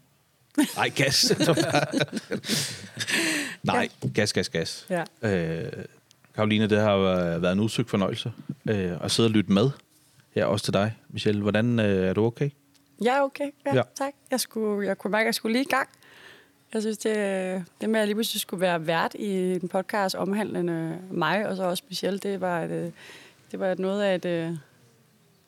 Nej, 0.76 0.89
gas. 0.89 1.32
Nej, 3.62 3.89
gas, 4.14 4.32
gas, 4.32 4.49
gas. 4.49 4.87
Ja. 4.91 5.05
Øh, 5.22 5.72
Karoline, 6.34 6.66
det 6.66 6.80
har 6.80 6.97
været 7.39 7.53
en 7.53 7.61
udsøgt 7.61 7.91
fornøjelse 7.91 8.32
øh, 8.68 9.05
at 9.05 9.11
sidde 9.11 9.26
og 9.26 9.30
lytte 9.30 9.53
med. 9.53 9.70
Her 10.34 10.45
også 10.45 10.64
til 10.64 10.74
dig, 10.74 10.97
Michelle. 11.09 11.43
Hvordan 11.43 11.78
øh, 11.78 12.09
er 12.09 12.12
du 12.12 12.24
okay? 12.24 12.51
Jeg 13.03 13.16
er 13.16 13.20
okay, 13.20 13.51
ja, 13.66 13.74
ja. 13.74 13.82
tak. 13.95 14.12
Jeg, 14.30 14.41
skulle, 14.41 14.89
jeg 14.89 14.99
kunne 14.99 15.11
mærke, 15.11 15.22
at 15.22 15.26
jeg 15.26 15.34
skulle 15.34 15.53
lige 15.53 15.64
i 15.64 15.68
gang. 15.68 15.89
Jeg 16.74 16.82
synes, 16.82 16.99
det, 16.99 17.14
det 17.80 17.91
med, 17.91 17.97
at 17.97 18.01
jeg 18.01 18.07
lige 18.07 18.14
pludselig 18.14 18.41
skulle 18.41 18.61
være 18.61 18.87
vært 18.87 19.14
i 19.14 19.53
en 19.53 19.68
podcast 19.68 20.14
omhandlende 20.14 20.99
mig, 21.11 21.49
og 21.49 21.57
så 21.57 21.62
også 21.62 21.82
Michelle, 21.89 22.18
det 22.18 22.41
var 22.41 22.62
et, 22.62 22.93
det 23.51 23.61
var 23.61 23.75
noget 23.79 24.03
af 24.03 24.15
et... 24.15 24.25
Øh, 24.25 24.57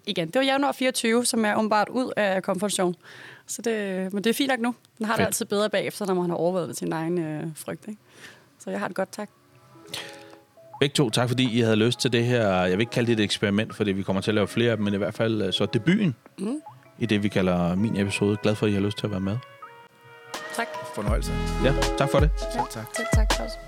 igen, 0.06 0.26
det 0.26 0.34
var 0.34 0.42
januar 0.42 0.72
24, 0.72 1.24
som 1.24 1.44
er 1.44 1.54
umiddelbart 1.54 1.88
ud 1.88 2.12
af 2.16 2.40
comfort 2.42 2.72
zone. 2.72 2.94
Så 3.46 3.62
det, 3.62 4.12
men 4.12 4.24
det 4.24 4.30
er 4.30 4.34
fint 4.34 4.48
nok 4.48 4.60
nu. 4.60 4.74
Den 4.98 5.06
har 5.06 5.12
Fedt. 5.12 5.18
det 5.18 5.26
altid 5.26 5.46
bedre 5.46 5.70
bagefter, 5.70 6.06
når 6.06 6.14
man 6.14 6.30
har 6.30 6.36
overvejet 6.36 6.76
sin 6.76 6.92
egen 6.92 7.18
øh, 7.18 7.46
frygt. 7.54 7.88
Ikke? 7.88 8.00
Så 8.58 8.70
jeg 8.70 8.80
har 8.80 8.88
det 8.88 8.96
godt, 8.96 9.12
tak. 9.12 9.28
Begge 10.80 10.92
to, 10.92 11.10
tak 11.10 11.28
fordi 11.28 11.58
I 11.58 11.60
havde 11.60 11.76
lyst 11.76 12.00
til 12.00 12.12
det 12.12 12.24
her. 12.24 12.48
Jeg 12.48 12.72
vil 12.72 12.80
ikke 12.80 12.90
kalde 12.90 13.06
det 13.06 13.20
et 13.20 13.24
eksperiment, 13.24 13.74
fordi 13.74 13.92
vi 13.92 14.02
kommer 14.02 14.22
til 14.22 14.30
at 14.30 14.34
lave 14.34 14.48
flere 14.48 14.70
af 14.70 14.76
dem, 14.76 14.84
men 14.84 14.94
i 14.94 14.96
hvert 14.96 15.14
fald 15.14 15.42
øh, 15.42 15.52
så 15.52 15.66
debuten 15.66 16.16
mm. 16.38 16.60
i 16.98 17.06
det, 17.06 17.22
vi 17.22 17.28
kalder 17.28 17.74
min 17.74 17.96
episode. 17.96 18.36
Glad 18.42 18.54
for, 18.54 18.66
at 18.66 18.72
I 18.72 18.74
har 18.74 18.80
lyst 18.80 18.98
til 18.98 19.06
at 19.06 19.10
være 19.10 19.20
med. 19.20 19.36
Tak. 20.56 20.68
Fornøjelse. 20.94 21.32
Ja, 21.64 21.74
tak 21.98 22.10
for 22.10 22.20
det. 22.20 22.30
Ja, 22.54 22.62
tak. 22.70 22.92
Tak, 22.94 23.28
tak 23.28 23.40
også. 23.44 23.67